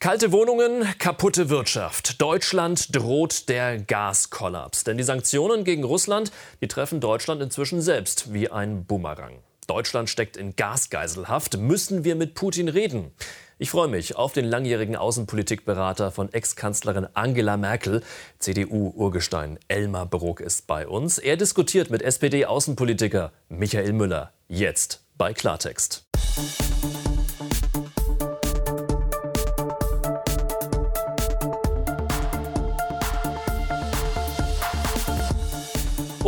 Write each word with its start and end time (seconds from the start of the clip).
Kalte 0.00 0.30
Wohnungen, 0.30 0.86
kaputte 1.00 1.50
Wirtschaft. 1.50 2.22
Deutschland 2.22 2.94
droht 2.94 3.48
der 3.48 3.78
Gaskollaps. 3.78 4.84
Denn 4.84 4.96
die 4.96 5.02
Sanktionen 5.02 5.64
gegen 5.64 5.82
Russland, 5.82 6.30
die 6.60 6.68
treffen 6.68 7.00
Deutschland 7.00 7.42
inzwischen 7.42 7.80
selbst 7.80 8.32
wie 8.32 8.48
ein 8.48 8.84
Bumerang. 8.84 9.40
Deutschland 9.66 10.08
steckt 10.08 10.36
in 10.36 10.54
Gasgeiselhaft. 10.54 11.58
Müssen 11.58 12.04
wir 12.04 12.14
mit 12.14 12.34
Putin 12.36 12.68
reden? 12.68 13.10
Ich 13.58 13.70
freue 13.70 13.88
mich 13.88 14.14
auf 14.14 14.32
den 14.32 14.44
langjährigen 14.44 14.94
Außenpolitikberater 14.94 16.12
von 16.12 16.32
Ex-Kanzlerin 16.32 17.08
Angela 17.14 17.56
Merkel. 17.56 18.04
CDU-Urgestein 18.38 19.58
Elmar 19.66 20.06
Brok 20.06 20.40
ist 20.40 20.68
bei 20.68 20.86
uns. 20.86 21.18
Er 21.18 21.36
diskutiert 21.36 21.90
mit 21.90 22.02
SPD-Außenpolitiker 22.02 23.32
Michael 23.48 23.94
Müller. 23.94 24.32
Jetzt 24.46 25.02
bei 25.16 25.32
Klartext. 25.32 26.04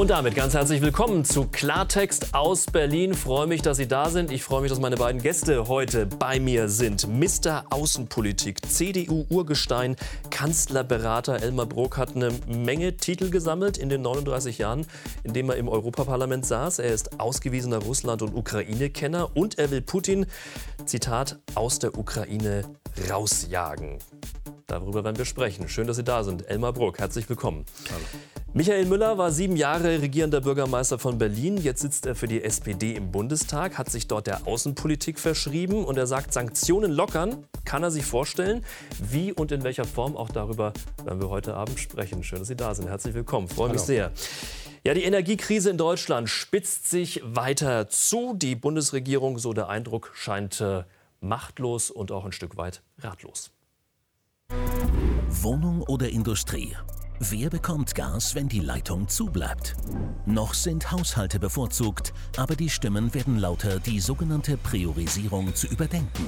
Und 0.01 0.09
damit 0.09 0.35
ganz 0.35 0.55
herzlich 0.55 0.81
willkommen 0.81 1.27
zu 1.27 1.45
Klartext 1.45 2.33
aus 2.33 2.65
Berlin. 2.65 3.13
Freue 3.13 3.47
mich, 3.47 3.61
dass 3.61 3.77
Sie 3.77 3.87
da 3.87 4.09
sind. 4.09 4.33
Ich 4.33 4.43
freue 4.43 4.63
mich, 4.63 4.71
dass 4.71 4.81
meine 4.81 4.97
beiden 4.97 5.21
Gäste 5.21 5.69
heute 5.69 6.07
bei 6.07 6.41
mir 6.41 6.71
sind. 6.71 7.07
Mr. 7.07 7.67
Außenpolitik, 7.69 8.67
CDU-Urgestein, 8.67 9.97
Kanzlerberater 10.31 11.43
Elmar 11.43 11.67
Brok 11.67 11.99
hat 11.99 12.17
eine 12.17 12.33
Menge 12.49 12.97
Titel 12.97 13.29
gesammelt 13.29 13.77
in 13.77 13.91
den 13.91 14.01
39 14.01 14.57
Jahren, 14.57 14.87
in 15.23 15.35
denen 15.35 15.51
er 15.51 15.57
im 15.57 15.69
Europaparlament 15.69 16.47
saß. 16.47 16.79
Er 16.79 16.95
ist 16.95 17.21
ausgewiesener 17.21 17.83
Russland- 17.83 18.23
und 18.23 18.35
Ukraine-Kenner 18.35 19.37
und 19.37 19.59
er 19.59 19.71
will 19.71 19.83
Putin, 19.83 20.25
Zitat, 20.87 21.41
aus 21.55 21.79
der 21.79 21.99
Ukraine 21.99 22.65
rausjagen. 23.11 23.99
Darüber 24.67 25.03
werden 25.03 25.19
wir 25.19 25.25
sprechen. 25.25 25.69
Schön, 25.69 25.87
dass 25.87 25.97
Sie 25.97 26.05
da 26.05 26.23
sind. 26.23 26.49
Elmar 26.49 26.73
Bruck, 26.73 26.99
herzlich 27.01 27.29
willkommen. 27.29 27.65
Hallo. 27.91 28.05
Michael 28.53 28.87
Müller 28.87 29.17
war 29.19 29.31
sieben 29.31 29.57
Jahre 29.57 30.01
regierender 30.01 30.41
Bürgermeister 30.41 30.99
von 30.99 31.19
Berlin. 31.19 31.57
Jetzt 31.57 31.83
sitzt 31.83 32.07
er 32.07 32.15
für 32.15 32.27
die 32.27 32.43
SPD 32.43 32.95
im 32.95 33.11
Bundestag, 33.13 33.79
hat 33.79 33.91
sich 33.91 34.09
dort 34.09 34.27
der 34.27 34.47
Außenpolitik 34.47 35.19
verschrieben 35.19 35.85
und 35.85 35.97
er 35.97 36.07
sagt, 36.07 36.33
Sanktionen 36.33 36.91
lockern 36.91 37.47
kann 37.65 37.83
er 37.83 37.91
sich 37.91 38.05
vorstellen. 38.05 38.65
Wie 39.01 39.33
und 39.33 39.53
in 39.53 39.63
welcher 39.63 39.85
Form, 39.85 40.17
auch 40.17 40.31
darüber 40.31 40.73
werden 41.05 41.21
wir 41.21 41.31
heute 41.31 41.55
Abend 41.55 41.79
sprechen. 41.79 42.25
Schön, 42.25 42.41
dass 42.41 42.49
Sie 42.49 42.57
da 42.57 42.75
sind. 42.75 42.89
Herzlich 42.89 43.15
willkommen. 43.15 43.49
Freue 43.49 43.71
mich 43.71 43.81
sehr. 43.81 44.13
Ja, 44.83 44.95
die 44.95 45.05
Energiekrise 45.05 45.71
in 45.71 45.79
Deutschland 45.79 46.29
spitzt 46.29 46.89
sich 46.89 47.23
weiter 47.25 47.89
zu. 47.89 48.35
Die 48.35 48.57
Bundesregierung, 48.57 49.39
so 49.39 49.53
der 49.53 49.69
Eindruck, 49.69 50.11
scheint 50.15 50.61
äh, 50.61 50.85
machtlos 51.21 51.91
und 51.91 52.13
auch 52.13 52.25
ein 52.25 52.33
Stück 52.33 52.57
weit 52.57 52.83
ratlos. 52.99 53.53
Wohnung 55.29 55.83
oder 55.83 56.09
Industrie? 56.09 56.77
Wer 57.23 57.51
bekommt 57.51 57.95
Gas, 57.95 58.35
wenn 58.35 58.49
die 58.49 58.61
Leitung 58.61 59.07
zubleibt? 59.07 59.77
Noch 60.25 60.55
sind 60.55 60.91
Haushalte 60.91 61.39
bevorzugt, 61.39 62.15
aber 62.39 62.57
die 62.57 62.71
Stimmen 62.71 63.13
werden 63.13 63.39
lauter, 63.39 63.79
die 63.79 64.01
sogenannte 64.01 64.57
Priorisierung 64.57 65.55
zu 65.55 65.67
überdenken. 65.67 66.27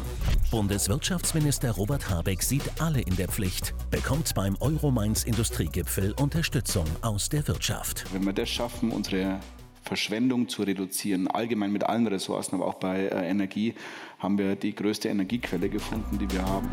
Bundeswirtschaftsminister 0.50 1.70
Robert 1.70 2.10
Habeck 2.10 2.42
sieht 2.42 2.70
alle 2.78 3.00
in 3.00 3.16
der 3.16 3.28
Pflicht, 3.28 3.74
bekommt 3.90 4.34
beim 4.34 4.54
Euromainz 4.60 5.24
Industriegipfel 5.24 6.12
Unterstützung 6.20 6.84
aus 7.00 7.30
der 7.30 7.48
Wirtschaft. 7.48 8.04
Wenn 8.12 8.26
wir 8.26 8.34
das 8.34 8.50
schaffen, 8.50 8.92
unsere 8.92 9.40
Verschwendung 9.82 10.48
zu 10.48 10.62
reduzieren, 10.62 11.26
allgemein 11.26 11.72
mit 11.72 11.84
allen 11.84 12.06
Ressourcen, 12.06 12.56
aber 12.56 12.66
auch 12.66 12.74
bei 12.74 13.06
äh, 13.06 13.28
Energie, 13.28 13.74
haben 14.22 14.38
wir 14.38 14.56
die 14.56 14.74
größte 14.74 15.08
Energiequelle 15.08 15.68
gefunden, 15.68 16.18
die 16.18 16.30
wir 16.30 16.44
haben. 16.44 16.68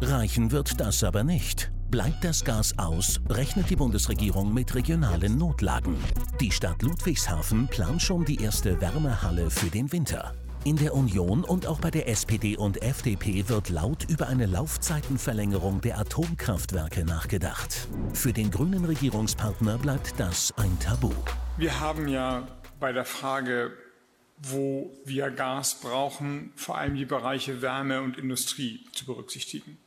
Reichen 0.00 0.50
wird 0.50 0.80
das 0.80 1.02
aber 1.04 1.24
nicht. 1.24 1.70
Bleibt 1.90 2.22
das 2.22 2.44
Gas 2.44 2.78
aus, 2.78 3.20
rechnet 3.30 3.70
die 3.70 3.76
Bundesregierung 3.76 4.52
mit 4.52 4.74
regionalen 4.74 5.38
Notlagen. 5.38 5.96
Die 6.40 6.50
Stadt 6.50 6.82
Ludwigshafen 6.82 7.66
plant 7.68 8.02
schon 8.02 8.24
die 8.24 8.42
erste 8.42 8.80
Wärmehalle 8.80 9.50
für 9.50 9.70
den 9.70 9.90
Winter. 9.90 10.34
In 10.64 10.76
der 10.76 10.92
Union 10.92 11.44
und 11.44 11.66
auch 11.66 11.80
bei 11.80 11.90
der 11.90 12.08
SPD 12.08 12.56
und 12.56 12.82
FDP 12.82 13.48
wird 13.48 13.70
laut 13.70 14.04
über 14.10 14.26
eine 14.26 14.44
Laufzeitenverlängerung 14.44 15.80
der 15.80 15.98
Atomkraftwerke 15.98 17.04
nachgedacht. 17.04 17.88
Für 18.12 18.32
den 18.32 18.50
grünen 18.50 18.84
Regierungspartner 18.84 19.78
bleibt 19.78 20.18
das 20.18 20.52
ein 20.58 20.78
Tabu. 20.80 21.10
Wir 21.56 21.80
haben 21.80 22.06
ja 22.08 22.46
bei 22.80 22.92
der 22.92 23.04
Frage, 23.04 23.72
wo 24.42 24.92
wir 25.04 25.30
Gas 25.30 25.80
brauchen, 25.80 26.52
vor 26.56 26.78
allem 26.78 26.94
die 26.94 27.04
Bereiche 27.04 27.62
Wärme 27.62 28.02
und 28.02 28.18
Industrie 28.18 28.84
zu 28.92 29.04
berücksichtigen. 29.04 29.78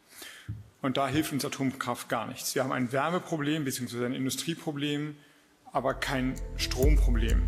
Und 0.81 0.97
da 0.97 1.07
hilft 1.07 1.31
uns 1.31 1.45
Atomkraft 1.45 2.09
gar 2.09 2.27
nichts. 2.27 2.55
Wir 2.55 2.63
haben 2.63 2.71
ein 2.71 2.91
Wärmeproblem 2.91 3.63
bzw. 3.63 4.05
ein 4.05 4.13
Industrieproblem, 4.13 5.15
aber 5.71 5.93
kein 5.93 6.35
Stromproblem. 6.57 7.47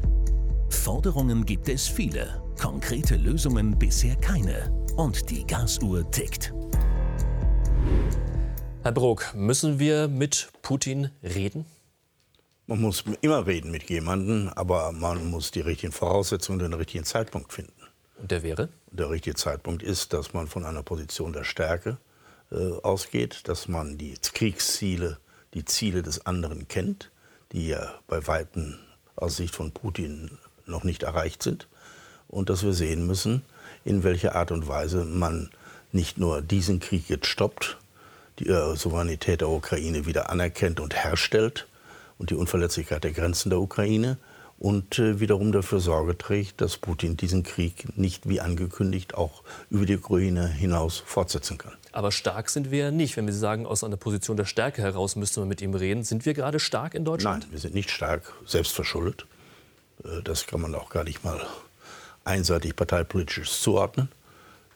Forderungen 0.69 1.46
gibt 1.46 1.68
es 1.69 1.88
viele, 1.88 2.44
konkrete 2.59 3.16
Lösungen 3.16 3.78
bisher 3.78 4.16
keine. 4.18 4.72
Und 4.96 5.30
die 5.30 5.46
Gasuhr 5.46 6.09
tickt. 6.12 6.53
Herr 8.84 8.91
Brok, 8.91 9.34
müssen 9.34 9.80
wir 9.80 10.08
mit 10.08 10.52
Putin 10.62 11.09
reden? 11.24 11.66
Man 12.66 12.79
muss 12.79 13.03
immer 13.19 13.46
reden 13.46 13.72
mit 13.72 13.90
jemandem, 13.90 14.50
aber 14.56 14.94
man 14.94 15.29
muss 15.29 15.51
die 15.51 15.59
richtigen 15.59 15.91
Voraussetzungen 15.91 16.62
und 16.62 16.72
den 16.72 16.79
richtigen 16.79 17.03
Zeitpunkt 17.03 17.51
finden. 17.51 17.74
Und 18.18 18.31
der 18.31 18.41
wäre? 18.41 18.69
Der 18.90 19.09
richtige 19.09 19.35
Zeitpunkt 19.35 19.84
ist, 19.84 20.13
dass 20.13 20.34
man 20.34 20.47
von 20.47 20.63
einer 20.63 20.81
Position 20.81 21.34
der 21.34 21.44
Stärke 21.44 21.97
äh, 22.53 22.72
ausgeht, 22.81 23.50
dass 23.50 23.68
man 23.68 23.97
die 23.97 24.13
Kriegsziele, 24.13 25.18
die 25.53 25.66
Ziele 25.66 26.03
des 26.03 26.25
anderen 26.25 26.69
kennt, 26.69 27.12
die 27.52 27.68
ja 27.68 27.96
bei 28.07 28.25
Weitem 28.28 28.79
aus 29.18 29.35
Sicht 29.35 29.53
von 29.53 29.73
Putin 29.73 30.38
noch 30.66 30.85
nicht 30.85 31.03
erreicht 31.03 31.44
sind. 31.44 31.68
Und 32.29 32.50
dass 32.50 32.63
wir 32.63 32.72
sehen 32.72 33.06
müssen, 33.06 33.41
in 33.84 34.03
welcher 34.03 34.35
Art 34.35 34.52
und 34.52 34.69
Weise 34.69 35.03
man 35.03 35.50
nicht 35.91 36.18
nur 36.18 36.41
diesen 36.41 36.79
Krieg 36.79 37.09
jetzt 37.09 37.28
stoppt, 37.28 37.78
die 38.40 38.47
äh, 38.47 38.78
Souveränität 38.78 39.41
der 39.41 39.50
Ukraine 39.50 40.06
wieder 40.06 40.29
anerkennt 40.29 40.79
und 40.79 40.96
herstellt 40.96 41.68
und 42.18 42.29
die 42.29 42.35
Unverletzlichkeit 42.35 43.03
der 43.03 43.12
Grenzen 43.12 43.50
der 43.50 43.59
Ukraine, 43.59 44.18
und 44.63 44.97
äh, 44.97 45.19
wiederum 45.19 45.51
dafür 45.51 45.81
Sorge 45.81 46.18
trägt, 46.18 46.62
dass 46.62 46.78
Putin 46.78 47.18
diesen 47.18 47.44
Krieg 47.44 47.97
nicht 47.97 48.29
wie 48.29 48.40
angekündigt 48.40 49.13
auch 49.13 49.44
über 49.69 49.85
die 49.85 49.97
Ukraine 49.97 50.47
hinaus 50.47 51.03
fortsetzen 51.06 51.57
kann. 51.57 51.73
Aber 51.91 52.13
stark 52.13 52.50
sind 52.50 52.72
wir 52.72 52.79
ja 52.79 52.91
nicht. 52.91 53.18
Wenn 53.18 53.25
wir 53.25 53.34
sagen, 53.34 53.66
aus 53.66 53.84
einer 53.84 53.97
Position 53.97 54.38
der 54.38 54.46
Stärke 54.46 54.81
heraus 54.81 55.18
müsste 55.18 55.41
man 55.41 55.50
mit 55.50 55.62
ihm 55.62 55.73
reden. 55.73 56.03
Sind 56.06 56.25
wir 56.25 56.34
gerade 56.34 56.59
stark 56.59 56.94
in 56.94 57.03
Deutschland? 57.03 57.44
Nein, 57.44 57.52
wir 57.52 57.59
sind 57.59 57.73
nicht 57.73 57.91
stark, 57.91 58.31
selbstverschuldet. 58.46 59.25
Äh, 60.06 60.22
das 60.23 60.47
kann 60.47 60.62
man 60.62 60.73
auch 60.75 60.90
gar 60.90 61.03
nicht 61.03 61.25
mal 61.25 61.41
einseitig 62.23 62.75
parteipolitisch 62.75 63.52
zuordnen. 63.52 64.07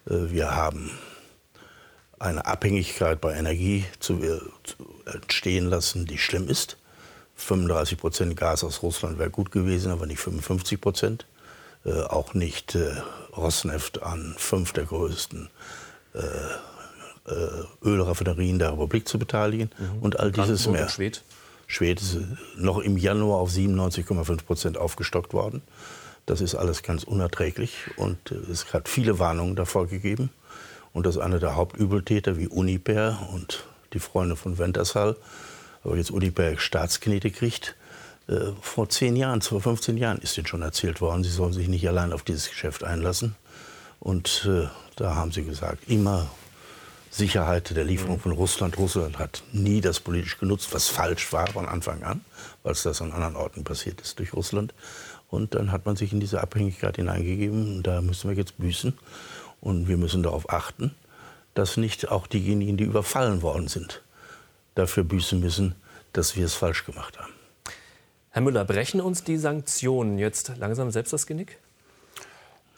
Äh, 0.05 0.31
wir 0.31 0.53
haben 0.53 0.91
eine 2.19 2.45
Abhängigkeit 2.45 3.21
bei 3.21 3.35
Energie 3.35 3.85
zu, 3.99 4.19
entstehen 5.05 5.67
lassen, 5.67 6.05
die 6.07 6.17
schlimm 6.17 6.49
ist. 6.49 6.77
35 7.37 7.97
Prozent 7.97 8.35
Gas 8.35 8.63
aus 8.63 8.83
Russland 8.83 9.19
wäre 9.19 9.29
gut 9.29 9.51
gewesen, 9.51 9.91
aber 9.91 10.05
nicht 10.05 10.19
55 10.19 10.81
Prozent. 10.81 11.25
Äh, 11.85 12.01
auch 12.01 12.33
nicht 12.33 12.75
äh, 12.75 12.95
Rosneft 13.35 14.03
an 14.03 14.35
fünf 14.37 14.73
der 14.73 14.85
größten 14.85 15.49
äh, 16.13 16.19
äh 16.19 17.63
Ölraffinerien 17.83 18.59
der 18.59 18.71
Republik 18.71 19.07
zu 19.07 19.19
beteiligen 19.19 19.69
mhm. 19.77 20.01
und 20.01 20.19
all 20.19 20.31
dieses 20.31 20.67
mehr. 20.67 20.89
Schwed? 20.89 21.23
Schwed 21.67 22.01
ist 22.01 22.17
noch 22.57 22.79
im 22.79 22.97
Januar 22.97 23.39
auf 23.39 23.51
97,5 23.51 24.43
Prozent 24.43 24.77
aufgestockt 24.77 25.33
worden. 25.33 25.61
Das 26.25 26.41
ist 26.41 26.55
alles 26.55 26.83
ganz 26.83 27.03
unerträglich 27.03 27.75
und 27.95 28.31
äh, 28.31 28.51
es 28.51 28.73
hat 28.73 28.89
viele 28.89 29.19
Warnungen 29.19 29.55
davor 29.55 29.87
gegeben. 29.87 30.29
Und 30.93 31.05
dass 31.05 31.17
einer 31.19 31.37
der 31.37 31.55
Hauptübeltäter 31.55 32.37
wie 32.37 32.47
Uniper 32.47 33.29
und 33.31 33.65
die 33.93 33.99
Freunde 33.99 34.35
von 34.35 34.57
Ventersal 34.57 35.15
aber 35.87 35.97
jetzt 35.97 36.11
Uniberg 36.11 36.61
Staatsknete 36.61 37.31
kriegt. 37.31 37.75
Äh, 38.27 38.51
vor 38.61 38.89
zehn 38.89 39.15
Jahren, 39.15 39.41
vor 39.41 39.61
15 39.61 39.97
Jahren 39.97 40.19
ist 40.19 40.37
ihnen 40.37 40.47
schon 40.47 40.61
erzählt 40.61 41.01
worden, 41.01 41.23
sie 41.23 41.31
sollen 41.31 41.53
sich 41.53 41.67
nicht 41.67 41.87
allein 41.87 42.13
auf 42.13 42.23
dieses 42.23 42.49
Geschäft 42.49 42.83
einlassen. 42.83 43.35
Und 43.99 44.47
äh, 44.47 44.67
da 44.95 45.15
haben 45.15 45.31
sie 45.31 45.43
gesagt, 45.43 45.89
immer 45.89 46.29
Sicherheit 47.09 47.75
der 47.75 47.83
Lieferung 47.83 48.19
von 48.19 48.33
Russland. 48.33 48.77
Russland 48.77 49.17
hat 49.17 49.43
nie 49.53 49.81
das 49.81 49.99
politisch 49.99 50.37
genutzt, 50.37 50.69
was 50.71 50.87
falsch 50.87 51.31
war 51.33 51.47
von 51.47 51.65
Anfang 51.65 52.03
an, 52.03 52.21
weil 52.63 52.73
es 52.73 52.83
das 52.83 53.01
an 53.01 53.11
anderen 53.11 53.35
Orten 53.35 53.63
passiert 53.63 54.01
ist 54.01 54.19
durch 54.19 54.33
Russland. 54.33 54.73
Und 55.29 55.55
dann 55.55 55.71
hat 55.71 55.85
man 55.85 55.95
sich 55.95 56.13
in 56.13 56.19
diese 56.19 56.41
Abhängigkeit 56.41 56.97
hineingegeben. 56.97 57.77
Und 57.77 57.83
da 57.83 58.01
müssen 58.01 58.29
wir 58.29 58.37
jetzt 58.37 58.57
büßen. 58.57 58.93
Und 59.61 59.87
wir 59.87 59.97
müssen 59.97 60.21
darauf 60.21 60.49
achten, 60.49 60.93
dass 61.53 61.77
nicht 61.77 62.09
auch 62.09 62.27
diejenigen, 62.27 62.77
die 62.77 62.83
überfallen 62.83 63.41
worden 63.41 63.67
sind, 63.67 64.03
dafür 64.77 65.03
büßen 65.03 65.39
müssen, 65.39 65.75
dass 66.13 66.35
wir 66.35 66.45
es 66.45 66.55
falsch 66.55 66.85
gemacht 66.85 67.17
haben. 67.17 67.33
Herr 68.31 68.41
Müller, 68.41 68.65
brechen 68.65 69.01
uns 69.01 69.23
die 69.23 69.37
Sanktionen 69.37 70.17
jetzt 70.17 70.53
langsam 70.57 70.91
selbst 70.91 71.13
das 71.13 71.25
Genick? 71.25 71.59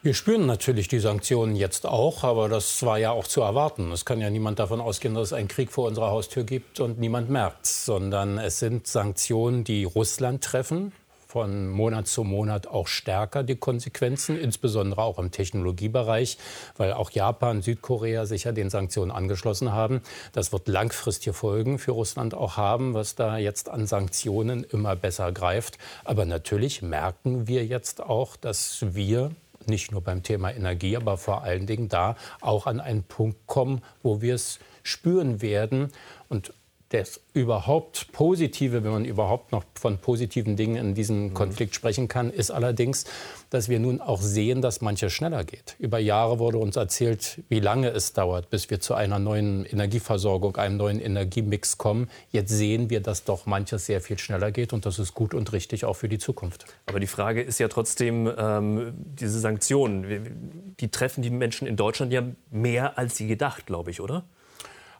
Wir 0.01 0.13
spüren 0.13 0.45
natürlich 0.45 0.87
die 0.87 0.99
Sanktionen 0.99 1.57
jetzt 1.57 1.85
auch, 1.85 2.23
aber 2.23 2.47
das 2.47 2.83
war 2.83 2.97
ja 2.97 3.11
auch 3.11 3.27
zu 3.27 3.41
erwarten. 3.41 3.91
Es 3.91 4.05
kann 4.05 4.21
ja 4.21 4.29
niemand 4.29 4.57
davon 4.59 4.79
ausgehen, 4.79 5.13
dass 5.13 5.27
es 5.27 5.33
einen 5.33 5.49
Krieg 5.49 5.73
vor 5.73 5.89
unserer 5.89 6.11
Haustür 6.11 6.45
gibt 6.45 6.79
und 6.79 6.99
niemand 6.99 7.29
merkt, 7.29 7.65
sondern 7.65 8.37
es 8.37 8.59
sind 8.59 8.87
Sanktionen, 8.87 9.65
die 9.65 9.83
Russland 9.83 10.41
treffen, 10.41 10.93
von 11.29 11.69
Monat 11.69 12.07
zu 12.07 12.23
Monat 12.23 12.65
auch 12.65 12.87
stärker 12.87 13.43
die 13.43 13.55
Konsequenzen, 13.55 14.35
insbesondere 14.35 15.03
auch 15.03 15.19
im 15.19 15.29
Technologiebereich, 15.29 16.39
weil 16.75 16.91
auch 16.91 17.11
Japan, 17.11 17.61
Südkorea 17.61 18.25
sich 18.25 18.45
ja 18.45 18.51
den 18.51 18.71
Sanktionen 18.71 19.11
angeschlossen 19.11 19.71
haben. 19.71 20.01
Das 20.33 20.51
wird 20.51 20.67
langfristige 20.67 21.33
Folgen 21.33 21.77
für 21.77 21.91
Russland 21.91 22.33
auch 22.33 22.57
haben, 22.57 22.95
was 22.95 23.13
da 23.13 23.37
jetzt 23.37 23.69
an 23.69 23.85
Sanktionen 23.85 24.63
immer 24.63 24.95
besser 24.95 25.31
greift. 25.31 25.77
Aber 26.03 26.25
natürlich 26.25 26.81
merken 26.81 27.47
wir 27.47 27.63
jetzt 27.63 28.01
auch, 28.01 28.35
dass 28.35 28.83
wir 28.95 29.29
nicht 29.67 29.91
nur 29.91 30.01
beim 30.01 30.23
Thema 30.23 30.51
Energie, 30.51 30.97
aber 30.97 31.17
vor 31.19 31.43
allen 31.43 31.67
Dingen 31.67 31.89
da 31.89 32.15
auch 32.41 32.65
an 32.65 32.79
einen 32.79 33.03
Punkt 33.03 33.45
kommen, 33.45 33.83
wo 34.01 34.21
wir 34.21 34.33
es 34.33 34.57
spüren 34.81 35.43
werden. 35.43 35.91
Und 36.27 36.53
das 36.89 37.21
überhaupt 37.33 38.11
Positive, 38.11 38.83
wenn 38.83 38.91
man 38.91 39.05
überhaupt 39.05 39.51
noch 39.51 39.63
von 39.75 39.99
positiven 39.99 40.55
Dingen 40.55 40.75
in 40.75 40.95
diesem 40.95 41.25
mhm. 41.25 41.33
Konflikt 41.35 41.75
sprechen 41.75 42.07
kann, 42.07 42.31
ist 42.31 42.49
allerdings, 42.49 43.05
dass 43.51 43.69
wir 43.69 43.79
nun 43.79 44.01
auch 44.01 44.21
sehen, 44.21 44.61
dass 44.61 44.81
manches 44.81 45.13
schneller 45.13 45.43
geht. 45.43 45.75
Über 45.77 45.99
Jahre 45.99 46.39
wurde 46.39 46.57
uns 46.57 46.75
erzählt, 46.75 47.41
wie 47.47 47.59
lange 47.59 47.89
es 47.89 48.13
dauert, 48.13 48.49
bis 48.49 48.69
wir 48.69 48.79
zu 48.79 48.95
einer 48.95 49.19
neuen 49.19 49.65
Energieversorgung, 49.65 50.57
einem 50.57 50.77
neuen 50.77 50.99
Energiemix 50.99 51.77
kommen. 51.77 52.09
Jetzt 52.31 52.49
sehen 52.49 52.89
wir, 52.89 53.01
dass 53.01 53.23
doch 53.23 53.45
manches 53.45 53.85
sehr 53.85 54.01
viel 54.01 54.17
schneller 54.17 54.51
geht 54.51 54.73
und 54.73 54.85
das 54.85 54.97
ist 54.97 55.13
gut 55.13 55.33
und 55.33 55.53
richtig 55.53 55.85
auch 55.85 55.95
für 55.95 56.09
die 56.09 56.19
Zukunft. 56.19 56.65
Aber 56.87 56.99
die 56.99 57.07
Frage 57.07 57.41
ist 57.41 57.59
ja 57.59 57.67
trotzdem, 57.67 58.31
ähm, 58.35 58.93
diese 58.95 59.39
Sanktionen, 59.39 60.75
die 60.79 60.89
treffen 60.89 61.21
die 61.21 61.29
Menschen 61.29 61.67
in 61.67 61.75
Deutschland 61.75 62.11
ja 62.11 62.23
mehr 62.49 62.97
als 62.97 63.17
sie 63.17 63.27
gedacht, 63.27 63.67
glaube 63.67 63.91
ich, 63.91 64.01
oder? 64.01 64.23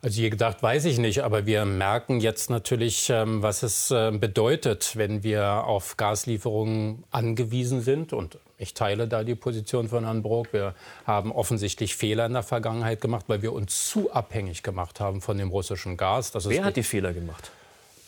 Also 0.02 0.22
je 0.22 0.30
gedacht, 0.30 0.64
weiß 0.64 0.86
ich 0.86 0.98
nicht, 0.98 1.24
aber 1.24 1.46
wir 1.46 1.66
merken 1.66 2.22
jetzt 2.22 2.50
natürlich, 2.50 3.10
ähm, 3.10 3.44
was 3.44 3.64
es 3.64 3.92
äh, 3.92 4.12
bedeutet, 4.12 4.96
wenn 4.96 5.24
wir 5.24 5.66
auf 5.66 5.98
Gaslieferungen 5.98 7.04
angewiesen 7.12 7.82
sind. 7.82 8.14
Und 8.14 8.38
ich 8.58 8.74
teile 8.74 9.10
da 9.10 9.26
die 9.26 9.36
Position 9.36 9.90
von 9.90 10.06
Herrn 10.06 10.24
Brok. 10.24 10.54
Wir 10.54 10.74
haben 11.06 11.34
offensichtlich 11.34 11.98
Fehler 11.98 12.28
in 12.28 12.34
der 12.34 12.44
Vergangenheit 12.44 13.02
gemacht, 13.02 13.26
weil 13.28 13.42
wir 13.42 13.52
uns 13.52 13.90
zu 13.90 14.10
abhängig 14.14 14.64
gemacht 14.64 15.02
haben 15.02 15.20
von 15.20 15.38
dem 15.38 15.50
russischen 15.50 15.98
Gas. 15.98 16.32
Wer 16.48 16.64
hat 16.64 16.78
die 16.78 16.84
Fehler 16.84 17.12
gemacht? 17.12 17.52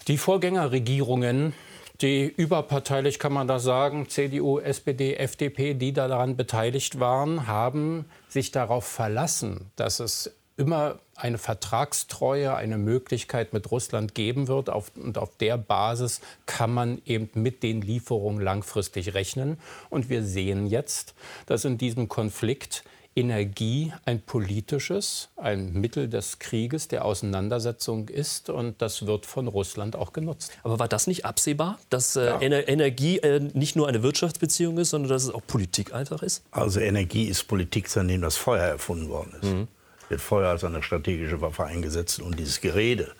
Die 0.07 0.17
Vorgängerregierungen, 0.17 1.53
die 1.99 2.23
überparteilich 2.23 3.19
kann 3.19 3.33
man 3.33 3.49
das 3.49 3.63
sagen, 3.63 4.07
CDU, 4.07 4.59
SPD, 4.59 5.15
FDP, 5.15 5.73
die 5.73 5.91
daran 5.91 6.37
beteiligt 6.37 7.01
waren, 7.01 7.47
haben 7.47 8.05
sich 8.29 8.51
darauf 8.51 8.85
verlassen, 8.85 9.71
dass 9.75 9.99
es 9.99 10.33
immer 10.55 10.99
eine 11.21 11.37
Vertragstreue, 11.37 12.55
eine 12.55 12.77
Möglichkeit 12.77 13.53
mit 13.53 13.69
Russland 13.71 14.15
geben 14.15 14.47
wird. 14.47 14.69
Auf, 14.69 14.91
und 14.95 15.17
auf 15.17 15.37
der 15.37 15.57
Basis 15.57 16.21
kann 16.45 16.73
man 16.73 17.01
eben 17.05 17.29
mit 17.33 17.63
den 17.63 17.81
Lieferungen 17.81 18.41
langfristig 18.41 19.13
rechnen. 19.13 19.57
Und 19.89 20.09
wir 20.09 20.23
sehen 20.23 20.67
jetzt, 20.67 21.13
dass 21.45 21.65
in 21.65 21.77
diesem 21.77 22.09
Konflikt 22.09 22.83
Energie 23.13 23.91
ein 24.05 24.21
politisches, 24.21 25.29
ein 25.35 25.73
Mittel 25.73 26.07
des 26.07 26.39
Krieges, 26.39 26.87
der 26.87 27.03
Auseinandersetzung 27.03 28.07
ist. 28.07 28.49
Und 28.49 28.81
das 28.81 29.05
wird 29.05 29.25
von 29.25 29.47
Russland 29.47 29.97
auch 29.97 30.13
genutzt. 30.13 30.51
Aber 30.63 30.79
war 30.79 30.87
das 30.87 31.07
nicht 31.07 31.25
absehbar, 31.25 31.77
dass 31.89 32.15
äh, 32.15 32.25
ja. 32.25 32.39
Energie 32.39 33.17
äh, 33.19 33.41
nicht 33.53 33.75
nur 33.75 33.89
eine 33.89 34.01
Wirtschaftsbeziehung 34.01 34.77
ist, 34.77 34.91
sondern 34.91 35.09
dass 35.09 35.23
es 35.23 35.29
auch 35.29 35.45
Politik 35.45 35.93
einfach 35.93 36.23
ist? 36.23 36.43
Also 36.51 36.79
Energie 36.79 37.25
ist 37.25 37.43
Politik, 37.43 37.89
seitdem 37.89 38.21
das 38.21 38.37
Feuer 38.37 38.63
erfunden 38.63 39.09
worden 39.09 39.35
ist. 39.41 39.43
Mhm 39.43 39.67
wird 40.11 40.21
Feuer 40.21 40.49
als 40.49 40.63
eine 40.63 40.83
strategische 40.83 41.41
Waffe 41.41 41.65
eingesetzt. 41.65 42.19
Und 42.21 42.37
dieses 42.37 42.61
Gerede 42.61 43.11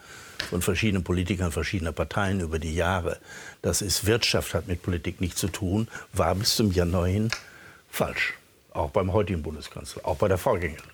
von 0.49 0.61
verschiedenen 0.61 1.03
Politikern 1.03 1.51
verschiedener 1.51 1.93
Parteien 1.93 2.41
über 2.41 2.59
die 2.59 2.75
Jahre, 2.75 3.17
das 3.61 3.81
ist 3.81 4.05
Wirtschaft, 4.05 4.53
hat 4.53 4.67
mit 4.67 4.83
Politik 4.83 5.21
nichts 5.21 5.39
zu 5.39 5.47
tun, 5.47 5.87
war 6.13 6.35
bis 6.35 6.55
zum 6.55 6.71
Januar 6.71 7.07
hin 7.07 7.31
falsch. 7.89 8.33
Auch 8.73 8.91
beim 8.91 9.13
heutigen 9.13 9.41
Bundeskanzler, 9.41 10.05
auch 10.05 10.17
bei 10.17 10.27
der 10.27 10.37
Vorgängerin. 10.37 10.91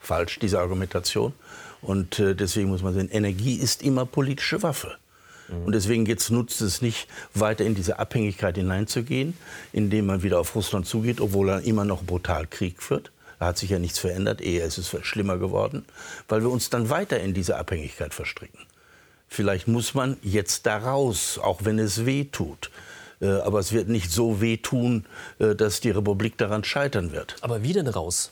Falsch, 0.00 0.38
diese 0.40 0.60
Argumentation. 0.60 1.32
Und 1.80 2.18
äh, 2.18 2.34
deswegen 2.34 2.68
muss 2.68 2.82
man 2.82 2.94
sehen, 2.94 3.10
Energie 3.10 3.54
ist 3.54 3.82
immer 3.82 4.06
politische 4.06 4.62
Waffe. 4.62 4.96
Und 5.48 5.76
deswegen 5.76 6.06
jetzt 6.06 6.30
nutzt 6.30 6.60
es 6.60 6.82
nicht, 6.82 7.06
weiter 7.32 7.64
in 7.64 7.76
diese 7.76 8.00
Abhängigkeit 8.00 8.56
hineinzugehen, 8.56 9.34
indem 9.72 10.06
man 10.06 10.24
wieder 10.24 10.40
auf 10.40 10.56
Russland 10.56 10.86
zugeht, 10.86 11.20
obwohl 11.20 11.50
er 11.50 11.60
immer 11.60 11.84
noch 11.84 12.02
brutal 12.02 12.48
Krieg 12.48 12.82
führt. 12.82 13.12
Da 13.38 13.46
hat 13.46 13.58
sich 13.58 13.70
ja 13.70 13.78
nichts 13.78 13.98
verändert, 13.98 14.40
eher 14.40 14.64
ist 14.64 14.78
es 14.78 14.94
schlimmer 15.02 15.38
geworden, 15.38 15.84
weil 16.28 16.42
wir 16.42 16.50
uns 16.50 16.70
dann 16.70 16.90
weiter 16.90 17.20
in 17.20 17.34
diese 17.34 17.56
Abhängigkeit 17.56 18.14
verstricken. 18.14 18.60
Vielleicht 19.28 19.68
muss 19.68 19.94
man 19.94 20.16
jetzt 20.22 20.66
da 20.66 20.78
raus, 20.78 21.38
auch 21.42 21.64
wenn 21.64 21.78
es 21.78 22.06
weh 22.06 22.24
tut. 22.24 22.70
Äh, 23.20 23.28
aber 23.28 23.58
es 23.58 23.72
wird 23.72 23.88
nicht 23.88 24.10
so 24.10 24.40
wehtun, 24.40 25.04
äh, 25.38 25.54
dass 25.54 25.80
die 25.80 25.90
Republik 25.90 26.38
daran 26.38 26.64
scheitern 26.64 27.12
wird. 27.12 27.36
Aber 27.40 27.62
wie 27.62 27.72
denn 27.72 27.88
raus? 27.88 28.30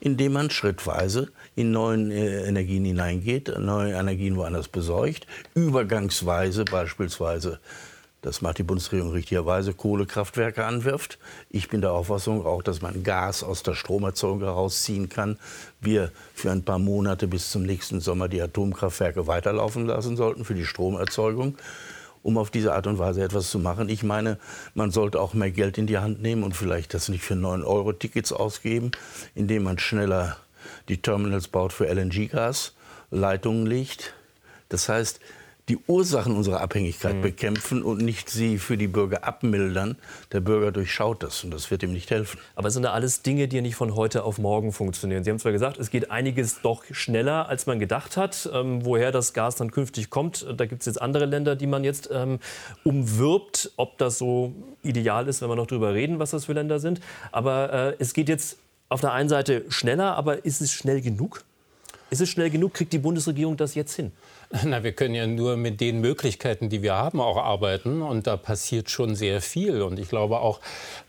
Indem 0.00 0.32
man 0.32 0.50
schrittweise 0.50 1.30
in 1.54 1.70
neuen 1.70 2.10
äh, 2.10 2.46
Energien 2.46 2.84
hineingeht, 2.84 3.56
neue 3.58 3.94
Energien 3.94 4.36
woanders 4.36 4.68
besorgt, 4.68 5.26
übergangsweise 5.54 6.64
beispielsweise 6.64 7.60
das 8.22 8.40
macht 8.40 8.58
die 8.58 8.62
Bundesregierung 8.62 9.12
richtigerweise, 9.12 9.74
Kohlekraftwerke 9.74 10.64
anwirft. 10.64 11.18
Ich 11.50 11.68
bin 11.68 11.80
der 11.80 11.92
Auffassung 11.92 12.46
auch, 12.46 12.62
dass 12.62 12.80
man 12.80 13.02
Gas 13.02 13.42
aus 13.42 13.64
der 13.64 13.74
Stromerzeugung 13.74 14.40
herausziehen 14.40 15.08
kann. 15.08 15.38
Wir 15.80 16.12
für 16.32 16.52
ein 16.52 16.64
paar 16.64 16.78
Monate 16.78 17.26
bis 17.26 17.50
zum 17.50 17.64
nächsten 17.64 18.00
Sommer 18.00 18.28
die 18.28 18.40
Atomkraftwerke 18.40 19.26
weiterlaufen 19.26 19.86
lassen 19.86 20.16
sollten 20.16 20.44
für 20.44 20.54
die 20.54 20.64
Stromerzeugung 20.64 21.58
um 22.22 22.38
auf 22.38 22.50
diese 22.50 22.72
Art 22.72 22.86
und 22.86 23.00
Weise 23.00 23.20
etwas 23.24 23.50
zu 23.50 23.58
machen. 23.58 23.88
Ich 23.88 24.04
meine, 24.04 24.38
man 24.74 24.92
sollte 24.92 25.20
auch 25.20 25.34
mehr 25.34 25.50
Geld 25.50 25.76
in 25.76 25.88
die 25.88 25.98
Hand 25.98 26.22
nehmen 26.22 26.44
und 26.44 26.54
vielleicht 26.54 26.94
das 26.94 27.08
nicht 27.08 27.24
für 27.24 27.34
9-Euro-Tickets 27.34 28.32
ausgeben, 28.32 28.92
indem 29.34 29.64
man 29.64 29.80
schneller 29.80 30.36
die 30.88 31.02
Terminals 31.02 31.48
baut 31.48 31.72
für 31.72 31.92
LNG-Gas, 31.92 32.74
Leitungen 33.10 33.66
legt. 33.66 34.14
Das 34.68 34.88
heißt, 34.88 35.18
die 35.72 35.78
Ursachen 35.86 36.36
unserer 36.36 36.60
Abhängigkeit 36.60 37.16
mhm. 37.16 37.22
bekämpfen 37.22 37.82
und 37.82 38.02
nicht 38.02 38.28
sie 38.28 38.58
für 38.58 38.76
die 38.76 38.88
Bürger 38.88 39.24
abmildern. 39.24 39.96
Der 40.30 40.40
Bürger 40.40 40.70
durchschaut 40.70 41.22
das 41.22 41.44
und 41.44 41.50
das 41.50 41.70
wird 41.70 41.82
ihm 41.82 41.94
nicht 41.94 42.10
helfen. 42.10 42.38
Aber 42.56 42.68
es 42.68 42.74
sind 42.74 42.82
ja 42.82 42.92
alles 42.92 43.22
Dinge, 43.22 43.48
die 43.48 43.62
nicht 43.62 43.76
von 43.76 43.96
heute 43.96 44.24
auf 44.24 44.36
morgen 44.36 44.72
funktionieren. 44.72 45.24
Sie 45.24 45.30
haben 45.30 45.38
zwar 45.38 45.52
gesagt, 45.52 45.78
es 45.78 45.88
geht 45.88 46.10
einiges 46.10 46.60
doch 46.60 46.84
schneller, 46.90 47.48
als 47.48 47.64
man 47.64 47.78
gedacht 47.78 48.18
hat. 48.18 48.50
Ähm, 48.52 48.84
woher 48.84 49.12
das 49.12 49.32
Gas 49.32 49.56
dann 49.56 49.70
künftig 49.70 50.10
kommt, 50.10 50.46
da 50.54 50.66
gibt 50.66 50.82
es 50.82 50.86
jetzt 50.86 51.00
andere 51.00 51.24
Länder, 51.24 51.56
die 51.56 51.66
man 51.66 51.84
jetzt 51.84 52.10
ähm, 52.12 52.38
umwirbt. 52.84 53.72
Ob 53.76 53.96
das 53.96 54.18
so 54.18 54.52
ideal 54.82 55.26
ist, 55.26 55.40
wenn 55.40 55.48
wir 55.48 55.56
noch 55.56 55.68
darüber 55.68 55.94
reden, 55.94 56.18
was 56.18 56.32
das 56.32 56.44
für 56.44 56.52
Länder 56.52 56.80
sind. 56.80 57.00
Aber 57.30 57.72
äh, 57.72 57.96
es 57.98 58.12
geht 58.12 58.28
jetzt 58.28 58.58
auf 58.90 59.00
der 59.00 59.12
einen 59.12 59.30
Seite 59.30 59.64
schneller, 59.70 60.16
aber 60.16 60.44
ist 60.44 60.60
es 60.60 60.70
schnell 60.70 61.00
genug? 61.00 61.44
Ist 62.10 62.20
es 62.20 62.28
schnell 62.28 62.50
genug? 62.50 62.74
Kriegt 62.74 62.92
die 62.92 62.98
Bundesregierung 62.98 63.56
das 63.56 63.74
jetzt 63.74 63.94
hin? 63.94 64.12
Na, 64.64 64.84
wir 64.84 64.92
können 64.92 65.14
ja 65.14 65.26
nur 65.26 65.56
mit 65.56 65.80
den 65.80 66.02
Möglichkeiten, 66.02 66.68
die 66.68 66.82
wir 66.82 66.94
haben, 66.94 67.22
auch 67.22 67.38
arbeiten. 67.38 68.02
Und 68.02 68.26
da 68.26 68.36
passiert 68.36 68.90
schon 68.90 69.14
sehr 69.14 69.40
viel. 69.40 69.80
Und 69.80 69.98
ich 69.98 70.10
glaube 70.10 70.40
auch, 70.40 70.60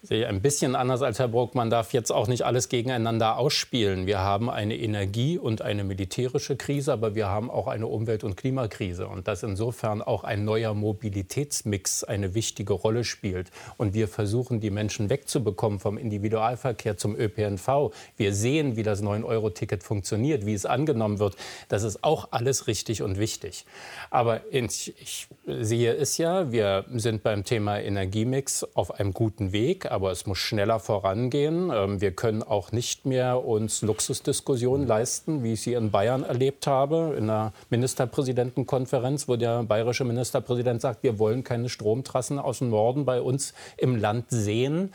ein 0.09 0.41
bisschen 0.41 0.75
anders 0.77 1.01
als 1.01 1.19
Herr 1.19 1.27
Bruck, 1.27 1.53
man 1.53 1.69
darf 1.69 1.91
jetzt 1.91 2.11
auch 2.11 2.27
nicht 2.29 2.43
alles 2.43 2.69
gegeneinander 2.69 3.37
ausspielen. 3.37 4.07
Wir 4.07 4.19
haben 4.19 4.49
eine 4.49 4.77
Energie- 4.77 5.37
und 5.37 5.61
eine 5.61 5.83
militärische 5.83 6.55
Krise, 6.55 6.93
aber 6.93 7.15
wir 7.15 7.27
haben 7.27 7.51
auch 7.51 7.67
eine 7.67 7.87
Umwelt- 7.87 8.23
und 8.23 8.37
Klimakrise. 8.37 9.07
Und 9.07 9.27
dass 9.27 9.43
insofern 9.43 10.01
auch 10.01 10.23
ein 10.23 10.45
neuer 10.45 10.73
Mobilitätsmix 10.73 12.05
eine 12.05 12.35
wichtige 12.35 12.71
Rolle 12.71 13.03
spielt. 13.03 13.51
Und 13.75 13.93
wir 13.93 14.07
versuchen, 14.07 14.61
die 14.61 14.69
Menschen 14.69 15.09
wegzubekommen 15.09 15.79
vom 15.79 15.97
Individualverkehr 15.97 16.95
zum 16.95 17.17
ÖPNV. 17.17 17.91
Wir 18.15 18.33
sehen, 18.33 18.77
wie 18.77 18.83
das 18.83 19.03
9-Euro-Ticket 19.03 19.83
funktioniert, 19.83 20.45
wie 20.45 20.53
es 20.53 20.65
angenommen 20.65 21.19
wird. 21.19 21.35
Das 21.67 21.83
ist 21.83 22.05
auch 22.05 22.29
alles 22.31 22.67
richtig 22.67 23.01
und 23.01 23.17
wichtig 23.19 23.32
wichtig. 23.33 23.65
Aber 24.09 24.41
ich, 24.51 24.93
ich 25.01 25.27
sehe 25.47 25.93
es 25.93 26.17
ja, 26.17 26.51
wir 26.51 26.85
sind 26.93 27.23
beim 27.23 27.43
Thema 27.43 27.79
Energiemix 27.79 28.63
auf 28.75 28.99
einem 28.99 29.13
guten 29.13 29.51
Weg, 29.51 29.91
aber 29.91 30.11
es 30.11 30.25
muss 30.25 30.37
schneller 30.37 30.79
vorangehen. 30.79 31.71
Ähm, 31.73 31.99
wir 31.99 32.11
können 32.11 32.43
auch 32.43 32.71
nicht 32.71 33.05
mehr 33.05 33.43
uns 33.43 33.81
Luxusdiskussionen 33.81 34.85
leisten, 34.85 35.43
wie 35.43 35.53
ich 35.53 35.61
sie 35.61 35.73
in 35.73 35.91
Bayern 35.91 36.23
erlebt 36.23 36.67
habe, 36.67 37.15
in 37.17 37.27
der 37.27 37.53
Ministerpräsidentenkonferenz, 37.69 39.27
wo 39.27 39.35
der 39.35 39.63
bayerische 39.63 40.03
Ministerpräsident 40.03 40.81
sagt, 40.81 41.03
wir 41.03 41.17
wollen 41.17 41.43
keine 41.43 41.69
Stromtrassen 41.69 42.37
aus 42.39 42.59
dem 42.59 42.69
Norden 42.69 43.05
bei 43.05 43.21
uns 43.21 43.53
im 43.77 43.95
Land 43.95 44.25
sehen. 44.29 44.93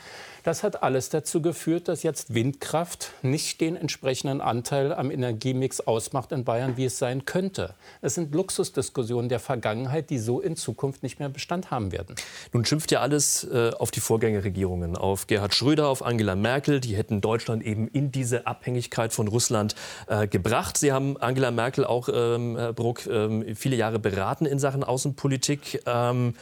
Das 0.49 0.63
hat 0.63 0.81
alles 0.81 1.09
dazu 1.09 1.43
geführt, 1.43 1.87
dass 1.89 2.01
jetzt 2.01 2.33
Windkraft 2.33 3.11
nicht 3.21 3.61
den 3.61 3.75
entsprechenden 3.75 4.41
Anteil 4.41 4.91
am 4.91 5.11
Energiemix 5.11 5.79
ausmacht 5.79 6.31
in 6.31 6.43
Bayern, 6.43 6.75
wie 6.75 6.85
es 6.85 6.97
sein 6.97 7.25
könnte. 7.25 7.75
Es 8.01 8.15
sind 8.15 8.33
Luxusdiskussionen 8.33 9.29
der 9.29 9.39
Vergangenheit, 9.39 10.09
die 10.09 10.17
so 10.17 10.39
in 10.39 10.55
Zukunft 10.55 11.03
nicht 11.03 11.19
mehr 11.19 11.29
Bestand 11.29 11.69
haben 11.69 11.91
werden. 11.91 12.15
Nun 12.51 12.65
schimpft 12.65 12.91
ja 12.91 13.01
alles 13.01 13.43
äh, 13.43 13.69
auf 13.77 13.91
die 13.91 13.99
Vorgängerregierungen, 13.99 14.97
auf 14.97 15.27
Gerhard 15.27 15.53
Schröder, 15.53 15.87
auf 15.87 16.03
Angela 16.03 16.35
Merkel. 16.35 16.79
Die 16.79 16.95
hätten 16.95 17.21
Deutschland 17.21 17.61
eben 17.61 17.87
in 17.87 18.11
diese 18.11 18.47
Abhängigkeit 18.47 19.13
von 19.13 19.27
Russland 19.27 19.75
äh, 20.07 20.27
gebracht. 20.27 20.79
Sie 20.79 20.91
haben 20.91 21.15
Angela 21.17 21.51
Merkel 21.51 21.85
auch, 21.85 22.09
ähm, 22.11 22.57
Herr 22.57 22.73
Bruck, 22.73 23.05
ähm, 23.05 23.55
viele 23.55 23.75
Jahre 23.75 23.99
beraten 23.99 24.47
in 24.47 24.57
Sachen 24.57 24.83
Außenpolitik. 24.83 25.83
Ähm, 25.85 26.33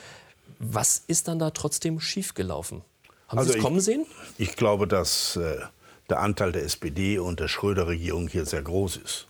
was 0.60 1.04
ist 1.08 1.28
dann 1.28 1.40
da 1.40 1.50
trotzdem 1.50 2.00
schiefgelaufen? 2.00 2.84
Haben 3.27 3.39
also 3.39 3.51
Sie 3.51 3.57
es 3.57 3.63
kommen 3.63 3.79
sehen? 3.79 4.05
Ich, 4.38 4.50
ich 4.50 4.55
glaube, 4.55 4.88
dass 4.88 5.36
äh, 5.36 5.57
der 6.10 6.19
Anteil 6.19 6.51
der 6.51 6.63
SPD 6.63 7.19
und 7.19 7.39
der 7.39 7.48
Schröder-Regierung 7.48 8.27
hier 8.27 8.46
sehr 8.46 8.62
groß 8.62 8.98
ist. 8.98 9.27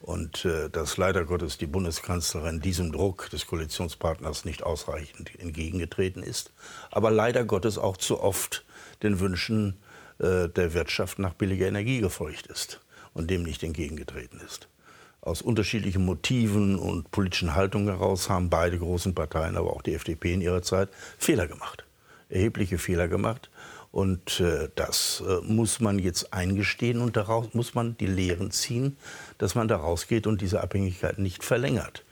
Und 0.00 0.44
äh, 0.44 0.68
dass 0.68 0.96
leider 0.96 1.24
Gottes 1.24 1.58
die 1.58 1.66
Bundeskanzlerin 1.66 2.60
diesem 2.60 2.90
Druck 2.90 3.30
des 3.30 3.46
Koalitionspartners 3.46 4.44
nicht 4.44 4.64
ausreichend 4.64 5.30
entgegengetreten 5.38 6.22
ist. 6.22 6.52
Aber 6.90 7.10
leider 7.10 7.44
Gottes 7.44 7.78
auch 7.78 7.96
zu 7.96 8.20
oft 8.20 8.64
den 9.02 9.20
Wünschen 9.20 9.78
äh, 10.18 10.48
der 10.48 10.74
Wirtschaft 10.74 11.18
nach 11.18 11.34
billiger 11.34 11.68
Energie 11.68 12.00
gefolgt 12.00 12.46
ist 12.46 12.80
und 13.14 13.30
dem 13.30 13.44
nicht 13.44 13.62
entgegengetreten 13.62 14.40
ist. 14.44 14.68
Aus 15.20 15.40
unterschiedlichen 15.40 16.04
Motiven 16.04 16.76
und 16.76 17.12
politischen 17.12 17.54
Haltungen 17.54 17.86
heraus 17.86 18.28
haben 18.28 18.50
beide 18.50 18.78
großen 18.78 19.14
Parteien, 19.14 19.56
aber 19.56 19.72
auch 19.72 19.82
die 19.82 19.94
FDP 19.94 20.34
in 20.34 20.40
ihrer 20.40 20.62
Zeit, 20.62 20.88
Fehler 21.16 21.46
gemacht. 21.46 21.84
Erhebliche 22.32 22.78
Fehler 22.78 23.08
gemacht. 23.08 23.50
Und 23.90 24.40
äh, 24.40 24.70
das 24.74 25.22
äh, 25.26 25.42
muss 25.42 25.78
man 25.80 25.98
jetzt 25.98 26.32
eingestehen 26.32 27.00
und 27.00 27.16
daraus 27.16 27.52
muss 27.52 27.74
man 27.74 27.96
die 27.98 28.06
Lehren 28.06 28.50
ziehen, 28.50 28.96
dass 29.36 29.54
man 29.54 29.68
da 29.68 29.76
rausgeht 29.76 30.26
und 30.26 30.40
diese 30.40 30.62
Abhängigkeit 30.62 31.18
nicht 31.18 31.44
verlängert. 31.44 32.02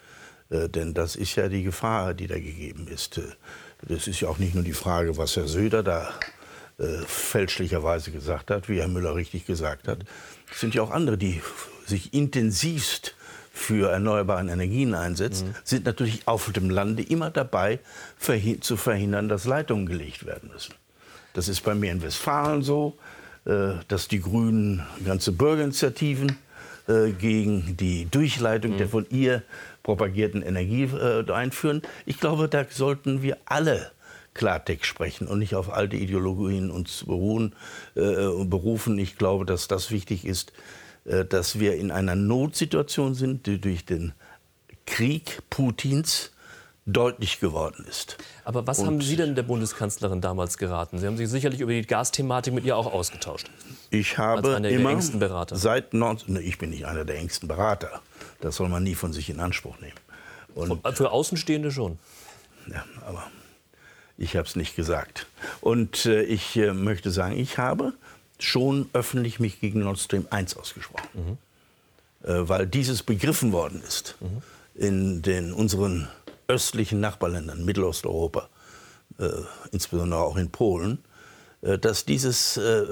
Äh, 0.51 0.69
denn 0.69 0.93
das 0.93 1.17
ist 1.17 1.37
ja 1.37 1.49
die 1.49 1.63
Gefahr, 1.63 2.13
die 2.13 2.27
da 2.27 2.35
gegeben 2.35 2.87
ist. 2.87 3.17
Äh, 3.17 3.23
das 3.89 4.07
ist 4.09 4.21
ja 4.21 4.29
auch 4.29 4.37
nicht 4.37 4.55
nur 4.55 4.65
die 4.65 4.75
Frage, 4.75 5.17
was 5.17 5.37
Herr 5.37 5.49
Söder 5.49 5.83
da 5.83 6.13
äh, 6.79 6.99
fälschlicherweise 7.07 8.11
gesagt 8.11 8.51
hat, 8.51 8.69
wie 8.69 8.81
Herr 8.81 8.89
Müller 8.89 9.15
richtig 9.15 9.47
gesagt 9.47 9.89
hat. 9.89 10.05
Es 10.53 10.61
sind 10.61 10.75
ja 10.75 10.83
auch 10.83 10.91
andere, 10.91 11.17
die 11.17 11.41
sich 11.87 12.13
intensivst 12.13 13.15
für 13.61 13.91
erneuerbare 13.91 14.41
Energien 14.41 14.95
einsetzt, 14.95 15.45
mhm. 15.45 15.55
sind 15.65 15.85
natürlich 15.85 16.27
auf 16.27 16.51
dem 16.51 16.71
Lande 16.71 17.03
immer 17.03 17.31
dabei, 17.31 17.79
verhi 18.17 18.59
zu 18.59 18.77
verhindern, 18.77 19.29
dass 19.29 19.45
Leitungen 19.45 19.87
gelegt 19.87 20.25
werden 20.27 20.51
müssen. 20.53 20.75
Das 21.35 21.47
ist 21.47 21.61
bei 21.63 21.75
mir 21.75 21.93
in 21.93 22.03
Westfalen 22.03 22.63
so, 22.63 22.97
äh, 23.45 23.75
dass 23.87 24.09
die 24.09 24.21
Grünen 24.21 24.85
ganze 25.05 25.33
Bürgerinitiativen 25.33 26.39
äh, 26.89 27.11
gegen 27.11 27.77
die 27.77 28.07
Durchleitung 28.11 28.73
mhm. 28.73 28.79
der 28.79 28.89
von 28.89 29.07
ihr 29.11 29.43
propagierten 29.83 30.43
Energie 30.43 30.85
äh, 30.85 31.31
einführen. 31.31 31.83
Ich 32.07 32.19
glaube, 32.19 32.49
da 32.49 32.65
sollten 32.69 33.23
wir 33.23 33.37
alle 33.45 33.93
Klartext 34.33 34.87
sprechen 34.87 35.27
und 35.27 35.39
nicht 35.39 35.55
auf 35.55 35.71
alte 35.73 35.97
Ideologien 35.97 36.71
uns 36.71 37.05
beruhen, 37.05 37.55
äh, 37.95 38.45
berufen. 38.45 38.99
Ich 38.99 39.19
glaube, 39.19 39.45
dass 39.45 39.69
das 39.69 39.91
wichtig 39.91 40.25
ist, 40.25 40.53
dass 41.05 41.59
wir 41.59 41.77
in 41.77 41.91
einer 41.91 42.15
Notsituation 42.15 43.15
sind, 43.15 43.47
die 43.47 43.61
durch 43.61 43.85
den 43.85 44.13
Krieg 44.87 45.39
Putins 45.51 46.31
deutlich 46.87 47.41
geworden 47.41 47.85
ist. 47.89 48.17
Aber 48.45 48.67
was 48.67 48.81
Und 48.81 48.87
haben 48.87 49.01
Sie 49.01 49.17
denn 49.17 49.35
der 49.35 49.43
Bundeskanzlerin 49.43 50.21
damals 50.21 50.59
geraten? 50.59 50.99
Sie 50.99 51.07
haben 51.07 51.17
sich 51.17 51.29
sicherlich 51.29 51.61
über 51.61 51.73
die 51.73 51.83
Gasthematik 51.83 52.55
mit 52.55 52.65
ihr 52.65 52.77
auch 52.77 52.93
ausgetauscht. 52.93 53.51
Ich 53.91 54.19
habe 54.19 54.57
immer 54.69 55.01
seit 55.53 55.95
19, 55.95 56.37
ich 56.37 56.59
bin 56.59 56.71
nicht 56.71 56.87
einer 56.87 57.05
der 57.05 57.19
engsten 57.19 57.49
Berater. 57.49 58.01
Das 58.41 58.57
soll 58.57 58.69
man 58.69 58.83
nie 58.83 58.95
von 58.95 59.13
sich 59.13 59.31
in 59.31 59.41
Anspruch 59.41 59.79
nehmen. 59.81 59.97
Und 60.55 60.81
Für 60.97 61.13
Außenstehende 61.13 61.71
schon. 61.71 61.99
Ja, 62.67 62.85
aber 63.07 63.31
ich 64.17 64.37
habe 64.37 64.47
es 64.47 64.57
nicht 64.57 64.77
gesagt. 64.77 65.27
Und 65.61 66.07
äh, 66.07 66.23
ich 66.23 66.57
äh, 66.57 66.73
möchte 66.73 67.11
sagen, 67.11 67.39
ich 67.39 67.59
habe 67.59 67.95
schon 68.43 68.89
öffentlich 68.93 69.41
mich 69.41 69.61
gegen 69.61 69.81
Nord 69.81 69.99
Stream 69.99 70.27
1 70.31 70.57
ausgesprochen. 70.57 71.09
Mhm. 71.15 72.29
Äh, 72.29 72.49
weil 72.49 72.67
dieses 72.67 73.03
begriffen 73.03 73.53
worden 73.53 73.83
ist 73.87 74.17
mhm. 74.21 74.43
in 74.75 75.23
den, 75.23 75.53
unseren 75.53 76.09
östlichen 76.49 77.01
Nachbarländern, 77.01 77.65
Mittelosteuropa, 77.65 78.49
äh, 79.19 79.29
insbesondere 79.73 80.21
auch 80.21 80.37
in 80.37 80.51
Polen, 80.51 80.99
äh, 81.63 81.79
dass 81.79 82.05
dieses 82.05 82.57
äh, 82.57 82.87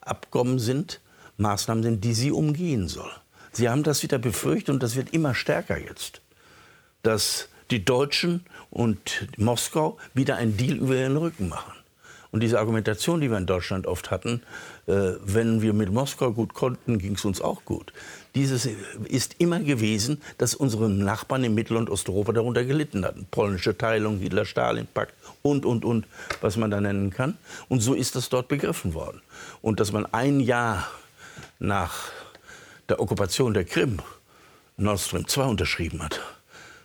Abkommen 0.00 0.58
sind, 0.58 1.00
Maßnahmen 1.36 1.82
sind, 1.82 2.04
die 2.04 2.14
sie 2.14 2.32
umgehen 2.32 2.88
soll. 2.88 3.10
Sie 3.52 3.68
haben 3.68 3.82
das 3.82 4.02
wieder 4.02 4.18
befürchtet 4.18 4.70
und 4.70 4.82
das 4.82 4.96
wird 4.96 5.12
immer 5.12 5.34
stärker 5.34 5.78
jetzt, 5.78 6.22
dass 7.02 7.48
die 7.70 7.84
Deutschen 7.84 8.44
und 8.70 9.28
Moskau 9.36 9.98
wieder 10.14 10.36
einen 10.36 10.56
Deal 10.56 10.76
über 10.76 10.96
ihren 10.96 11.16
Rücken 11.16 11.48
machen. 11.48 11.72
Und 12.32 12.40
diese 12.40 12.58
Argumentation, 12.58 13.20
die 13.20 13.30
wir 13.30 13.36
in 13.36 13.46
Deutschland 13.46 13.86
oft 13.86 14.10
hatten, 14.10 14.42
äh, 14.86 15.12
wenn 15.22 15.60
wir 15.60 15.74
mit 15.74 15.92
Moskau 15.92 16.32
gut 16.32 16.54
konnten, 16.54 16.98
ging 16.98 17.14
es 17.14 17.24
uns 17.26 17.42
auch 17.42 17.64
gut. 17.66 17.92
Dieses 18.34 18.66
ist 19.04 19.36
immer 19.38 19.60
gewesen, 19.60 20.22
dass 20.38 20.54
unsere 20.54 20.88
Nachbarn 20.88 21.44
in 21.44 21.54
Mittel- 21.54 21.76
und 21.76 21.90
Osteuropa 21.90 22.32
darunter 22.32 22.64
gelitten 22.64 23.04
hatten. 23.04 23.26
Polnische 23.30 23.76
Teilung, 23.76 24.18
Hitler-Stalin-Pakt 24.18 25.12
und, 25.42 25.66
und, 25.66 25.84
und, 25.84 26.06
was 26.40 26.56
man 26.56 26.70
da 26.70 26.80
nennen 26.80 27.10
kann. 27.10 27.36
Und 27.68 27.80
so 27.80 27.92
ist 27.92 28.16
das 28.16 28.30
dort 28.30 28.48
begriffen 28.48 28.94
worden. 28.94 29.20
Und 29.60 29.78
dass 29.78 29.92
man 29.92 30.06
ein 30.06 30.40
Jahr 30.40 30.88
nach 31.58 32.10
der 32.88 32.98
Okkupation 32.98 33.52
der 33.52 33.66
Krim 33.66 33.98
Nord 34.78 35.00
Stream 35.00 35.28
2 35.28 35.44
unterschrieben 35.44 36.02
hat, 36.02 36.18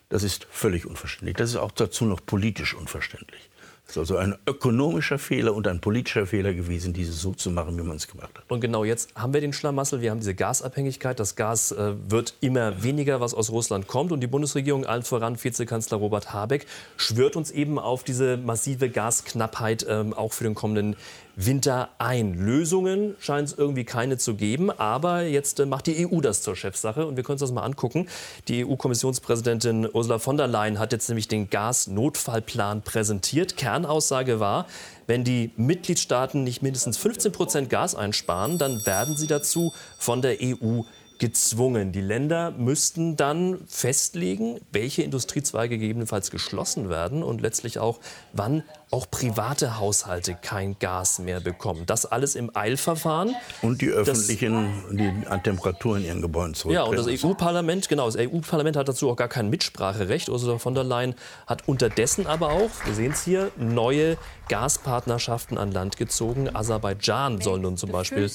das 0.09 0.23
ist 0.23 0.45
völlig 0.51 0.85
unverständlich. 0.85 1.37
Das 1.37 1.51
ist 1.51 1.55
auch 1.55 1.71
dazu 1.71 2.03
noch 2.03 2.19
politisch 2.25 2.73
unverständlich. 2.73 3.49
Es 3.88 3.94
ist 3.94 4.00
also 4.00 4.17
ein 4.17 4.36
ökonomischer 4.46 5.17
Fehler 5.17 5.56
und 5.56 5.65
ein 5.65 5.79
politischer 5.79 6.27
Fehler 6.27 6.53
gewesen, 6.53 6.91
dieses 6.91 7.22
so 7.22 7.34
zu 7.34 7.50
machen, 7.50 7.77
wie 7.77 7.84
man 7.84 7.96
es 7.96 8.08
gemacht 8.10 8.32
hat. 8.36 8.44
Und 8.50 8.60
genau 8.60 8.84
jetzt 8.84 9.15
haben 9.15 9.34
wir 9.34 9.39
den 9.39 9.53
Schlamassel, 9.53 10.01
wir 10.01 10.12
haben 10.12 10.20
diese 10.20 10.36
Gasabhängigkeit. 10.36 11.17
Das 11.20 11.38
Gas 11.38 11.72
äh, 11.72 11.94
wird 12.10 12.34
immer 12.41 12.84
weniger, 12.84 13.22
was 13.22 13.34
aus 13.34 13.50
Russland 13.50 13.88
kommt. 13.88 14.12
Und 14.12 14.20
die 14.20 14.27
Bundesregierung, 14.27 14.86
allen 14.86 15.03
voran 15.03 15.41
Vizekanzler 15.41 16.00
Robert 16.00 16.34
Habeck, 16.34 16.67
schwört 16.98 17.38
uns 17.38 17.50
eben 17.50 17.79
auf 17.79 18.03
diese 18.03 18.36
massive 18.36 18.89
Gasknappheit 18.89 19.84
äh, 19.84 20.03
auch 20.13 20.34
für 20.34 20.44
den 20.44 20.53
kommenden 20.53 20.98
Winter 21.39 21.89
ein. 22.00 22.34
Lösungen 22.34 23.15
scheint 23.20 23.50
es 23.50 23.58
irgendwie 23.58 23.86
keine 23.86 24.17
zu 24.17 24.34
geben, 24.34 24.72
aber 24.72 25.22
jetzt 25.22 25.60
äh, 25.60 25.67
macht 25.67 25.86
die 25.86 26.08
EU 26.08 26.20
das 26.20 26.41
zur 26.41 26.56
Chefsache 26.56 27.06
und 27.06 27.15
wir 27.15 27.24
können 27.24 27.36
uns 27.36 27.41
das 27.41 27.51
mal 27.51 27.62
angucken. 27.62 28.10
Die 28.48 28.65
EU-Kommissionspräsidentin 28.65 29.88
Ursula 29.94 30.17
von 30.17 30.36
der 30.36 30.48
Leyen 30.48 30.79
hat 30.79 30.91
jetzt 30.91 31.08
nämlich 31.10 31.27
den 31.27 31.51
Gasnotfallplan 31.51 32.82
präsentiert. 32.82 33.56
Kernaussage 33.56 34.39
war, 34.39 34.65
wenn 35.06 35.24
die 35.24 35.51
Mitgliedstaaten 35.58 36.44
nicht 36.44 36.63
mindestens 36.63 36.98
15 36.98 37.32
Prozent 37.32 37.70
Gas 37.70 37.94
einsparen, 37.94 38.58
dann 38.58 38.84
werden 38.88 39.15
sie 39.15 39.27
dazu 39.27 39.72
von 40.00 40.24
der 40.24 40.38
EU 40.41 40.82
gezwungen. 41.19 41.91
Die 41.91 42.01
Länder 42.01 42.51
müssten 42.51 43.15
dann 43.15 43.59
festlegen, 43.67 44.59
welche 44.71 45.03
Industriezweige 45.03 45.77
gegebenenfalls 45.77 46.31
geschlossen 46.31 46.89
werden 46.89 47.24
und 47.24 47.41
letztlich 47.41 47.79
auch, 47.79 48.00
wann 48.33 48.63
auch 48.89 49.09
private 49.12 49.79
Haushalte 49.79 50.38
kein 50.41 50.79
Gas 50.79 51.19
mehr 51.19 51.41
bekommen. 51.41 51.83
Das 51.86 52.05
alles 52.05 52.36
im 52.36 52.55
Eilverfahren. 52.55 53.36
Und 53.62 53.81
die 53.81 53.89
öffentlichen 53.89 54.71
die 54.91 55.27
an 55.27 55.43
Temperatur 55.43 55.97
in 55.97 56.05
ihren 56.05 56.21
Gebäuden 56.21 56.53
zurück. 56.53 56.74
Ja, 56.74 56.83
und 56.83 56.97
das 56.97 57.07
EU-Parlament, 57.07 57.89
genau, 57.89 58.05
das 58.05 58.15
EU-Parlament 58.17 58.77
hat 58.77 58.88
dazu 58.88 59.09
auch 59.09 59.17
gar 59.17 59.27
kein 59.27 59.50
Mitspracherecht. 59.50 60.29
Ursula 60.29 60.57
von 60.57 60.74
der 60.74 60.86
Leyen 60.86 61.15
hat 61.47 61.67
unterdessen 61.67 62.27
aber 62.27 62.51
auch, 62.51 62.69
wir 62.86 62.93
sehen 62.93 63.12
es 63.12 63.24
hier, 63.24 63.51
neue 63.57 64.17
Gaspartnerschaften 64.47 65.57
an 65.57 65.71
Land 65.71 65.97
gezogen. 65.97 66.55
Aserbaidschan 66.55 67.41
soll 67.41 67.59
nun 67.59 67.75
zum 67.75 67.91
Beispiel 67.91 68.31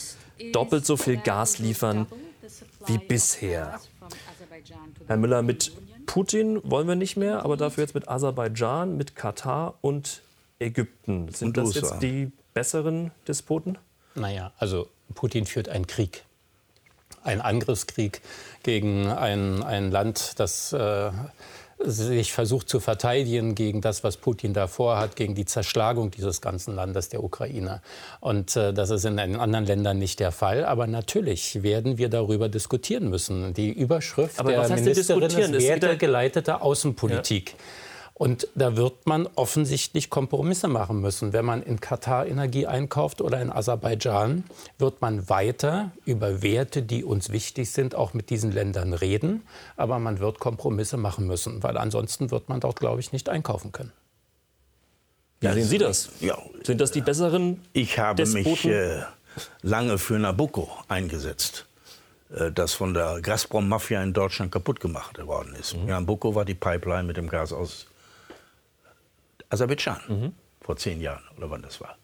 doppelt 0.53 0.85
so 0.85 0.97
viel 0.97 1.17
Gas 1.17 1.59
liefern 1.59 2.07
wie 2.87 2.99
bisher. 2.99 3.81
Herr 5.07 5.17
Müller, 5.17 5.43
mit 5.43 5.73
Putin 6.07 6.61
wollen 6.65 6.89
wir 6.89 6.97
nicht 6.97 7.17
mehr, 7.17 7.45
aber 7.45 7.57
dafür 7.57 7.85
jetzt 7.85 7.95
mit 7.95 8.09
Aserbaidschan, 8.09 8.97
mit 8.97 9.17
Katar 9.17 9.75
und 9.81 10.23
Ägypten. 10.59 11.29
Sind 11.33 11.57
das 11.57 11.75
jetzt 11.75 12.01
die 12.01 12.31
besseren 12.55 13.11
Despoten? 13.27 13.79
Naja, 14.15 14.53
also 14.59 14.89
Putin 15.15 15.47
führt 15.47 15.69
einen 15.69 15.87
Krieg. 15.87 16.25
Einen 17.25 17.41
Angriffskrieg 17.41 18.21
gegen 18.63 19.07
ein, 19.07 19.63
ein 19.63 19.91
Land, 19.91 20.39
das 20.41 20.73
äh, 20.73 21.11
sich 21.85 22.33
versucht 22.33 22.69
zu 22.69 22.81
verteidigen 22.81 23.55
gegen 23.55 23.81
das, 23.81 24.05
was 24.05 24.17
Putin 24.17 24.53
da 24.55 24.67
vorhat, 24.67 25.17
gegen 25.17 25.35
die 25.35 25.45
Zerschlagung 25.45 26.11
dieses 26.11 26.41
ganzen 26.41 26.75
Landes, 26.75 27.09
der 27.09 27.23
Ukraine. 27.23 27.81
Und 28.21 28.57
äh, 28.57 28.73
das 28.73 28.91
ist 28.91 29.05
in 29.05 29.19
anderen 29.19 29.67
Ländern 29.67 29.99
nicht 29.99 30.21
der 30.21 30.33
Fall. 30.33 30.65
Aber 30.65 30.87
natürlich 30.87 31.63
werden 31.63 31.99
wir 31.99 32.09
darüber 32.09 32.49
diskutieren 32.49 33.09
müssen. 33.11 33.55
Die 33.55 33.71
Überschrift 33.71 34.39
Aber 34.39 34.53
der 34.53 34.69
Ministerin 34.69 35.23
ist 35.23 35.53
wertegeleitete 35.53 36.61
Außenpolitik. 36.61 37.51
Ja. 37.51 37.57
Und 38.15 38.47
da 38.55 38.77
wird 38.77 39.07
man 39.07 39.27
offensichtlich 39.37 40.11
Kompromisse 40.11 40.69
machen 40.69 41.01
müssen. 41.01 41.33
Wenn 41.33 41.45
man 41.45 41.63
in 41.63 41.81
Katar 41.81 42.27
Energie 42.27 42.67
einkauft 42.67 43.21
oder 43.21 43.41
in 43.41 43.51
Aserbaidschan, 43.51 44.45
wird 44.79 45.01
man 45.01 45.29
weiter 45.29 45.93
über 46.05 46.43
Werte, 46.43 46.83
die 46.83 47.05
uns 47.05 47.31
wichtig 47.31 47.71
sind, 47.71 47.95
auch 47.95 48.15
mit 48.15 48.31
diesen 48.31 48.53
Ländern 48.53 48.93
reden. 48.93 49.43
Aber 49.77 49.99
man 49.99 50.21
wird 50.21 50.39
Kompromisse 50.41 50.99
machen 50.99 51.27
müssen, 51.27 51.63
weil 51.63 51.77
ansonsten 51.79 52.31
wird 52.31 52.49
man 52.49 52.61
dort, 52.61 52.79
glaube 52.79 53.01
ich, 53.01 53.13
nicht 53.13 53.29
einkaufen 53.29 53.73
können. 53.73 53.93
Wie 55.41 55.53
sehen 55.53 55.65
Sie 55.65 55.79
das? 55.79 56.11
Ja. 56.21 56.39
Sind 56.63 56.81
das 56.81 56.93
die 56.93 57.01
besseren 57.01 57.61
Ich 57.73 57.99
habe 57.99 58.17
Despoten? 58.17 58.51
mich 58.51 58.65
äh, 58.67 59.03
lange 59.63 59.99
für 59.99 60.19
Nabucco 60.19 60.71
eingesetzt, 60.87 61.67
äh, 62.33 62.53
das 62.53 62.75
von 62.75 62.95
der 62.95 63.21
Gazprom-Mafia 63.21 64.01
in 64.03 64.13
Deutschland 64.13 64.53
kaputt 64.53 64.79
gemacht 64.79 65.19
worden 65.27 65.57
ist. 65.59 65.77
Mhm. 65.77 65.87
Nabucco 65.87 66.37
war 66.37 66.45
die 66.45 66.55
Pipeline 66.55 67.03
mit 67.03 67.17
dem 67.17 67.29
Gas 67.29 67.53
aus 67.53 67.87
Aserbaidschan 69.53 70.01
Mhm. 70.09 70.33
vor 70.61 70.77
zehn 70.77 71.01
Jahren 71.01 71.23
oder 71.37 71.51
wann 71.51 71.63
das 71.63 71.81
war. 71.81 71.97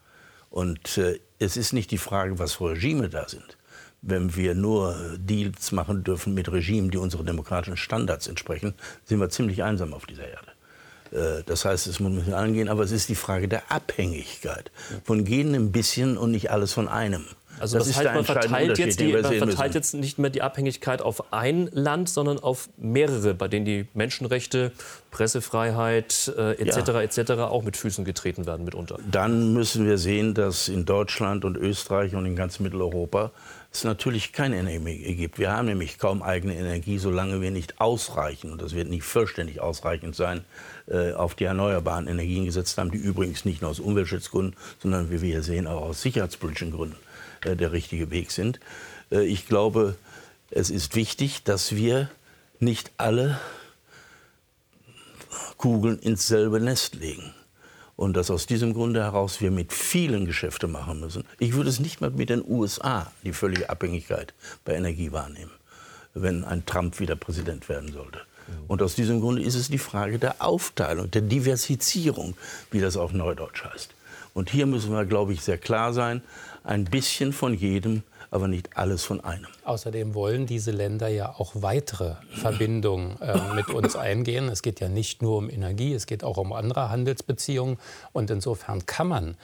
Und 0.50 0.97
äh, 0.99 1.19
es 1.38 1.57
ist 1.57 1.73
nicht 1.73 1.90
die 1.90 1.99
Frage, 1.99 2.38
was 2.38 2.55
für 2.55 2.71
Regime 2.71 3.09
da 3.09 3.28
sind. 3.28 3.57
Wenn 4.00 4.37
wir 4.37 4.55
nur 4.55 4.97
Deals 5.19 5.73
machen 5.73 6.05
dürfen 6.05 6.33
mit 6.35 6.50
Regimen, 6.50 6.90
die 6.90 6.99
unseren 6.99 7.26
demokratischen 7.26 7.76
Standards 7.76 8.28
entsprechen, 8.28 8.75
sind 9.05 9.19
wir 9.21 9.28
ziemlich 9.28 9.62
einsam 9.62 9.93
auf 9.93 10.07
dieser 10.07 10.26
Erde. 10.28 11.38
Äh, 11.40 11.43
Das 11.45 11.64
heißt, 11.64 11.87
es 11.87 11.99
muss 12.00 12.12
mit 12.12 12.33
allen 12.33 12.52
gehen, 12.55 12.69
aber 12.69 12.83
es 12.85 12.93
ist 12.93 13.09
die 13.09 13.14
Frage 13.17 13.49
der 13.49 13.71
Abhängigkeit. 13.73 14.71
Von 15.05 15.26
jedem 15.26 15.55
ein 15.55 15.73
bisschen 15.73 16.17
und 16.17 16.31
nicht 16.31 16.50
alles 16.50 16.73
von 16.73 16.87
einem. 16.88 17.25
Also 17.60 17.78
das, 17.78 17.88
ist 17.88 17.96
heißt, 17.96 18.14
man 18.14 18.24
verteilt, 18.24 18.78
jetzt, 18.78 19.00
die, 19.00 19.12
man 19.12 19.24
verteilt 19.24 19.74
jetzt 19.74 19.94
nicht 19.94 20.18
mehr 20.18 20.30
die 20.30 20.42
Abhängigkeit 20.42 21.02
auf 21.02 21.32
ein 21.32 21.68
Land, 21.72 22.08
sondern 22.08 22.38
auf 22.38 22.68
mehrere, 22.76 23.34
bei 23.34 23.48
denen 23.48 23.64
die 23.64 23.86
Menschenrechte, 23.94 24.72
Pressefreiheit 25.10 26.32
äh, 26.36 26.52
etc. 26.52 26.88
Ja. 26.88 27.02
etc. 27.02 27.30
auch 27.42 27.62
mit 27.62 27.76
Füßen 27.76 28.04
getreten 28.04 28.46
werden 28.46 28.64
mitunter. 28.64 28.98
Dann 29.10 29.52
müssen 29.52 29.86
wir 29.86 29.98
sehen, 29.98 30.34
dass 30.34 30.68
in 30.68 30.84
Deutschland 30.84 31.44
und 31.44 31.56
Österreich 31.56 32.14
und 32.14 32.26
in 32.26 32.36
ganz 32.36 32.60
Mitteleuropa 32.60 33.32
es 33.70 33.84
natürlich 33.84 34.32
keine 34.32 34.56
Energie 34.56 35.14
gibt. 35.14 35.38
Wir 35.38 35.52
haben 35.52 35.66
nämlich 35.66 35.98
kaum 35.98 36.22
eigene 36.22 36.56
Energie, 36.56 36.98
solange 36.98 37.40
wir 37.40 37.50
nicht 37.50 37.80
ausreichend, 37.80 38.52
und 38.52 38.62
das 38.62 38.74
wird 38.74 38.88
nicht 38.88 39.02
vollständig 39.02 39.60
ausreichend 39.60 40.16
sein, 40.16 40.44
äh, 40.86 41.12
auf 41.12 41.34
die 41.34 41.44
erneuerbaren 41.44 42.06
Energien 42.06 42.46
gesetzt 42.46 42.78
haben, 42.78 42.90
die 42.90 42.98
übrigens 42.98 43.44
nicht 43.44 43.60
nur 43.60 43.70
aus 43.70 43.80
Umweltschutzgründen, 43.80 44.56
sondern 44.80 45.10
wie 45.10 45.20
wir 45.20 45.28
hier 45.28 45.42
sehen, 45.42 45.66
auch 45.66 45.82
aus 45.82 46.02
sicherheitspolitischen 46.02 46.72
Gründen 46.72 46.96
der 47.45 47.73
richtige 47.73 48.11
Weg 48.11 48.30
sind. 48.30 48.61
Äh, 49.11 49.25
Ich 49.25 49.47
glaube, 49.47 49.97
es 50.50 50.71
ist 50.71 50.95
wichtig, 50.95 51.42
dass 51.45 51.75
wir 51.75 52.11
nicht 52.61 52.90
alle 52.97 53.38
Kugeln 55.57 55.99
ins 55.99 56.26
selbe 56.26 56.61
Nest 56.61 56.95
legen. 56.95 57.35
Und 57.97 58.16
dass 58.16 58.30
aus 58.30 58.47
diesem 58.47 58.75
Grunde 58.75 59.02
heraus 59.02 59.40
wir 59.40 59.50
mit 59.50 59.73
vielen 59.73 60.25
Geschäfte 60.25 60.68
machen 60.68 61.00
müssen. 61.00 61.25
Ich 61.40 61.54
würde 61.54 61.68
es 61.68 61.80
nicht 61.80 62.00
mal 62.00 62.11
mit 62.11 62.30
den 62.30 62.45
USA, 62.47 63.11
die 63.25 63.33
völlige 63.33 63.68
Abhängigkeit 63.71 64.35
bei 64.64 64.75
Energie 64.75 65.11
wahrnehmen, 65.11 65.50
wenn 66.14 66.45
ein 66.45 66.64
Trump 66.64 67.00
wieder 67.00 67.16
Präsident 67.16 67.68
werden 67.68 67.92
sollte. 67.92 68.21
Und 68.68 68.83
aus 68.83 68.95
diesem 68.95 69.21
Grunde 69.21 69.42
ist 69.42 69.57
es 69.57 69.68
die 69.68 69.78
Frage 69.78 70.18
der 70.21 70.40
Aufteilung, 70.40 71.11
der 71.11 71.23
Diversifizierung, 71.23 72.37
wie 72.71 72.80
das 72.80 72.97
auf 72.97 73.12
Neudeutsch 73.12 73.64
heißt. 73.64 73.90
Und 74.33 74.50
hier 74.50 74.66
müssen 74.66 74.92
wir, 74.92 75.04
glaube 75.04 75.33
ich, 75.33 75.42
sehr 75.42 75.59
klar 75.59 75.92
sein, 75.92 76.23
ein 76.64 76.84
bisschen 76.84 77.32
von 77.32 77.54
jedem, 77.54 78.02
aber 78.30 78.48
nicht 78.48 78.76
alles 78.76 79.04
von 79.04 79.20
einem. 79.22 79.48
Außerdem 79.68 80.14
wollen 80.14 80.46
diese 80.46 80.70
Länder 80.70 81.08
ja 81.08 81.34
auch 81.37 81.52
weitere 81.54 82.14
Verbindungen 82.30 83.20
äh, 83.20 83.54
mit 83.54 83.68
uns 83.68 83.96
eingehen. 83.96 84.48
Es 84.48 84.62
geht 84.62 84.80
ja 84.80 84.88
nicht 84.88 85.20
nur 85.20 85.37
um 85.37 85.50
Energie, 85.50 85.92
es 85.92 86.06
geht 86.06 86.25
auch 86.25 86.38
um 86.38 86.54
andere 86.54 86.88
Handelsbeziehungen. 86.88 87.76
Und 88.12 88.30
insofern 88.30 88.87
kann 88.87 89.08
man 89.08 89.37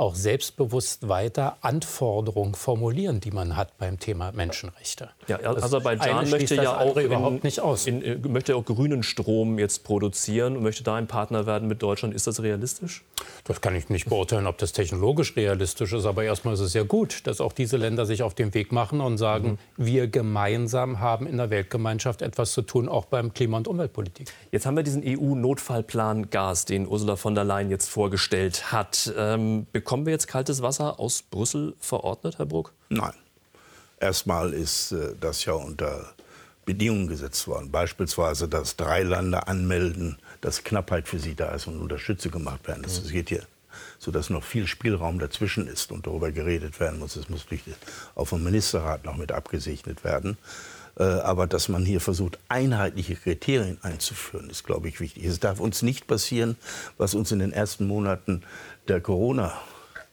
auch 0.00 0.14
selbstbewusst 0.14 1.10
weiter 1.10 1.58
Anforderungen 1.60 2.54
formulieren, 2.54 3.20
die 3.20 3.30
man 3.30 3.54
hat 3.54 3.76
beim 3.76 3.98
Thema 3.98 4.32
Menschenrechte. 4.32 5.10
Ja, 5.28 5.38
Aserbaidschan 5.44 6.30
möchte 6.30 6.54
ja 6.54 6.78
auch 6.78 6.96
überhaupt 6.96 7.44
nicht 7.44 7.60
aus. 7.60 7.86
In, 7.86 8.02
äh, 8.02 8.16
möchte 8.16 8.56
auch 8.56 8.64
grünen 8.64 9.02
Strom 9.02 9.58
jetzt 9.58 9.84
produzieren 9.84 10.56
und 10.56 10.62
möchte 10.62 10.84
da 10.84 10.94
ein 10.94 11.06
Partner 11.06 11.44
werden 11.44 11.68
mit 11.68 11.82
Deutschland. 11.82 12.14
Ist 12.14 12.26
das 12.26 12.42
realistisch? 12.42 13.04
Das 13.44 13.60
kann 13.60 13.76
ich 13.76 13.90
nicht 13.90 14.08
beurteilen, 14.08 14.46
ob 14.46 14.56
das 14.56 14.72
technologisch 14.72 15.36
realistisch 15.36 15.92
ist. 15.92 16.06
Aber 16.06 16.24
erstmal 16.24 16.54
ist 16.54 16.60
es 16.60 16.72
ja 16.72 16.82
gut, 16.82 17.26
dass 17.26 17.42
auch 17.42 17.52
diese 17.52 17.76
Länder 17.76 18.06
sich 18.06 18.22
auf 18.22 18.32
den 18.32 18.54
Weg 18.54 18.72
machen 18.72 19.02
und 19.02 19.18
sagen, 19.18 19.58
wir 19.80 20.08
gemeinsam 20.08 21.00
haben 21.00 21.26
in 21.26 21.38
der 21.38 21.48
Weltgemeinschaft 21.48 22.20
etwas 22.20 22.52
zu 22.52 22.60
tun, 22.60 22.86
auch 22.86 23.06
beim 23.06 23.32
Klima- 23.32 23.56
und 23.56 23.66
Umweltpolitik. 23.66 24.30
Jetzt 24.52 24.66
haben 24.66 24.76
wir 24.76 24.82
diesen 24.82 25.02
EU-Notfallplan 25.02 26.28
Gas, 26.28 26.66
den 26.66 26.86
Ursula 26.86 27.16
von 27.16 27.34
der 27.34 27.44
Leyen 27.44 27.70
jetzt 27.70 27.88
vorgestellt 27.88 28.72
hat. 28.72 29.10
Ähm, 29.16 29.66
bekommen 29.72 30.04
wir 30.04 30.12
jetzt 30.12 30.28
kaltes 30.28 30.60
Wasser 30.60 31.00
aus 31.00 31.22
Brüssel 31.22 31.74
verordnet, 31.80 32.38
Herr 32.38 32.46
Bruck? 32.46 32.74
Nein. 32.90 33.14
Erstmal 33.98 34.52
ist 34.52 34.92
äh, 34.92 35.14
das 35.18 35.46
ja 35.46 35.54
unter 35.54 36.12
Bedingungen 36.66 37.08
gesetzt 37.08 37.48
worden. 37.48 37.70
Beispielsweise, 37.70 38.48
dass 38.48 38.76
drei 38.76 39.02
Länder 39.02 39.48
anmelden, 39.48 40.18
dass 40.42 40.62
Knappheit 40.62 41.08
für 41.08 41.18
sie 41.18 41.34
da 41.34 41.52
ist 41.52 41.66
und 41.66 41.80
Unterstütze 41.80 42.28
gemacht 42.28 42.68
werden. 42.68 42.82
Das 42.82 43.02
geht 43.10 43.30
hier, 43.30 43.44
sodass 44.00 44.30
noch 44.30 44.42
viel 44.42 44.66
Spielraum 44.66 45.18
dazwischen 45.18 45.68
ist 45.68 45.92
und 45.92 46.06
darüber 46.06 46.32
geredet 46.32 46.80
werden 46.80 46.98
muss. 46.98 47.16
Es 47.16 47.28
muss 47.28 47.46
durch 47.46 47.60
auf 48.14 48.30
dem 48.30 48.42
Ministerrat 48.42 49.04
noch 49.04 49.16
mit 49.16 49.30
abgesegnet 49.30 50.02
werden. 50.02 50.38
Äh, 50.98 51.04
aber 51.04 51.46
dass 51.46 51.68
man 51.68 51.84
hier 51.84 52.00
versucht, 52.00 52.38
einheitliche 52.48 53.14
Kriterien 53.14 53.78
einzuführen, 53.82 54.48
ist, 54.48 54.64
glaube 54.64 54.88
ich, 54.88 55.00
wichtig. 55.00 55.24
Es 55.24 55.38
darf 55.38 55.60
uns 55.60 55.82
nicht 55.82 56.06
passieren, 56.06 56.56
was 56.96 57.14
uns 57.14 57.30
in 57.30 57.38
den 57.38 57.52
ersten 57.52 57.86
Monaten 57.86 58.42
der 58.88 59.02
Corona 59.02 59.52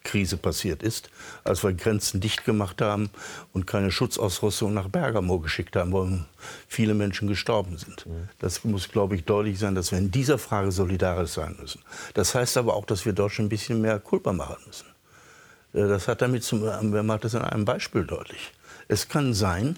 Krise 0.08 0.38
passiert 0.38 0.82
ist, 0.82 1.10
als 1.44 1.64
wir 1.64 1.74
Grenzen 1.74 2.22
dicht 2.22 2.46
gemacht 2.46 2.82
haben 2.82 3.10
und 3.54 3.68
keine 3.68 3.92
Schutzausrüstung 3.92 4.74
nach 4.74 4.88
Bergamo 4.88 5.40
geschickt 5.40 5.76
haben, 5.76 5.92
wo 5.92 6.10
viele 6.68 6.94
Menschen 6.94 7.28
gestorben 7.28 7.78
sind. 7.78 8.06
Das 8.40 8.64
muss, 8.64 8.88
glaube 8.90 9.16
ich, 9.16 9.26
deutlich 9.26 9.60
sein, 9.60 9.76
dass 9.76 9.92
wir 9.92 10.00
in 10.00 10.10
dieser 10.10 10.38
Frage 10.38 10.72
solidarisch 10.72 11.32
sein 11.32 11.58
müssen. 11.60 11.82
Das 12.14 12.34
heißt 12.34 12.58
aber 12.58 12.76
auch, 12.76 12.86
dass 12.86 13.06
wir 13.06 13.14
Deutschland 13.14 13.48
ein 13.48 13.50
bisschen 13.50 13.82
mehr 13.82 14.00
Kulpa 14.00 14.32
machen 14.32 14.58
müssen. 14.66 14.88
Äh, 15.74 15.88
Das 15.90 16.08
hat 16.08 16.22
damit 16.22 16.44
zum, 16.44 16.64
wer 16.64 17.04
macht 17.04 17.26
das 17.26 17.34
in 17.34 17.42
einem 17.42 17.66
Beispiel 17.66 18.06
deutlich. 18.06 18.54
Es 18.88 19.10
kann 19.10 19.34
sein, 19.34 19.78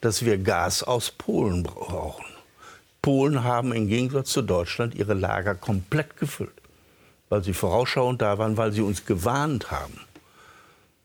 dass 0.00 0.24
wir 0.24 0.38
Gas 0.38 0.84
aus 0.84 1.10
Polen 1.10 1.64
brauchen. 1.64 2.24
Polen 3.02 3.42
haben 3.42 3.72
im 3.72 3.88
Gegensatz 3.88 4.30
zu 4.30 4.42
Deutschland 4.42 4.94
ihre 4.94 5.14
Lager 5.14 5.54
komplett 5.56 6.16
gefüllt 6.16 6.63
weil 7.34 7.42
sie 7.42 7.52
vorausschauend 7.52 8.22
da 8.22 8.38
waren, 8.38 8.56
weil 8.56 8.70
sie 8.70 8.80
uns 8.80 9.06
gewarnt 9.06 9.72
haben. 9.72 9.98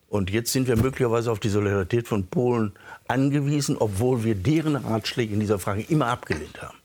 Und 0.09 0.29
jetzt 0.29 0.53
sind 0.53 0.67
wir 0.67 0.75
möglicherweise 0.75 1.31
auf 1.31 1.39
die 1.39 1.49
Solidarität 1.49 2.07
von 2.07 2.27
Polen 2.27 2.73
angewiesen, 3.07 3.75
obwohl 3.79 4.23
wir 4.23 4.35
deren 4.35 4.75
Ratschläge 4.75 5.33
in 5.33 5.39
dieser 5.39 5.57
Frage 5.57 5.81
immer 5.89 6.05
abgelehnt 6.05 6.61
haben. 6.61 6.77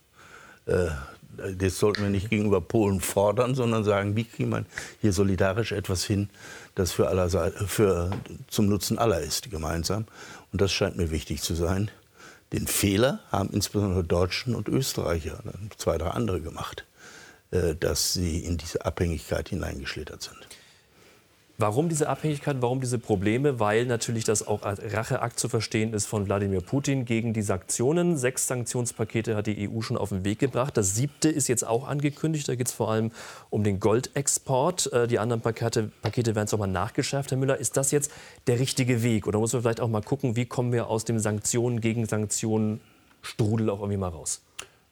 Äh, 0.65 1.53
das 1.57 1.77
sollten 1.77 2.01
wir 2.01 2.09
nicht 2.09 2.31
gegenüber 2.31 2.59
Polen 2.59 3.01
fordern, 3.01 3.53
sondern 3.53 3.83
sagen, 3.83 4.15
wie 4.15 4.23
kriegt 4.23 4.49
man 4.49 4.65
hier 4.99 5.13
solidarisch 5.13 5.73
etwas 5.73 6.03
hin, 6.03 6.29
das 6.73 6.91
für 6.91 7.07
aller 7.07 7.29
für, 7.67 8.09
zum 8.47 8.67
Nutzen 8.67 8.97
aller 8.97 9.19
ist, 9.19 9.51
gemeinsam. 9.51 10.05
Und 10.53 10.59
das 10.59 10.71
scheint 10.71 10.97
mir 10.97 11.11
wichtig 11.11 11.43
zu 11.43 11.53
sein. 11.53 11.91
Den 12.51 12.65
Fehler 12.65 13.19
haben 13.31 13.51
insbesondere 13.51 14.03
Deutschen 14.03 14.55
und 14.55 14.69
Österreicher, 14.69 15.37
zwei, 15.77 15.99
drei 15.99 16.09
andere 16.09 16.41
gemacht 16.41 16.83
dass 17.75 18.13
sie 18.13 18.39
in 18.39 18.57
diese 18.57 18.85
Abhängigkeit 18.85 19.49
hineingeschlittert 19.49 20.23
sind. 20.23 20.47
Warum 21.57 21.87
diese 21.87 22.09
Abhängigkeit, 22.09 22.57
warum 22.59 22.81
diese 22.81 22.99
Probleme? 22.99 23.61
Weil 23.61 23.85
natürlich 23.85 24.25
das 24.25 24.45
auch 24.45 24.63
als 24.63 24.81
Racheakt 24.93 25.39
zu 25.39 25.47
verstehen 25.47 25.93
ist 25.93 26.05
von 26.05 26.25
Wladimir 26.25 26.59
Putin 26.59 27.05
gegen 27.05 27.31
die 27.31 27.43
Sanktionen. 27.43 28.17
Sechs 28.17 28.47
Sanktionspakete 28.47 29.37
hat 29.37 29.47
die 29.47 29.69
EU 29.69 29.79
schon 29.79 29.95
auf 29.95 30.09
den 30.09 30.25
Weg 30.25 30.39
gebracht. 30.39 30.75
Das 30.75 30.95
siebte 30.95 31.29
ist 31.29 31.47
jetzt 31.47 31.65
auch 31.65 31.87
angekündigt. 31.87 32.49
Da 32.49 32.55
geht 32.55 32.67
es 32.67 32.73
vor 32.73 32.91
allem 32.91 33.11
um 33.49 33.63
den 33.63 33.79
Goldexport. 33.79 34.91
Äh, 34.91 35.07
Die 35.07 35.17
anderen 35.17 35.41
Pakete, 35.41 35.91
Pakete 36.01 36.35
werden 36.35 36.49
nochmal 36.51 36.67
nachgeschärft. 36.67 37.31
Herr 37.31 37.37
Müller, 37.37 37.55
ist 37.57 37.77
das 37.77 37.91
jetzt 37.91 38.11
der 38.47 38.59
richtige 38.59 39.01
Weg? 39.01 39.25
Oder 39.25 39.39
muss 39.39 39.53
man 39.53 39.61
vielleicht 39.61 39.79
auch 39.79 39.87
mal 39.87 40.01
gucken, 40.01 40.35
wie 40.35 40.45
kommen 40.45 40.73
wir 40.73 40.87
aus 40.87 41.05
dem 41.05 41.19
Sanktionen 41.19 41.79
gegen 41.79 42.05
Sanktionen 42.05 42.81
Strudel 43.21 43.69
auch 43.69 43.79
irgendwie 43.79 43.97
mal 43.97 44.09
raus? 44.09 44.41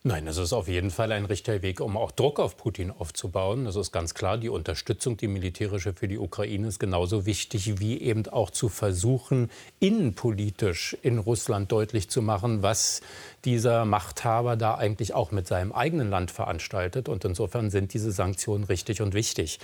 Nein, 0.05 0.27
es 0.27 0.35
ist 0.35 0.51
auf 0.51 0.67
jeden 0.67 0.91
Fall 0.91 1.13
ein 1.13 1.23
richtiger 1.23 1.61
Weg, 1.61 1.79
um 1.79 1.95
auch 1.95 2.11
Druck 2.11 2.37
auf 2.37 2.57
Putin 2.57 2.91
aufzubauen. 2.91 3.63
Das 3.63 3.77
ist 3.77 3.93
ganz 3.93 4.13
klar. 4.13 4.37
Die 4.37 4.49
Unterstützung, 4.49 5.15
die 5.15 5.29
militärische 5.29 5.93
für 5.93 6.09
die 6.09 6.17
Ukraine 6.17 6.67
ist 6.67 6.79
genauso 6.79 7.25
wichtig, 7.25 7.79
wie 7.79 8.01
eben 8.01 8.27
auch 8.27 8.49
zu 8.49 8.67
versuchen, 8.67 9.49
innenpolitisch 9.79 10.97
in 11.03 11.19
Russland 11.19 11.71
deutlich 11.71 12.09
zu 12.09 12.21
machen, 12.21 12.61
was 12.61 12.99
dieser 13.45 13.85
Machthaber 13.85 14.57
da 14.57 14.75
eigentlich 14.75 15.13
auch 15.13 15.31
mit 15.31 15.47
seinem 15.47 15.71
eigenen 15.71 16.09
Land 16.09 16.31
veranstaltet. 16.31 17.07
Und 17.07 17.23
insofern 17.23 17.69
sind 17.69 17.93
diese 17.93 18.11
Sanktionen 18.11 18.65
richtig 18.65 19.01
und 19.01 19.13
wichtig. 19.13 19.59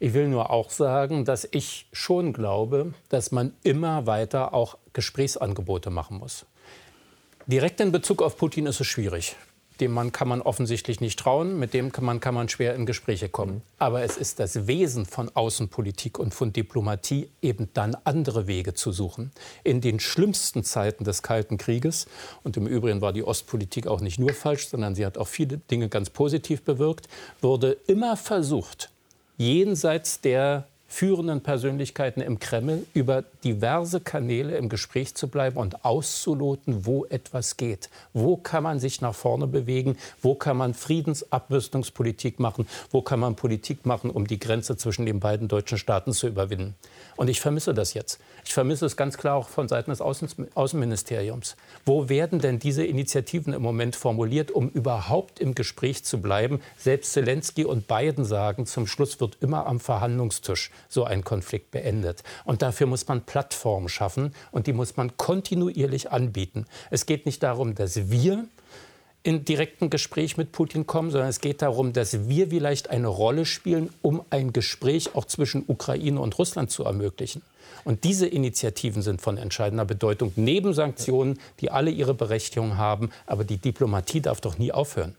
Ich 0.00 0.14
will 0.14 0.26
nur 0.26 0.50
auch 0.50 0.70
sagen, 0.70 1.24
dass 1.24 1.46
ich 1.48 1.86
schon 1.92 2.32
glaube, 2.32 2.92
dass 3.08 3.30
man 3.30 3.52
immer 3.62 4.04
weiter 4.08 4.52
auch 4.52 4.78
Gesprächsangebote 4.94 5.90
machen 5.90 6.18
muss. 6.18 6.44
Direkt 7.46 7.80
in 7.80 7.92
Bezug 7.92 8.20
auf 8.20 8.36
Putin 8.36 8.66
ist 8.66 8.80
es 8.80 8.88
schwierig. 8.88 9.36
Dem 9.80 9.92
Mann 9.92 10.12
kann 10.12 10.28
man 10.28 10.42
offensichtlich 10.42 11.00
nicht 11.00 11.18
trauen, 11.18 11.58
mit 11.58 11.74
dem 11.74 11.92
kann 11.92 12.04
man, 12.04 12.20
kann 12.20 12.34
man 12.34 12.48
schwer 12.48 12.74
in 12.74 12.86
Gespräche 12.86 13.28
kommen. 13.28 13.62
Aber 13.78 14.02
es 14.02 14.16
ist 14.16 14.38
das 14.40 14.66
Wesen 14.66 15.06
von 15.06 15.30
Außenpolitik 15.34 16.18
und 16.18 16.34
von 16.34 16.52
Diplomatie, 16.52 17.28
eben 17.42 17.68
dann 17.74 17.96
andere 18.04 18.46
Wege 18.46 18.74
zu 18.74 18.92
suchen. 18.92 19.30
In 19.64 19.80
den 19.80 20.00
schlimmsten 20.00 20.64
Zeiten 20.64 21.04
des 21.04 21.22
Kalten 21.22 21.58
Krieges, 21.58 22.06
und 22.42 22.56
im 22.56 22.66
Übrigen 22.66 23.00
war 23.00 23.12
die 23.12 23.24
Ostpolitik 23.24 23.86
auch 23.86 24.00
nicht 24.00 24.18
nur 24.18 24.32
falsch, 24.32 24.68
sondern 24.68 24.94
sie 24.94 25.04
hat 25.04 25.18
auch 25.18 25.28
viele 25.28 25.58
Dinge 25.58 25.88
ganz 25.88 26.10
positiv 26.10 26.62
bewirkt, 26.62 27.08
wurde 27.40 27.76
immer 27.86 28.16
versucht, 28.16 28.90
jenseits 29.36 30.20
der 30.20 30.66
führenden 30.88 31.42
Persönlichkeiten 31.42 32.20
im 32.20 32.38
Kreml 32.38 32.86
über 32.94 33.24
diverse 33.44 34.00
Kanäle 34.00 34.56
im 34.56 34.68
Gespräch 34.68 35.14
zu 35.14 35.28
bleiben 35.28 35.56
und 35.56 35.84
auszuloten, 35.84 36.86
wo 36.86 37.04
etwas 37.06 37.56
geht. 37.56 37.90
Wo 38.12 38.36
kann 38.36 38.62
man 38.62 38.78
sich 38.78 39.00
nach 39.00 39.14
vorne 39.14 39.46
bewegen? 39.46 39.96
Wo 40.22 40.34
kann 40.34 40.56
man 40.56 40.74
Friedensabwüstungspolitik 40.74 42.38
machen? 42.38 42.66
Wo 42.90 43.02
kann 43.02 43.20
man 43.20 43.36
Politik 43.36 43.84
machen, 43.84 44.10
um 44.10 44.26
die 44.26 44.38
Grenze 44.38 44.76
zwischen 44.76 45.06
den 45.06 45.20
beiden 45.20 45.48
deutschen 45.48 45.78
Staaten 45.78 46.12
zu 46.12 46.28
überwinden? 46.28 46.74
Und 47.16 47.28
ich 47.28 47.40
vermisse 47.40 47.74
das 47.74 47.94
jetzt. 47.94 48.20
Ich 48.44 48.54
vermisse 48.54 48.86
es 48.86 48.96
ganz 48.96 49.18
klar 49.18 49.36
auch 49.36 49.48
von 49.48 49.68
Seiten 49.68 49.90
des 49.90 50.00
Außen 50.00 50.28
Außenministeriums. 50.54 51.56
Wo 51.84 52.08
werden 52.08 52.38
denn 52.38 52.58
diese 52.58 52.84
Initiativen 52.84 53.52
im 53.52 53.62
Moment 53.62 53.96
formuliert, 53.96 54.50
um 54.50 54.68
überhaupt 54.68 55.40
im 55.40 55.54
Gespräch 55.54 56.04
zu 56.04 56.20
bleiben? 56.20 56.60
Selbst 56.78 57.12
Zelensky 57.12 57.64
und 57.64 57.88
Biden 57.88 58.24
sagen, 58.24 58.66
zum 58.66 58.86
Schluss 58.86 59.20
wird 59.20 59.38
immer 59.40 59.66
am 59.66 59.80
Verhandlungstisch 59.80 60.70
so 60.88 61.04
ein 61.04 61.24
Konflikt 61.24 61.70
beendet. 61.70 62.22
Und 62.44 62.62
dafür 62.62 62.86
muss 62.86 63.06
man 63.08 63.22
Plattformen 63.22 63.88
schaffen 63.88 64.34
und 64.50 64.66
die 64.66 64.72
muss 64.72 64.96
man 64.96 65.16
kontinuierlich 65.16 66.10
anbieten. 66.12 66.66
Es 66.90 67.06
geht 67.06 67.26
nicht 67.26 67.42
darum, 67.42 67.74
dass 67.74 68.10
wir 68.10 68.44
in 69.26 69.44
direkten 69.44 69.90
Gespräch 69.90 70.36
mit 70.36 70.52
Putin 70.52 70.86
kommen, 70.86 71.10
sondern 71.10 71.28
es 71.28 71.40
geht 71.40 71.60
darum, 71.60 71.92
dass 71.92 72.28
wir 72.28 72.48
vielleicht 72.48 72.90
eine 72.90 73.08
Rolle 73.08 73.44
spielen, 73.44 73.90
um 74.00 74.22
ein 74.30 74.52
Gespräch 74.52 75.16
auch 75.16 75.24
zwischen 75.24 75.64
Ukraine 75.66 76.20
und 76.20 76.38
Russland 76.38 76.70
zu 76.70 76.84
ermöglichen. 76.84 77.42
Und 77.82 78.04
diese 78.04 78.28
Initiativen 78.28 79.02
sind 79.02 79.20
von 79.20 79.36
entscheidender 79.36 79.84
Bedeutung, 79.84 80.32
neben 80.36 80.74
Sanktionen, 80.74 81.40
die 81.60 81.72
alle 81.72 81.90
ihre 81.90 82.14
Berechtigung 82.14 82.76
haben. 82.76 83.10
Aber 83.26 83.44
die 83.44 83.56
Diplomatie 83.58 84.20
darf 84.20 84.40
doch 84.40 84.58
nie 84.58 84.70
aufhören. 84.70 85.16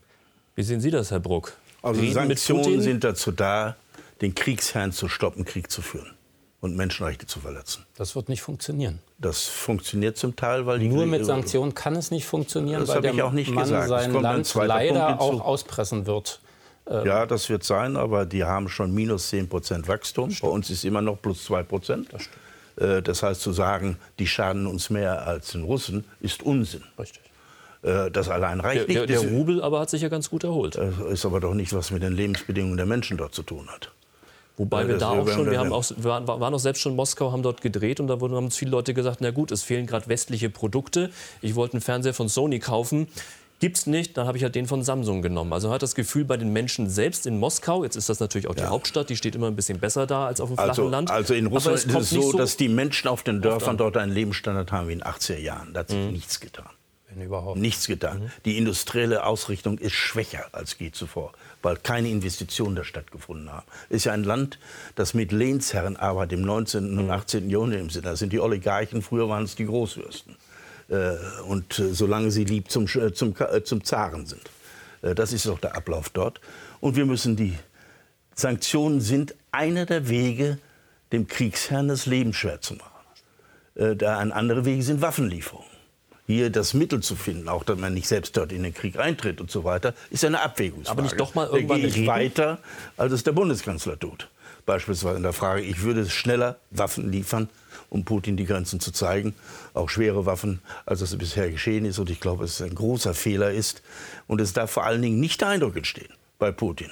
Wie 0.54 0.62
sehen 0.62 0.80
Sie 0.80 0.90
das, 0.90 1.10
Herr 1.10 1.20
Bruck? 1.20 1.56
Also 1.82 2.00
Reden 2.00 2.14
Sanktionen 2.14 2.80
sind 2.80 3.04
dazu 3.04 3.30
da, 3.30 3.76
den 4.20 4.34
Kriegsherrn 4.34 4.92
zu 4.92 5.08
stoppen, 5.08 5.44
Krieg 5.44 5.70
zu 5.70 5.82
führen 5.82 6.14
und 6.60 6.76
Menschenrechte 6.76 7.26
zu 7.26 7.40
verletzen. 7.40 7.86
Das 7.96 8.16
wird 8.16 8.28
nicht 8.28 8.42
funktionieren. 8.42 9.00
Das 9.18 9.44
funktioniert 9.44 10.16
zum 10.16 10.34
Teil, 10.34 10.66
weil 10.66 10.80
die 10.80 10.88
nur 10.88 11.06
mit 11.06 11.24
Sanktionen 11.24 11.74
kann 11.74 11.94
es 11.96 12.10
nicht 12.10 12.26
funktionieren, 12.26 12.80
das 12.80 12.88
weil 12.88 13.02
der 13.02 13.14
ich 13.14 13.22
auch 13.22 13.32
nicht 13.32 13.50
Mann 13.50 13.64
gesagt. 13.64 13.88
sein 13.88 14.12
Land 14.12 14.52
leider 14.54 15.20
auch 15.20 15.40
auspressen 15.40 16.06
wird. 16.06 16.40
Ähm, 16.88 17.06
ja, 17.06 17.26
das 17.26 17.48
wird 17.48 17.64
sein, 17.64 17.96
aber 17.96 18.26
die 18.26 18.44
haben 18.44 18.68
schon 18.68 18.92
minus 18.94 19.28
10 19.28 19.48
Prozent 19.48 19.88
Wachstum. 19.88 20.34
Bei 20.40 20.48
uns 20.48 20.70
ist 20.70 20.84
immer 20.84 21.02
noch 21.02 21.20
plus 21.20 21.44
2 21.44 21.62
Prozent. 21.62 22.08
Das, 22.12 22.28
äh, 22.76 23.02
das 23.02 23.22
heißt, 23.22 23.40
zu 23.40 23.52
sagen, 23.52 23.98
die 24.18 24.26
schaden 24.26 24.66
uns 24.66 24.90
mehr 24.90 25.26
als 25.26 25.52
den 25.52 25.64
Russen, 25.64 26.04
ist 26.20 26.42
Unsinn. 26.42 26.82
Richtig. 26.98 27.22
Äh, 27.82 28.10
das 28.10 28.28
allein 28.28 28.60
reicht 28.60 28.88
der, 28.88 29.02
nicht. 29.02 29.10
Der, 29.10 29.20
der 29.20 29.30
Rubel 29.30 29.62
aber 29.62 29.80
hat 29.80 29.90
sich 29.90 30.02
ja 30.02 30.08
ganz 30.08 30.30
gut 30.30 30.44
erholt. 30.44 30.76
Das 30.76 30.98
ist 31.12 31.26
aber 31.26 31.40
doch 31.40 31.54
nicht, 31.54 31.72
was 31.72 31.90
mit 31.90 32.02
den 32.02 32.14
Lebensbedingungen 32.14 32.76
der 32.76 32.86
Menschen 32.86 33.16
dort 33.16 33.34
zu 33.34 33.42
tun 33.42 33.68
hat. 33.68 33.92
Wobei 34.58 34.82
ja, 34.82 34.88
wir 34.88 34.98
da 34.98 35.10
auch 35.10 35.28
schon, 35.28 35.50
wir 35.50 35.58
haben 35.58 35.72
auch, 35.72 35.84
wir 35.96 36.26
waren 36.26 36.54
auch 36.54 36.58
selbst 36.58 36.80
schon 36.80 36.92
in 36.92 36.96
Moskau, 36.96 37.32
haben 37.32 37.42
dort 37.42 37.60
gedreht 37.60 38.00
und 38.00 38.08
da 38.08 38.20
wurden, 38.20 38.34
haben 38.34 38.46
uns 38.46 38.56
viele 38.56 38.72
Leute 38.72 38.92
gesagt, 38.92 39.20
na 39.20 39.30
gut, 39.30 39.52
es 39.52 39.62
fehlen 39.62 39.86
gerade 39.86 40.08
westliche 40.08 40.50
Produkte. 40.50 41.10
Ich 41.40 41.54
wollte 41.54 41.74
einen 41.74 41.80
Fernseher 41.80 42.12
von 42.12 42.28
Sony 42.28 42.58
kaufen. 42.58 43.06
Gibt's 43.60 43.86
nicht, 43.86 44.16
dann 44.16 44.26
habe 44.26 44.36
ich 44.36 44.44
halt 44.44 44.54
den 44.54 44.66
von 44.66 44.84
Samsung 44.84 45.20
genommen. 45.20 45.52
Also 45.52 45.68
man 45.68 45.76
hat 45.76 45.82
das 45.82 45.96
Gefühl 45.96 46.24
bei 46.24 46.36
den 46.36 46.52
Menschen 46.52 46.88
selbst 46.88 47.26
in 47.26 47.40
Moskau, 47.40 47.82
jetzt 47.82 47.96
ist 47.96 48.08
das 48.08 48.20
natürlich 48.20 48.46
auch 48.46 48.54
die 48.54 48.62
ja. 48.62 48.68
Hauptstadt, 48.68 49.10
die 49.10 49.16
steht 49.16 49.34
immer 49.34 49.48
ein 49.48 49.56
bisschen 49.56 49.80
besser 49.80 50.06
da 50.06 50.26
als 50.26 50.40
auf 50.40 50.48
dem 50.48 50.56
flachen 50.56 50.70
also, 50.70 50.88
Land. 50.88 51.10
Also 51.10 51.34
in 51.34 51.46
Russland 51.46 51.78
ist 51.78 51.86
es 51.86 52.10
so, 52.10 52.30
so, 52.30 52.38
dass 52.38 52.56
die 52.56 52.68
Menschen 52.68 53.08
auf 53.08 53.24
den 53.24 53.42
Dörfern 53.42 53.76
dort 53.76 53.96
einen 53.96 54.12
Lebensstandard 54.12 54.70
haben 54.70 54.88
wie 54.88 54.92
in 54.92 54.98
den 55.00 55.08
80er 55.08 55.38
Jahren. 55.38 55.72
Da 55.72 55.80
hat 55.80 55.88
sich 55.88 55.98
mhm. 55.98 56.12
nichts 56.12 56.38
getan. 56.38 56.68
Wenn 57.10 57.24
überhaupt. 57.24 57.58
Nichts 57.58 57.86
getan. 57.86 58.20
Mhm. 58.20 58.30
Die 58.44 58.58
industrielle 58.58 59.24
Ausrichtung 59.24 59.78
ist 59.78 59.94
schwächer 59.94 60.46
als 60.52 60.76
je 60.78 60.90
zuvor, 60.90 61.32
weil 61.62 61.76
keine 61.76 62.08
Investitionen 62.08 62.76
da 62.76 62.84
stattgefunden 62.84 63.50
haben. 63.50 63.66
Es 63.88 63.96
ist 63.96 64.04
ja 64.04 64.12
ein 64.12 64.24
Land, 64.24 64.58
das 64.94 65.14
mit 65.14 65.32
Lehnsherrenarbeit 65.32 66.32
im 66.32 66.42
19. 66.42 66.98
und 66.98 67.10
18. 67.10 67.44
Mhm. 67.44 67.50
Jahrhundert 67.50 67.80
im 67.80 67.90
Sinne. 67.90 68.04
Das 68.04 68.18
sind 68.18 68.32
die 68.32 68.40
Oligarchen, 68.40 69.02
früher 69.02 69.28
waren 69.28 69.44
es 69.44 69.54
die 69.54 69.66
Großfürsten. 69.66 70.36
Äh, 70.88 71.16
und 71.46 71.78
äh, 71.78 71.94
solange 71.94 72.30
sie 72.30 72.44
lieb 72.44 72.70
zum, 72.70 72.86
äh, 72.86 73.12
zum, 73.12 73.34
zum 73.64 73.84
Zaren 73.84 74.26
sind. 74.26 74.42
Das 75.00 75.32
ist 75.32 75.46
doch 75.46 75.60
der 75.60 75.76
Ablauf 75.76 76.08
dort. 76.08 76.40
Und 76.80 76.96
wir 76.96 77.06
müssen 77.06 77.36
die 77.36 77.54
Sanktionen 78.34 79.00
sind 79.00 79.36
einer 79.52 79.86
der 79.86 80.08
Wege, 80.08 80.58
dem 81.12 81.28
Kriegsherrn 81.28 81.86
das 81.86 82.06
Leben 82.06 82.32
schwer 82.32 82.60
zu 82.60 82.74
machen. 82.74 83.96
Da 83.98 84.18
ein 84.18 84.32
andere 84.32 84.64
Wege 84.64 84.82
sind 84.82 85.00
Waffenlieferungen 85.00 85.77
hier 86.28 86.50
das 86.50 86.74
Mittel 86.74 87.00
zu 87.00 87.16
finden, 87.16 87.48
auch 87.48 87.64
dass 87.64 87.78
man 87.78 87.94
nicht 87.94 88.06
selbst 88.06 88.36
dort 88.36 88.52
in 88.52 88.62
den 88.62 88.74
Krieg 88.74 88.98
eintritt 88.98 89.40
und 89.40 89.50
so 89.50 89.64
weiter, 89.64 89.94
ist 90.10 90.26
eine 90.26 90.42
Abwägungsfrage. 90.42 90.90
Aber 90.90 91.02
nicht 91.02 91.18
doch 91.18 91.34
mal 91.34 91.46
irgendwann 91.46 91.80
da 91.80 91.88
gehe 91.88 92.02
ich 92.02 92.06
weiter, 92.06 92.58
als 92.98 93.14
es 93.14 93.24
der 93.24 93.32
Bundeskanzler 93.32 93.98
tut. 93.98 94.28
Beispielsweise 94.66 95.16
in 95.16 95.22
der 95.22 95.32
Frage, 95.32 95.62
ich 95.62 95.80
würde 95.80 96.08
schneller 96.10 96.58
Waffen 96.70 97.10
liefern, 97.10 97.48
um 97.88 98.04
Putin 98.04 98.36
die 98.36 98.44
Grenzen 98.44 98.78
zu 98.78 98.92
zeigen, 98.92 99.34
auch 99.72 99.88
schwere 99.88 100.26
Waffen, 100.26 100.60
als 100.84 101.00
es 101.00 101.16
bisher 101.16 101.50
geschehen 101.50 101.86
ist. 101.86 101.98
Und 101.98 102.10
ich 102.10 102.20
glaube, 102.20 102.44
es 102.44 102.60
ein 102.60 102.74
großer 102.74 103.14
Fehler 103.14 103.50
ist. 103.50 103.82
Und 104.26 104.42
es 104.42 104.52
darf 104.52 104.70
vor 104.70 104.84
allen 104.84 105.00
Dingen 105.00 105.20
nicht 105.20 105.40
der 105.40 105.48
Eindruck 105.48 105.76
entstehen 105.76 106.12
bei 106.38 106.52
Putin, 106.52 106.90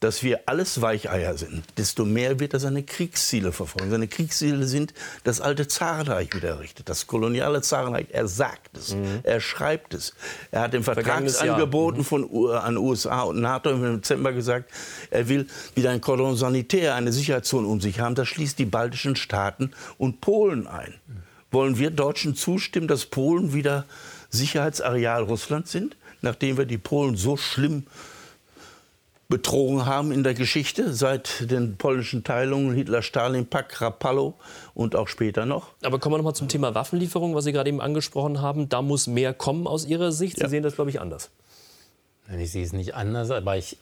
dass 0.00 0.22
wir 0.22 0.40
alles 0.46 0.80
Weicheier 0.80 1.36
sind, 1.36 1.64
desto 1.76 2.04
mehr 2.04 2.38
wird 2.38 2.54
er 2.54 2.60
seine 2.60 2.84
Kriegsziele 2.84 3.50
verfolgen. 3.50 3.90
Seine 3.90 4.06
Kriegsziele 4.06 4.64
sind 4.66 4.94
das 5.24 5.40
alte 5.40 5.66
Zarenreich 5.66 6.32
wieder 6.34 6.50
errichtet, 6.50 6.88
das 6.88 7.06
koloniale 7.06 7.62
Zarenreich. 7.62 8.06
Er 8.12 8.28
sagt 8.28 8.76
es, 8.76 8.94
mhm. 8.94 9.20
er 9.24 9.40
schreibt 9.40 9.94
es. 9.94 10.14
Er 10.52 10.60
hat 10.60 10.74
im 10.74 10.84
Vertragsangeboten 10.84 12.00
mhm. 12.00 12.04
von 12.04 12.50
an 12.52 12.76
USA 12.76 13.22
und 13.22 13.40
NATO 13.40 13.70
im 13.70 13.96
Dezember 13.96 14.32
gesagt, 14.32 14.70
er 15.10 15.28
will 15.28 15.48
wieder 15.74 15.90
ein 15.90 16.00
Cordon 16.00 16.36
sanitaire, 16.36 16.94
eine 16.94 17.12
Sicherheitszone 17.12 17.66
um 17.66 17.80
sich 17.80 17.98
haben. 17.98 18.14
Das 18.14 18.28
schließt 18.28 18.58
die 18.58 18.66
baltischen 18.66 19.16
Staaten 19.16 19.72
und 19.98 20.20
Polen 20.20 20.68
ein. 20.68 20.94
Mhm. 21.06 21.22
Wollen 21.50 21.78
wir 21.78 21.90
Deutschen 21.90 22.36
zustimmen, 22.36 22.88
dass 22.88 23.06
Polen 23.06 23.52
wieder 23.52 23.84
Sicherheitsareal 24.30 25.22
Russlands 25.22 25.72
sind, 25.72 25.96
nachdem 26.20 26.58
wir 26.58 26.66
die 26.66 26.78
Polen 26.78 27.16
so 27.16 27.36
schlimm 27.36 27.84
betrogen 29.28 29.84
haben 29.84 30.10
in 30.10 30.22
der 30.22 30.32
Geschichte, 30.32 30.94
seit 30.94 31.50
den 31.50 31.76
polnischen 31.76 32.24
Teilungen, 32.24 32.74
Hitler-Stalin-Pakt, 32.74 33.80
Rapallo 33.82 34.34
und 34.74 34.96
auch 34.96 35.08
später 35.08 35.44
noch. 35.44 35.72
Aber 35.82 35.98
kommen 35.98 36.14
wir 36.14 36.18
noch 36.18 36.24
mal 36.24 36.34
zum 36.34 36.48
Thema 36.48 36.74
Waffenlieferung, 36.74 37.34
was 37.34 37.44
Sie 37.44 37.52
gerade 37.52 37.68
eben 37.68 37.82
angesprochen 37.82 38.40
haben. 38.40 38.70
Da 38.70 38.80
muss 38.80 39.06
mehr 39.06 39.34
kommen 39.34 39.66
aus 39.66 39.84
Ihrer 39.84 40.12
Sicht. 40.12 40.36
Sie 40.36 40.42
ja. 40.42 40.48
sehen 40.48 40.62
das, 40.62 40.76
glaube 40.76 40.90
ich, 40.90 41.00
anders. 41.00 41.30
Ich 42.38 42.52
sehe 42.52 42.64
es 42.64 42.72
nicht 42.72 42.94
anders, 42.94 43.30
aber 43.30 43.56
ich, 43.58 43.76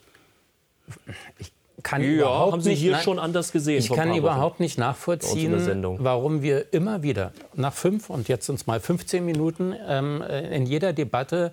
ich 1.38 1.52
kann 1.84 2.02
ja, 2.02 2.08
überhaupt 2.08 2.52
haben 2.52 2.60
Sie 2.62 2.70
nicht, 2.70 2.80
hier 2.80 2.98
schon 2.98 3.20
anders 3.20 3.52
gesehen. 3.52 3.78
Ich 3.78 3.92
kann 3.92 4.14
überhaupt 4.16 4.58
nicht 4.58 4.78
nachvollziehen, 4.78 5.54
warum 6.00 6.42
wir 6.42 6.72
immer 6.72 7.04
wieder 7.04 7.32
nach 7.54 7.72
fünf 7.72 8.10
und 8.10 8.26
jetzt 8.26 8.48
uns 8.48 8.66
mal 8.66 8.80
15 8.80 9.24
Minuten 9.24 9.74
ähm, 9.86 10.22
in 10.22 10.66
jeder 10.66 10.92
Debatte 10.92 11.52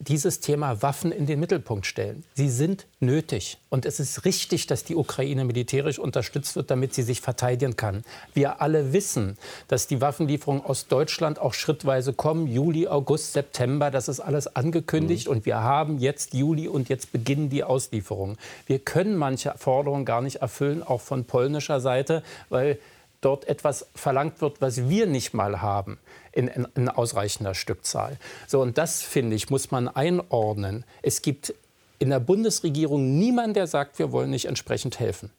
dieses 0.00 0.38
Thema 0.40 0.80
Waffen 0.80 1.10
in 1.10 1.26
den 1.26 1.40
Mittelpunkt 1.40 1.84
stellen. 1.84 2.22
Sie 2.34 2.48
sind 2.48 2.86
nötig. 3.00 3.58
Und 3.68 3.84
es 3.84 3.98
ist 3.98 4.24
richtig, 4.24 4.66
dass 4.68 4.84
die 4.84 4.94
Ukraine 4.94 5.44
militärisch 5.44 5.98
unterstützt 5.98 6.54
wird, 6.54 6.70
damit 6.70 6.94
sie 6.94 7.02
sich 7.02 7.20
verteidigen 7.20 7.76
kann. 7.76 8.04
Wir 8.32 8.62
alle 8.62 8.92
wissen, 8.92 9.36
dass 9.66 9.88
die 9.88 10.00
Waffenlieferungen 10.00 10.64
aus 10.64 10.86
Deutschland 10.86 11.40
auch 11.40 11.52
schrittweise 11.52 12.12
kommen. 12.12 12.46
Juli, 12.46 12.86
August, 12.86 13.32
September, 13.32 13.90
das 13.90 14.08
ist 14.08 14.20
alles 14.20 14.54
angekündigt. 14.54 15.26
Mhm. 15.26 15.32
Und 15.32 15.46
wir 15.46 15.62
haben 15.62 15.98
jetzt 15.98 16.32
Juli 16.32 16.68
und 16.68 16.88
jetzt 16.88 17.10
beginnen 17.10 17.50
die 17.50 17.64
Auslieferungen. 17.64 18.36
Wir 18.66 18.78
können 18.78 19.16
manche 19.16 19.54
Forderungen 19.56 20.04
gar 20.04 20.22
nicht 20.22 20.36
erfüllen, 20.36 20.84
auch 20.84 21.00
von 21.00 21.24
polnischer 21.24 21.80
Seite, 21.80 22.22
weil 22.50 22.78
dort 23.20 23.48
etwas 23.48 23.86
verlangt 23.96 24.40
wird, 24.40 24.60
was 24.60 24.88
wir 24.88 25.06
nicht 25.06 25.34
mal 25.34 25.60
haben 25.60 25.98
in, 26.38 26.46
in, 26.46 26.68
in 26.76 26.88
ausreichender 26.88 27.54
Stückzahl. 27.54 28.16
So, 28.46 28.62
und 28.62 28.78
das, 28.78 29.02
finde 29.02 29.34
ich, 29.34 29.50
muss 29.50 29.72
man 29.72 29.88
einordnen. 29.88 30.84
Es 31.02 31.20
gibt 31.20 31.52
in 31.98 32.10
der 32.10 32.20
Bundesregierung 32.20 33.18
niemanden, 33.18 33.54
der 33.54 33.66
sagt, 33.66 33.98
wir 33.98 34.12
wollen 34.12 34.30
nicht 34.30 34.44
entsprechend 34.44 35.00
helfen. 35.00 35.30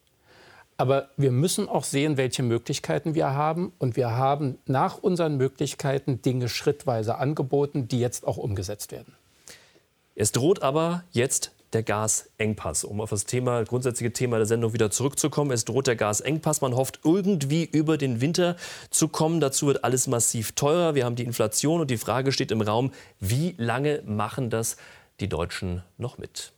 Aber 0.76 1.08
wir 1.16 1.30
müssen 1.30 1.68
auch 1.68 1.84
sehen, 1.84 2.18
welche 2.18 2.42
Möglichkeiten 2.42 3.14
wir 3.14 3.30
haben. 3.30 3.72
Und 3.78 3.96
wir 3.96 4.10
haben 4.10 4.58
nach 4.66 4.98
unseren 4.98 5.38
Möglichkeiten 5.38 6.20
Dinge 6.20 6.50
schrittweise 6.50 7.16
angeboten, 7.16 7.88
die 7.88 8.00
jetzt 8.00 8.26
auch 8.26 8.36
umgesetzt 8.36 8.92
werden. 8.92 9.14
Es 10.14 10.32
droht 10.32 10.62
aber 10.62 11.04
jetzt 11.12 11.52
der 11.72 11.82
Gasengpass. 11.82 12.84
Um 12.84 13.00
auf 13.00 13.10
das 13.10 13.26
Thema, 13.26 13.62
grundsätzliche 13.64 14.12
Thema 14.12 14.36
der 14.36 14.46
Sendung 14.46 14.72
wieder 14.72 14.90
zurückzukommen. 14.90 15.50
Es 15.50 15.64
droht 15.64 15.86
der 15.86 15.96
Gasengpass. 15.96 16.60
Man 16.60 16.74
hofft 16.74 17.00
irgendwie 17.04 17.64
über 17.64 17.98
den 17.98 18.20
Winter 18.20 18.56
zu 18.90 19.08
kommen. 19.08 19.40
Dazu 19.40 19.66
wird 19.66 19.84
alles 19.84 20.06
massiv 20.06 20.52
teurer. 20.52 20.94
Wir 20.94 21.04
haben 21.04 21.16
die 21.16 21.24
Inflation 21.24 21.80
und 21.80 21.90
die 21.90 21.98
Frage 21.98 22.32
steht 22.32 22.50
im 22.50 22.60
Raum, 22.60 22.92
wie 23.18 23.54
lange 23.58 24.02
machen 24.04 24.50
das 24.50 24.76
die 25.20 25.28
Deutschen 25.28 25.82
noch 25.98 26.18
mit. 26.18 26.52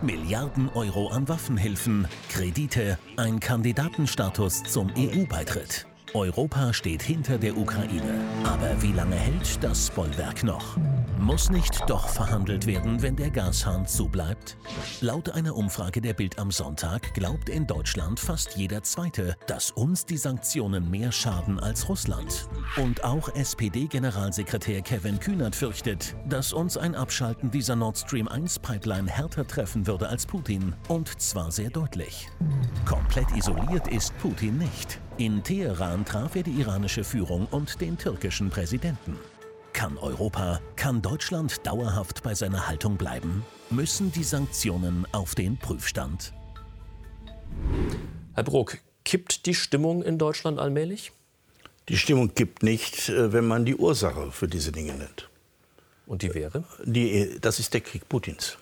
Milliarden 0.00 0.68
Euro 0.74 1.08
an 1.08 1.28
Waffenhilfen, 1.28 2.06
Kredite, 2.30 2.98
ein 3.16 3.40
Kandidatenstatus 3.40 4.62
zum 4.62 4.92
EU-Beitritt. 4.96 5.86
Europa 6.14 6.72
steht 6.72 7.02
hinter 7.02 7.36
der 7.38 7.56
Ukraine. 7.56 8.24
Aber 8.44 8.80
wie 8.80 8.92
lange 8.92 9.16
hält 9.16 9.62
das 9.62 9.90
Bollwerk 9.90 10.42
noch? 10.42 10.76
Muss 11.18 11.50
nicht 11.50 11.82
doch 11.86 12.08
verhandelt 12.08 12.66
werden, 12.66 13.02
wenn 13.02 13.16
der 13.16 13.30
Gashahn 13.30 13.86
zubleibt? 13.86 14.56
Laut 15.00 15.30
einer 15.30 15.54
Umfrage 15.54 16.00
der 16.00 16.14
Bild 16.14 16.38
am 16.38 16.50
Sonntag 16.50 17.12
glaubt 17.12 17.48
in 17.48 17.66
Deutschland 17.66 18.18
fast 18.20 18.56
jeder 18.56 18.82
Zweite, 18.82 19.36
dass 19.46 19.70
uns 19.70 20.06
die 20.06 20.16
Sanktionen 20.16 20.90
mehr 20.90 21.12
schaden 21.12 21.60
als 21.60 21.88
Russland. 21.88 22.48
Und 22.76 23.04
auch 23.04 23.34
SPD-Generalsekretär 23.34 24.80
Kevin 24.82 25.20
Kühnert 25.20 25.56
fürchtet, 25.56 26.16
dass 26.28 26.52
uns 26.52 26.76
ein 26.78 26.94
Abschalten 26.94 27.50
dieser 27.50 27.76
Nord 27.76 27.98
Stream 27.98 28.28
1 28.28 28.60
Pipeline 28.60 29.10
härter 29.10 29.46
treffen 29.46 29.86
würde 29.86 30.08
als 30.08 30.24
Putin. 30.24 30.74
Und 30.88 31.20
zwar 31.20 31.50
sehr 31.50 31.70
deutlich. 31.70 32.28
Komplett 32.86 33.30
isoliert 33.36 33.88
ist 33.88 34.16
Putin 34.18 34.58
nicht. 34.58 35.00
In 35.18 35.42
Teheran 35.42 36.04
traf 36.04 36.36
er 36.36 36.44
die 36.44 36.60
iranische 36.60 37.02
Führung 37.02 37.48
und 37.50 37.80
den 37.80 37.98
türkischen 37.98 38.50
Präsidenten. 38.50 39.16
Kann 39.72 39.98
Europa, 39.98 40.60
kann 40.76 41.02
Deutschland 41.02 41.66
dauerhaft 41.66 42.22
bei 42.22 42.36
seiner 42.36 42.68
Haltung 42.68 42.96
bleiben? 42.96 43.44
Müssen 43.68 44.12
die 44.12 44.22
Sanktionen 44.22 45.08
auf 45.10 45.34
den 45.34 45.56
Prüfstand? 45.56 46.32
Herr 48.34 48.44
Bruck, 48.44 48.78
kippt 49.04 49.46
die 49.46 49.54
Stimmung 49.54 50.04
in 50.04 50.18
Deutschland 50.18 50.60
allmählich? 50.60 51.10
Die 51.88 51.96
Stimmung 51.96 52.32
kippt 52.32 52.62
nicht, 52.62 53.08
äh, 53.08 53.32
wenn 53.32 53.48
man 53.48 53.64
die 53.64 53.74
Ursache 53.74 54.30
für 54.30 54.46
diese 54.46 54.70
Dinge 54.70 54.94
nennt. 54.94 55.28
Und 56.06 56.22
die 56.22 56.32
wäre? 56.32 56.62
Die, 56.84 57.38
das 57.40 57.58
ist 57.58 57.74
der 57.74 57.80
Krieg 57.80 58.08
Putins. 58.08 58.56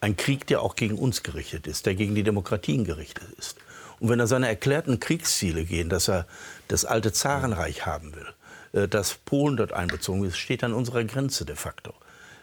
Ein 0.00 0.16
Krieg, 0.16 0.46
der 0.46 0.62
auch 0.62 0.76
gegen 0.76 0.98
uns 0.98 1.24
gerichtet 1.24 1.66
ist, 1.66 1.84
der 1.84 1.96
gegen 1.96 2.14
die 2.14 2.22
Demokratien 2.22 2.84
gerichtet 2.84 3.28
ist. 3.36 3.56
Und 4.00 4.08
wenn 4.08 4.18
er 4.18 4.26
seine 4.26 4.48
erklärten 4.48 4.98
Kriegsziele 4.98 5.64
gehen, 5.64 5.88
dass 5.88 6.08
er 6.08 6.26
das 6.68 6.84
alte 6.84 7.12
Zarenreich 7.12 7.86
haben 7.86 8.14
will, 8.14 8.82
äh, 8.82 8.88
dass 8.88 9.14
Polen 9.14 9.56
dort 9.56 9.72
einbezogen 9.72 10.24
ist, 10.24 10.38
steht 10.38 10.64
an 10.64 10.72
unserer 10.72 11.04
Grenze 11.04 11.44
de 11.44 11.54
facto. 11.54 11.94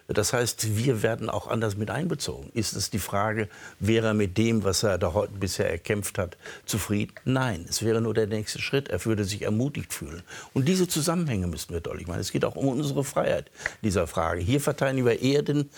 Das 0.08 0.32
heißt, 0.32 0.78
wir 0.78 1.04
werden 1.04 1.30
auch 1.30 1.48
anders 1.48 1.76
mit 1.76 1.92
einbezogen. 1.92 2.50
Ist 2.54 2.76
es 2.76 2.90
die 2.90 3.00
Frage, 3.00 3.50
wäre 3.80 4.08
er 4.08 4.14
mit 4.14 4.38
dem, 4.38 4.64
was 4.64 4.84
er 4.84 4.98
da 4.98 5.14
heute 5.14 5.34
bisher 5.34 5.70
erkämpft 5.70 6.18
hat, 6.18 6.38
zufrieden? 6.66 7.14
Nein, 7.26 7.66
es 7.68 7.84
wäre 7.84 8.00
nur 8.00 8.14
der 8.14 8.28
nächste 8.28 8.60
Schritt. 8.60 8.88
Er 8.88 9.04
würde 9.04 9.26
sich 9.26 9.42
ermutigt 9.42 9.94
fühlen. 9.94 10.24
Und 10.54 10.68
diese 10.68 10.88
Zusammenhänge 10.88 11.48
müssen 11.48 11.74
wir 11.74 11.82
deutlich 11.82 12.08
machen. 12.08 12.22
Es 12.22 12.32
geht 12.32 12.46
auch 12.46 12.56
um 12.56 12.68
unsere 12.70 13.04
Freiheit 13.04 13.52
dieser 13.84 14.08
Frage. 14.08 14.40
Hier 14.40 14.62
verteidigen 14.62 15.06
wir 15.06 15.22
eher 15.22 15.42
den, 15.42 15.70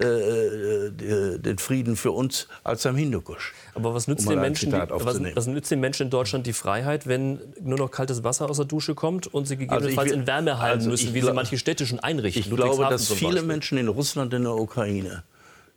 äh, 0.00 0.04
äh, 0.04 1.38
den 1.38 1.58
Frieden 1.58 1.96
für 1.96 2.12
uns 2.12 2.46
als 2.64 2.84
am 2.84 2.96
Hindukusch. 2.96 3.54
Aber 3.74 3.94
was 3.94 4.06
nützt, 4.06 4.26
um 4.26 4.32
den 4.32 4.40
Menschen, 4.40 4.70
die, 4.70 4.76
was, 4.76 5.18
was 5.34 5.46
nützt 5.46 5.70
den 5.70 5.80
Menschen 5.80 6.04
in 6.04 6.10
Deutschland 6.10 6.46
die 6.46 6.52
Freiheit, 6.52 7.06
wenn 7.06 7.38
nur 7.60 7.78
noch 7.78 7.90
kaltes 7.90 8.22
Wasser 8.22 8.50
aus 8.50 8.58
der 8.58 8.66
Dusche 8.66 8.94
kommt 8.94 9.26
und 9.26 9.46
sie 9.46 9.56
gegebenenfalls 9.56 9.98
also 9.98 10.10
will, 10.10 10.20
in 10.20 10.26
Wärmehallen 10.26 10.78
also 10.78 10.90
müssen, 10.90 11.14
wie 11.14 11.22
sie 11.22 11.32
manche 11.32 11.56
städtischen 11.56 12.00
einrichten? 12.00 12.42
Ich 12.42 12.54
glaube, 12.54 12.86
dass 12.90 13.10
viele 13.10 13.42
Menschen 13.42 13.77
in 13.78 13.88
Russland 13.88 14.34
in 14.34 14.42
der 14.42 14.54
Ukraine 14.54 15.24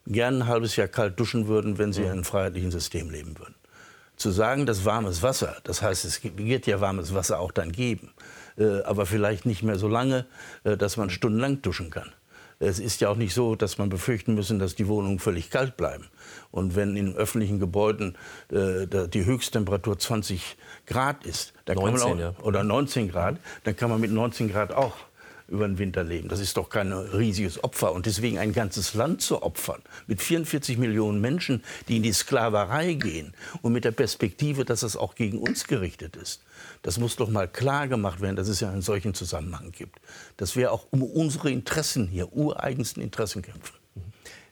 gern 0.07 0.41
ein 0.41 0.47
halbes 0.47 0.75
Jahr 0.75 0.87
kalt 0.87 1.19
duschen 1.19 1.47
würden, 1.47 1.77
wenn 1.77 1.93
sie 1.93 2.03
in 2.03 2.09
einem 2.09 2.23
freiheitlichen 2.23 2.71
System 2.71 3.09
leben 3.09 3.37
würden. 3.37 3.55
Zu 4.15 4.31
sagen, 4.31 4.65
dass 4.65 4.85
warmes 4.85 5.23
Wasser, 5.23 5.57
das 5.63 5.81
heißt, 5.81 6.05
es 6.05 6.21
wird 6.23 6.67
ja 6.67 6.81
warmes 6.81 7.13
Wasser 7.13 7.39
auch 7.39 7.51
dann 7.51 7.71
geben, 7.71 8.11
äh, 8.57 8.81
aber 8.81 9.05
vielleicht 9.05 9.45
nicht 9.45 9.63
mehr 9.63 9.77
so 9.77 9.87
lange, 9.87 10.25
äh, 10.63 10.77
dass 10.77 10.97
man 10.97 11.09
stundenlang 11.09 11.61
duschen 11.61 11.89
kann. 11.89 12.11
Es 12.59 12.77
ist 12.77 13.01
ja 13.01 13.09
auch 13.09 13.15
nicht 13.15 13.33
so, 13.33 13.55
dass 13.55 13.79
man 13.79 13.89
befürchten 13.89 14.35
müssen, 14.35 14.59
dass 14.59 14.75
die 14.75 14.87
Wohnungen 14.87 15.17
völlig 15.17 15.49
kalt 15.49 15.77
bleiben. 15.77 16.09
Und 16.51 16.75
wenn 16.75 16.95
in 16.95 17.15
öffentlichen 17.15 17.59
Gebäuden 17.59 18.15
äh, 18.51 18.85
die 19.07 19.25
Höchsttemperatur 19.25 19.97
20 19.97 20.57
Grad 20.85 21.25
ist, 21.25 21.53
19, 21.67 22.01
auch, 22.01 22.19
ja. 22.19 22.33
oder 22.43 22.63
19 22.63 23.09
Grad, 23.09 23.37
dann 23.63 23.75
kann 23.75 23.89
man 23.89 23.99
mit 23.99 24.11
19 24.11 24.51
Grad 24.51 24.73
auch 24.73 24.93
über 25.51 25.67
den 25.67 25.77
Winter 25.77 26.03
leben. 26.03 26.29
Das 26.29 26.39
ist 26.39 26.57
doch 26.57 26.69
kein 26.69 26.91
riesiges 26.93 27.63
Opfer. 27.63 27.91
Und 27.91 28.05
deswegen 28.05 28.39
ein 28.39 28.53
ganzes 28.53 28.93
Land 28.93 29.21
zu 29.21 29.43
opfern, 29.43 29.81
mit 30.07 30.21
44 30.21 30.77
Millionen 30.77 31.21
Menschen, 31.21 31.63
die 31.87 31.97
in 31.97 32.03
die 32.03 32.13
Sklaverei 32.13 32.93
gehen 32.93 33.33
und 33.61 33.73
mit 33.73 33.85
der 33.85 33.91
Perspektive, 33.91 34.65
dass 34.65 34.81
es 34.81 34.95
auch 34.95 35.15
gegen 35.15 35.37
uns 35.37 35.67
gerichtet 35.67 36.15
ist. 36.15 36.41
Das 36.81 36.99
muss 36.99 37.17
doch 37.17 37.29
mal 37.29 37.47
klar 37.47 37.87
gemacht 37.87 38.21
werden, 38.21 38.35
dass 38.35 38.47
es 38.47 38.61
ja 38.61 38.71
einen 38.71 38.81
solchen 38.81 39.13
Zusammenhang 39.13 39.71
gibt. 39.71 39.99
Dass 40.37 40.55
wir 40.55 40.71
auch 40.71 40.87
um 40.89 41.03
unsere 41.03 41.51
Interessen 41.51 42.07
hier, 42.07 42.33
ureigensten 42.33 43.03
Interessen 43.03 43.41
kämpfen. 43.41 43.75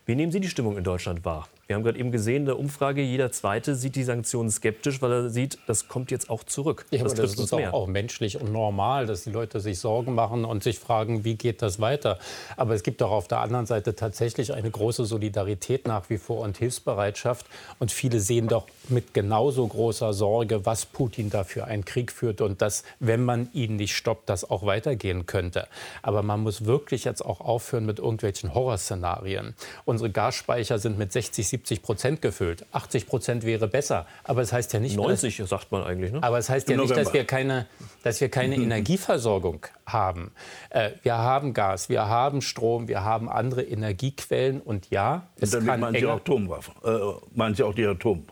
Wie 0.06 0.16
nehmen 0.16 0.32
Sie 0.32 0.40
die 0.40 0.50
Stimmung 0.50 0.78
in 0.78 0.84
Deutschland 0.84 1.24
wahr? 1.24 1.48
Wir 1.70 1.76
haben 1.76 1.84
gerade 1.84 2.00
eben 2.00 2.12
gesehen 2.12 2.38
in 2.38 2.46
der 2.46 2.58
Umfrage, 2.58 3.04
jeder 3.04 3.32
Zweite 3.32 3.76
sieht 3.76 3.96
die 3.96 4.04
Sanktionen 4.04 4.50
skeptisch, 4.50 5.04
weil 5.04 5.12
er 5.12 5.30
sieht, 5.30 5.60
das 5.68 5.88
kommt 5.88 6.10
jetzt 6.10 6.28
auch 6.32 6.44
zurück. 6.44 6.88
Ja, 6.90 7.04
das, 7.04 7.14
das 7.14 7.36
ist 7.36 7.54
auch, 7.54 7.74
auch, 7.74 7.86
menschlich 7.86 8.42
und 8.42 8.52
normal, 8.52 9.06
dass 9.06 9.24
die 9.24 9.30
Leute 9.30 9.60
sich 9.60 9.78
Sorgen 9.78 10.16
machen 10.16 10.46
und 10.46 10.64
sich 10.64 10.80
fragen, 10.80 11.26
wie 11.26 11.36
geht 11.36 11.62
das 11.62 11.80
weiter. 11.80 12.18
Aber 12.58 12.74
es 12.74 12.82
gibt 12.82 13.04
auch 13.04 13.12
auf 13.12 13.28
der 13.28 13.42
anderen 13.42 13.68
Seite 13.68 13.94
tatsächlich 13.94 14.52
eine 14.52 14.72
große 14.72 15.06
Solidarität 15.06 15.86
nach 15.88 16.10
wie 16.10 16.18
vor 16.18 16.40
und 16.40 16.58
Hilfsbereitschaft. 16.58 17.46
Und 17.78 17.92
viele 17.92 18.20
sehen 18.20 18.48
doch 18.48 18.66
mit 18.88 19.14
genauso 19.14 19.68
großer 19.68 20.12
Sorge, 20.14 20.66
was 20.66 20.88
Putin 20.88 21.30
da 21.30 21.44
für 21.44 21.66
einen 21.66 21.86
Krieg 21.86 22.12
führt 22.12 22.42
und 22.42 22.64
dass, 22.64 22.84
wenn 23.00 23.24
man 23.24 23.48
ihn 23.54 23.76
nicht 23.76 23.96
stoppt, 23.96 24.28
das 24.28 24.50
auch 24.50 24.66
weitergehen 24.66 25.28
könnte. 25.28 25.68
Aber 26.02 26.24
man 26.24 26.40
muss 26.40 26.66
wirklich 26.66 27.04
jetzt 27.04 27.24
auch 27.24 27.42
aufhören 27.42 27.86
mit 27.86 28.00
irgendwelchen 28.00 28.56
Horrorszenarien. 28.56 29.54
Unsere 29.86 30.10
Gasspeicher 30.10 30.80
sind 30.80 30.98
mit 30.98 31.12
60, 31.12 31.48
70 31.48 31.59
70 31.60 31.82
Prozent 31.82 32.22
gefüllt. 32.22 32.66
80 32.72 33.08
Prozent 33.08 33.44
wäre 33.44 33.68
besser. 33.68 34.06
Aber 34.24 34.42
es 34.42 34.50
das 34.50 34.58
heißt 34.58 34.74
ja 34.74 34.80
nicht, 34.80 34.96
90 34.96 35.38
dass, 35.38 35.50
sagt 35.50 35.72
man 35.72 35.84
eigentlich. 35.84 36.12
Ne? 36.12 36.24
Aber 36.24 36.38
es 36.38 36.48
das 36.48 36.56
heißt 36.56 36.70
Im 36.70 36.78
ja 36.78 36.84
nicht, 36.84 36.96
dass 36.96 37.14
wir 37.14 37.26
keine, 37.26 37.66
dass 38.04 38.22
wir 38.22 38.30
keine 38.30 38.56
Energieversorgung 38.70 39.66
haben. 39.86 40.32
Äh, 40.70 40.92
wir 41.04 41.18
haben 41.18 41.54
Gas, 41.54 41.90
wir 41.90 42.08
haben 42.08 42.42
Strom, 42.42 42.88
wir 42.88 43.04
haben 43.04 43.30
andere 43.30 43.64
Energiequellen 43.64 44.62
und 44.62 44.90
ja, 44.90 45.28
es 45.40 45.54
und 45.54 45.66
kann 45.66 45.80
meinen 45.80 45.96
Sie 45.96 46.06
auch 46.06 46.18
Atomwaffen, 46.18 46.74
äh, 46.84 46.98
meinen 47.36 47.56
Sie 47.56 47.64
auch 47.64 47.74
die 47.74 47.86
Atom 47.86 48.26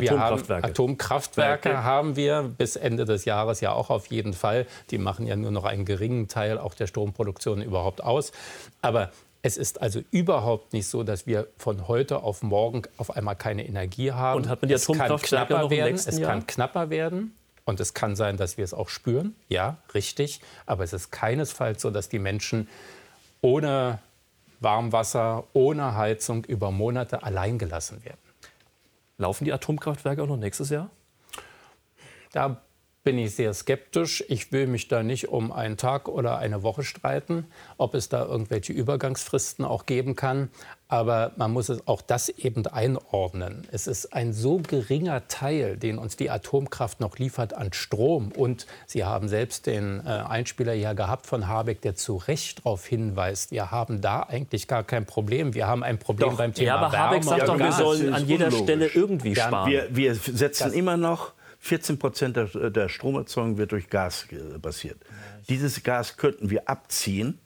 wir 0.00 0.12
Atomkraftwerke. 0.12 0.62
Haben 0.62 0.70
Atomkraftwerke 0.70 1.68
Werke. 1.70 1.84
haben 1.84 2.16
wir 2.16 2.42
bis 2.42 2.76
Ende 2.76 3.04
des 3.04 3.24
Jahres 3.24 3.60
ja 3.60 3.72
auch 3.72 3.90
auf 3.90 4.06
jeden 4.08 4.34
Fall. 4.34 4.66
Die 4.90 4.98
machen 4.98 5.26
ja 5.26 5.36
nur 5.36 5.50
noch 5.50 5.64
einen 5.64 5.84
geringen 5.84 6.28
Teil 6.28 6.58
auch 6.58 6.74
der 6.74 6.86
Stromproduktion 6.86 7.62
überhaupt 7.62 8.02
aus. 8.02 8.32
Aber 8.82 9.10
es 9.46 9.56
ist 9.56 9.80
also 9.80 10.02
überhaupt 10.10 10.72
nicht 10.72 10.88
so, 10.88 11.04
dass 11.04 11.28
wir 11.28 11.46
von 11.56 11.86
heute 11.86 12.24
auf 12.24 12.42
morgen 12.42 12.82
auf 12.96 13.16
einmal 13.16 13.36
keine 13.36 13.64
Energie 13.64 14.10
haben. 14.10 14.38
Und 14.38 14.48
hat 14.48 14.60
man 14.60 14.68
die 14.68 14.74
Atomkraftwerke 14.74 15.54
noch 15.54 15.70
werden, 15.70 15.94
Es 15.94 16.18
Jahr? 16.18 16.30
kann 16.30 16.48
knapper 16.48 16.90
werden. 16.90 17.32
Und 17.64 17.78
es 17.78 17.94
kann 17.94 18.16
sein, 18.16 18.36
dass 18.36 18.56
wir 18.56 18.64
es 18.64 18.74
auch 18.74 18.88
spüren. 18.88 19.36
Ja, 19.48 19.76
richtig. 19.94 20.40
Aber 20.66 20.82
es 20.82 20.92
ist 20.92 21.12
keinesfalls 21.12 21.80
so, 21.80 21.92
dass 21.92 22.08
die 22.08 22.18
Menschen 22.18 22.68
ohne 23.40 24.00
Warmwasser, 24.58 25.44
ohne 25.52 25.94
Heizung 25.94 26.44
über 26.44 26.72
Monate 26.72 27.22
allein 27.22 27.56
gelassen 27.58 28.04
werden. 28.04 28.18
Laufen 29.16 29.44
die 29.44 29.52
Atomkraftwerke 29.52 30.24
auch 30.24 30.28
noch 30.28 30.38
nächstes 30.38 30.70
Jahr? 30.70 30.90
Da 32.32 32.62
bin 33.06 33.18
ich 33.18 33.36
sehr 33.36 33.54
skeptisch. 33.54 34.24
Ich 34.26 34.50
will 34.50 34.66
mich 34.66 34.88
da 34.88 35.04
nicht 35.04 35.28
um 35.28 35.52
einen 35.52 35.76
Tag 35.76 36.08
oder 36.08 36.38
eine 36.38 36.64
Woche 36.64 36.82
streiten, 36.82 37.46
ob 37.78 37.94
es 37.94 38.08
da 38.08 38.24
irgendwelche 38.24 38.72
Übergangsfristen 38.72 39.64
auch 39.64 39.86
geben 39.86 40.16
kann. 40.16 40.50
Aber 40.88 41.30
man 41.36 41.52
muss 41.52 41.68
es 41.68 41.86
auch 41.86 42.02
das 42.02 42.28
eben 42.28 42.66
einordnen. 42.66 43.66
Es 43.70 43.86
ist 43.86 44.12
ein 44.12 44.32
so 44.32 44.58
geringer 44.58 45.28
Teil, 45.28 45.76
den 45.76 45.98
uns 45.98 46.16
die 46.16 46.30
Atomkraft 46.30 46.98
noch 46.98 47.16
liefert 47.18 47.54
an 47.54 47.72
Strom. 47.72 48.32
Und 48.32 48.66
Sie 48.86 49.04
haben 49.04 49.28
selbst 49.28 49.66
den 49.66 50.00
äh, 50.04 50.08
Einspieler 50.08 50.74
ja 50.74 50.92
gehabt 50.92 51.26
von 51.26 51.46
Habeck, 51.46 51.82
der 51.82 51.94
zu 51.94 52.16
Recht 52.16 52.58
darauf 52.58 52.86
hinweist, 52.86 53.52
wir 53.52 53.70
haben 53.70 54.00
da 54.00 54.22
eigentlich 54.22 54.66
gar 54.66 54.82
kein 54.82 55.06
Problem. 55.06 55.54
Wir 55.54 55.68
haben 55.68 55.84
ein 55.84 55.98
Problem 55.98 56.30
doch, 56.30 56.38
beim 56.38 56.54
Thema 56.54 56.66
ja, 56.66 56.76
aber 56.76 56.92
Wärme 56.92 57.06
Habeck 57.06 57.24
sagt 57.24 57.48
doch, 57.48 57.58
wir 57.58 57.72
sollen 57.72 58.12
an 58.12 58.26
jeder 58.26 58.50
Stelle 58.50 58.88
irgendwie 58.88 59.36
sparen. 59.36 59.70
Wir, 59.70 59.94
wir 59.94 60.16
setzen 60.16 60.64
das 60.64 60.72
immer 60.72 60.96
noch 60.96 61.35
14 61.66 61.98
Prozent 61.98 62.36
der, 62.36 62.70
der, 62.70 62.88
Stromerzeugung 62.88 63.58
wird 63.58 63.72
durch 63.72 63.90
Gas 63.90 64.26
basiert. 64.62 64.98
Dieses 65.48 65.82
Gas 65.82 66.16
könnten 66.16 66.48
wir 66.48 66.68
abziehen 66.68 67.38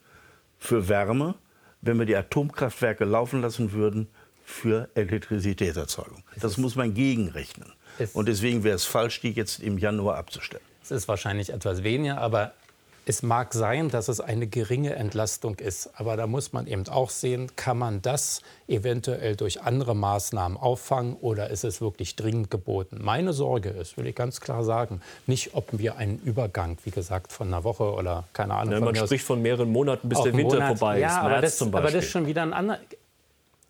für 0.59 0.87
Wärme, 0.87 1.35
wenn 1.81 1.97
wir 1.97 2.05
die 2.05 2.15
Atomkraftwerke 2.15 3.03
laufen 3.03 3.41
lassen 3.41 3.71
würden 3.71 4.07
für 4.45 4.89
Elektrizitätserzeugung. 4.93 6.23
Das 6.39 6.57
muss 6.57 6.75
man 6.75 6.93
gegenrechnen. 6.93 7.73
Und 8.13 8.27
deswegen 8.27 8.63
wäre 8.63 8.75
es 8.75 8.85
falsch, 8.85 9.21
die 9.21 9.31
jetzt 9.31 9.59
im 9.59 9.77
Januar 9.77 10.17
abzustellen. 10.17 10.63
Es 10.83 10.91
ist 10.91 11.07
wahrscheinlich 11.07 11.51
etwas 11.51 11.83
weniger, 11.83 12.19
aber 12.19 12.53
Es 13.05 13.23
mag 13.23 13.53
sein, 13.53 13.89
dass 13.89 14.09
es 14.09 14.21
eine 14.21 14.45
geringe 14.45 14.93
Entlastung 14.95 15.55
ist, 15.55 15.89
aber 15.95 16.17
da 16.17 16.27
muss 16.27 16.53
man 16.53 16.67
eben 16.67 16.87
auch 16.87 17.09
sehen, 17.09 17.51
kann 17.55 17.79
man 17.79 18.01
das 18.03 18.41
eventuell 18.67 19.35
durch 19.35 19.63
andere 19.63 19.95
Maßnahmen 19.95 20.55
auffangen 20.55 21.15
oder 21.19 21.49
ist 21.49 21.63
es 21.63 21.81
wirklich 21.81 22.15
dringend 22.15 22.51
geboten? 22.51 22.99
Meine 23.01 23.33
Sorge 23.33 23.69
ist, 23.69 23.97
will 23.97 24.05
ich 24.05 24.15
ganz 24.15 24.39
klar 24.39 24.63
sagen, 24.63 25.01
nicht, 25.25 25.55
ob 25.55 25.67
wir 25.71 25.97
einen 25.97 26.19
Übergang, 26.19 26.77
wie 26.83 26.91
gesagt, 26.91 27.31
von 27.31 27.47
einer 27.47 27.63
Woche 27.63 27.91
oder 27.91 28.25
keine 28.33 28.53
Ahnung. 28.53 28.73
Ja, 28.73 28.79
man 28.79 28.95
spricht 28.95 29.25
von 29.25 29.41
mehreren 29.41 29.71
Monaten, 29.71 30.07
bis 30.07 30.21
der 30.21 30.33
Winter 30.33 30.57
Monat, 30.57 30.77
vorbei 30.77 30.99
ja, 30.99 31.07
ist. 31.07 31.13
Aber 31.15 31.29
März 31.29 31.41
das, 31.41 31.57
zum 31.57 31.71
Beispiel. 31.71 31.87
aber 31.87 31.97
das 31.97 32.05
ist 32.05 32.11
schon 32.11 32.27
wieder 32.27 32.43
ein 32.43 32.53
anderer. 32.53 32.79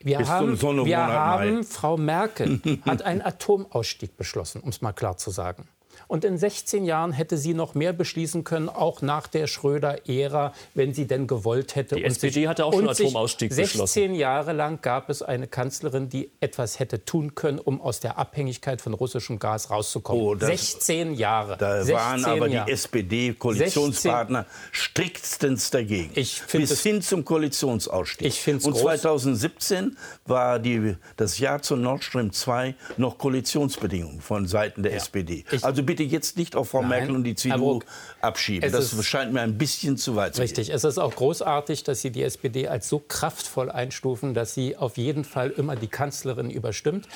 Wir 0.04 0.18
Bis 0.18 0.28
haben, 0.28 0.86
wir 0.86 0.98
haben, 0.98 1.64
Frau 1.64 1.96
Merkel 1.96 2.60
hat 2.86 3.04
einen 3.04 3.22
Atomausstieg 3.22 4.18
beschlossen, 4.18 4.62
um 4.62 4.70
es 4.70 4.82
mal 4.82 4.94
klar 4.94 5.16
zu 5.16 5.30
sagen. 5.30 5.68
Und 6.12 6.26
in 6.26 6.38
16 6.38 6.84
Jahren 6.84 7.14
hätte 7.14 7.38
sie 7.38 7.54
noch 7.54 7.74
mehr 7.74 7.94
beschließen 7.94 8.44
können, 8.44 8.68
auch 8.68 9.02
nach 9.02 9.28
der 9.28 9.48
Schröder-Ära, 9.48 10.52
wenn 10.74 10.94
sie 10.94 11.08
denn 11.08 11.26
gewollt 11.26 11.76
hätte. 11.76 11.96
Die 11.96 12.04
Und 12.04 12.12
SPD 12.12 12.50
hatte 12.50 12.66
auch 12.66 12.74
schon 12.74 12.94
sich 12.94 13.06
Atomausstieg 13.08 13.54
16 13.54 13.64
beschlossen. 13.80 14.16
Jahre 14.16 14.52
lang 14.52 14.82
gab 14.82 15.10
es 15.10 15.22
eine 15.22 15.48
Kanzlerin, 15.48 16.10
die 16.10 16.30
etwas 16.42 16.80
hätte 16.80 17.06
tun 17.06 17.34
können, 17.34 17.60
um 17.60 17.80
aus 17.80 18.02
der 18.02 18.18
Abhängigkeit 18.18 18.82
von 18.82 18.94
russischem 18.94 19.40
Gas 19.40 19.70
rauszukommen. 19.70 20.22
Oh, 20.22 20.36
das- 20.36 20.50
16 20.50 21.14
Jahre. 21.14 21.56
Da 21.58 21.78
16 21.82 21.96
waren 21.96 22.26
aber 22.26 22.48
Jahre. 22.48 22.66
die 22.66 22.72
SPD-Koalitionspartner 22.74 24.46
striktstens 24.74 25.70
dagegen. 25.72 26.12
Ich 26.16 26.42
Bis 26.52 26.72
es- 26.72 26.84
hin 26.84 27.02
zum 27.02 27.24
Koalitionsausstieg. 27.24 28.28
Ich 28.28 28.42
find's 28.42 28.66
Und 28.66 28.74
groß- 28.76 28.82
2017 28.82 29.96
war 30.26 30.60
die, 30.60 30.98
das 31.16 31.40
Jahr 31.40 31.62
zu 31.62 31.78
Nord 31.78 32.04
Stream 32.04 32.34
2 32.34 32.76
noch 32.98 33.18
Koalitionsbedingungen 33.18 34.20
von 34.20 34.46
Seiten 34.46 34.84
der 34.84 34.94
SPD. 34.96 35.46
Ich- 35.52 35.64
also 35.64 35.84
bitte 35.84 36.01
jetzt 36.06 36.38
nicht 36.38 36.56
auf 36.56 36.70
Frau 36.70 36.82
Nein, 36.82 36.90
Merkel 36.90 37.16
und 37.16 37.24
die 37.24 37.36
CDU 37.36 37.80
abschieben. 38.22 38.72
Das 38.72 38.94
ist- 38.94 39.06
scheint 39.06 39.34
mir 39.34 39.42
ein 39.42 39.58
bisschen 39.58 39.98
zu 39.98 40.16
weit 40.16 40.36
zu 40.36 40.42
gehen. 40.42 40.44
Richtig. 40.44 40.70
Es 40.70 40.84
ist 40.84 40.98
auch 40.98 41.16
großartig, 41.16 41.84
dass 41.84 42.02
Sie 42.02 42.12
die 42.12 42.24
SPD 42.24 42.68
als 42.68 42.88
so 42.90 43.00
kraftvoll 43.00 43.72
einstufen, 43.72 44.34
dass 44.34 44.54
sie 44.54 44.78
auf 44.78 44.98
jeden 44.98 45.24
Fall 45.24 45.50
immer 45.52 45.76
die 45.76 45.88
Kanzlerin 45.88 46.50
überstimmt. 46.50 47.08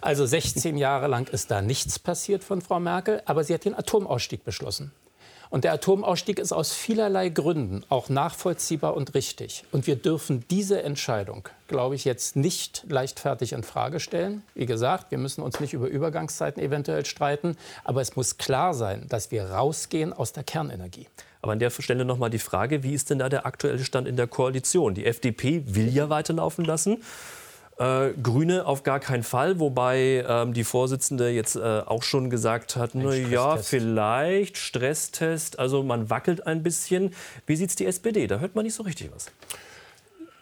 Also 0.00 0.26
16 0.26 0.76
Jahre 0.76 1.06
lang 1.08 1.28
ist 1.28 1.50
da 1.50 1.62
nichts 1.62 1.98
passiert 1.98 2.44
von 2.44 2.60
Frau 2.62 2.80
Merkel, 2.80 3.22
aber 3.26 3.44
sie 3.44 3.54
hat 3.54 3.64
den 3.64 3.74
Atomausstieg 3.74 4.44
beschlossen. 4.44 4.92
Und 5.50 5.64
der 5.64 5.72
Atomausstieg 5.72 6.38
ist 6.38 6.52
aus 6.52 6.72
vielerlei 6.72 7.28
Gründen 7.28 7.84
auch 7.88 8.08
nachvollziehbar 8.08 8.96
und 8.96 9.14
richtig. 9.14 9.64
Und 9.72 9.86
wir 9.86 9.96
dürfen 9.96 10.44
diese 10.50 10.82
Entscheidung, 10.82 11.48
glaube 11.68 11.94
ich, 11.94 12.04
jetzt 12.04 12.36
nicht 12.36 12.84
leichtfertig 12.88 13.52
in 13.52 13.62
Frage 13.62 14.00
stellen. 14.00 14.42
Wie 14.54 14.66
gesagt, 14.66 15.10
wir 15.10 15.18
müssen 15.18 15.42
uns 15.42 15.60
nicht 15.60 15.72
über 15.72 15.86
Übergangszeiten 15.88 16.62
eventuell 16.62 17.04
streiten, 17.04 17.56
aber 17.84 18.00
es 18.00 18.16
muss 18.16 18.38
klar 18.38 18.74
sein, 18.74 19.06
dass 19.08 19.30
wir 19.30 19.50
rausgehen 19.50 20.12
aus 20.12 20.32
der 20.32 20.44
Kernenergie. 20.44 21.06
Aber 21.42 21.52
an 21.52 21.58
der 21.60 21.70
Stelle 21.70 22.04
noch 22.04 22.18
mal 22.18 22.28
die 22.28 22.40
Frage, 22.40 22.82
wie 22.82 22.92
ist 22.92 23.10
denn 23.10 23.20
da 23.20 23.28
der 23.28 23.46
aktuelle 23.46 23.84
Stand 23.84 24.08
in 24.08 24.16
der 24.16 24.26
Koalition? 24.26 24.94
Die 24.94 25.06
FDP 25.06 25.62
will 25.66 25.88
ja 25.88 26.08
weiterlaufen 26.08 26.64
lassen. 26.64 27.02
Äh, 27.78 28.12
Grüne 28.22 28.64
auf 28.64 28.84
gar 28.84 29.00
keinen 29.00 29.22
Fall, 29.22 29.60
wobei 29.60 30.24
ähm, 30.26 30.54
die 30.54 30.64
Vorsitzende 30.64 31.28
jetzt 31.28 31.56
äh, 31.56 31.60
auch 31.60 32.02
schon 32.02 32.30
gesagt 32.30 32.74
hat, 32.76 32.94
na 32.94 33.14
ja, 33.14 33.58
vielleicht 33.58 34.56
Stresstest, 34.56 35.58
also 35.58 35.82
man 35.82 36.08
wackelt 36.08 36.46
ein 36.46 36.62
bisschen. 36.62 37.12
Wie 37.44 37.54
sieht 37.54 37.68
es 37.68 37.76
die 37.76 37.84
SPD? 37.84 38.26
Da 38.28 38.38
hört 38.38 38.54
man 38.54 38.64
nicht 38.64 38.74
so 38.74 38.82
richtig 38.82 39.10
was. 39.14 39.26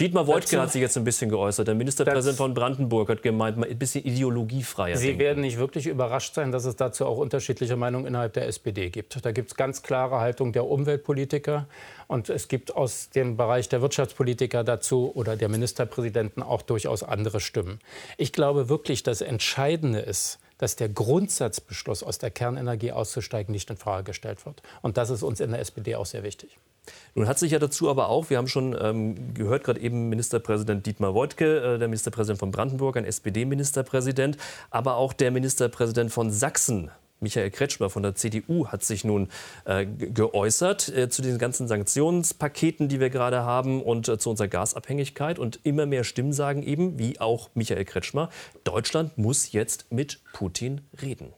Dietmar 0.01 0.27
Woidke 0.27 0.61
hat 0.61 0.73
sich 0.73 0.81
jetzt 0.81 0.97
ein 0.97 1.05
bisschen 1.05 1.31
geäußert. 1.31 1.69
Der 1.69 1.77
Ministerpräsident 1.77 2.37
von 2.37 2.53
Brandenburg 2.53 3.09
hat 3.09 3.23
gemeint, 3.23 3.63
ein 3.63 3.79
bisschen 3.79 4.05
ideologiefreier 4.05 4.97
Sie 4.97 5.07
denken. 5.07 5.21
werden 5.21 5.41
nicht 5.43 5.57
wirklich 5.59 5.87
überrascht 5.87 6.35
sein, 6.35 6.51
dass 6.51 6.65
es 6.65 6.75
dazu 6.75 7.07
auch 7.07 7.19
unterschiedliche 7.19 7.77
Meinungen 7.77 8.07
innerhalb 8.07 8.33
der 8.33 8.49
SPD 8.49 8.91
gibt. 8.91 9.25
Da 9.25 9.31
gibt 9.31 9.53
es 9.53 9.57
ganz 9.57 9.83
klare 9.83 10.19
Haltung 10.19 10.53
der 10.53 10.67
Umweltpolitiker 10.67 11.69
und 12.09 12.29
es 12.29 12.49
gibt 12.49 12.75
aus 12.75 13.11
dem 13.11 13.37
Bereich 13.37 13.69
der 13.69 13.83
Wirtschaftspolitiker 13.83 14.65
dazu 14.65 15.13
oder 15.15 15.37
der 15.37 15.49
Ministerpräsidenten 15.49 16.43
auch 16.43 16.63
durchaus 16.63 17.05
andere 17.05 17.39
Stimmen. 17.39 17.79
Ich 18.17 18.33
glaube 18.33 18.69
wirklich, 18.69 19.05
das 19.05 19.21
Entscheidende 19.21 20.01
ist, 20.01 20.41
dass 20.59 20.75
der 20.75 20.89
Grundsatzbeschluss, 20.89 22.03
aus 22.03 22.19
der 22.19 22.31
Kernenergie 22.31 22.91
auszusteigen, 22.93 23.53
nicht 23.53 23.71
in 23.71 23.77
Frage 23.77 24.05
gestellt 24.05 24.45
wird. 24.45 24.63
Und 24.83 24.97
das 24.97 25.11
ist 25.11 25.23
uns 25.23 25.41
in 25.41 25.51
der 25.51 25.61
SPD 25.61 25.95
auch 25.95 26.07
sehr 26.07 26.25
wichtig. 26.25 26.59
Nun 27.15 27.29
hat 27.29 27.39
sich 27.39 27.53
ja 27.53 27.59
dazu 27.59 27.89
aber 27.89 28.09
auch, 28.09 28.31
wir 28.31 28.39
haben 28.39 28.49
schon 28.49 28.77
ähm, 28.81 29.35
gehört, 29.35 29.65
gerade 29.65 29.81
eben 29.81 30.09
Ministerpräsident 30.09 30.85
Dietmar 30.87 31.15
Woidke, 31.15 31.75
äh, 31.75 31.79
der 31.79 31.89
Ministerpräsident 31.89 32.39
von 32.39 32.51
Brandenburg, 32.51 32.97
ein 32.97 33.05
SPD-Ministerpräsident, 33.05 34.37
aber 34.71 34.97
auch 34.97 35.13
der 35.13 35.31
Ministerpräsident 35.31 36.13
von 36.13 36.31
Sachsen, 36.31 36.91
Michael 37.21 37.51
Kretschmer 37.51 37.89
von 37.89 38.03
der 38.03 38.15
CDU, 38.17 38.67
hat 38.67 38.85
sich 38.85 39.03
nun 39.05 39.29
äh, 39.65 39.87
ge- 39.87 40.11
geäußert 40.11 40.89
äh, 40.95 41.09
zu 41.09 41.23
den 41.23 41.39
ganzen 41.39 41.69
Sanktionspaketen, 41.69 42.89
die 42.89 43.01
wir 43.01 43.09
gerade 43.09 43.45
haben 43.45 43.83
und 43.83 44.09
äh, 44.09 44.19
zu 44.19 44.29
unserer 44.31 44.49
Gasabhängigkeit. 44.49 45.39
Und 45.39 45.61
immer 45.63 45.87
mehr 45.87 46.05
Stimmen 46.05 46.35
sagen 46.35 46.63
eben, 46.63 46.99
wie 46.99 47.21
auch 47.21 47.49
Michael 47.55 47.85
Kretschmer, 47.87 48.29
Deutschland 48.65 49.17
muss 49.17 49.53
jetzt 49.53 49.91
mit 49.91 50.21
Putin 50.35 50.83
reden. 51.01 51.33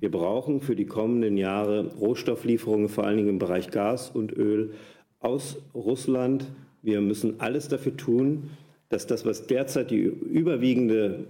Wir 0.00 0.10
brauchen 0.10 0.62
für 0.62 0.74
die 0.74 0.86
kommenden 0.86 1.36
Jahre 1.36 1.92
Rohstofflieferungen, 1.94 2.88
vor 2.88 3.04
allen 3.04 3.18
Dingen 3.18 3.28
im 3.28 3.38
Bereich 3.38 3.70
Gas 3.70 4.10
und 4.10 4.32
Öl 4.32 4.72
aus 5.20 5.58
Russland. 5.74 6.46
Wir 6.80 7.02
müssen 7.02 7.38
alles 7.38 7.68
dafür 7.68 7.94
tun, 7.96 8.50
dass 8.88 9.06
das, 9.06 9.26
was 9.26 9.46
derzeit 9.46 9.90
die 9.90 10.00
überwiegende 10.00 11.26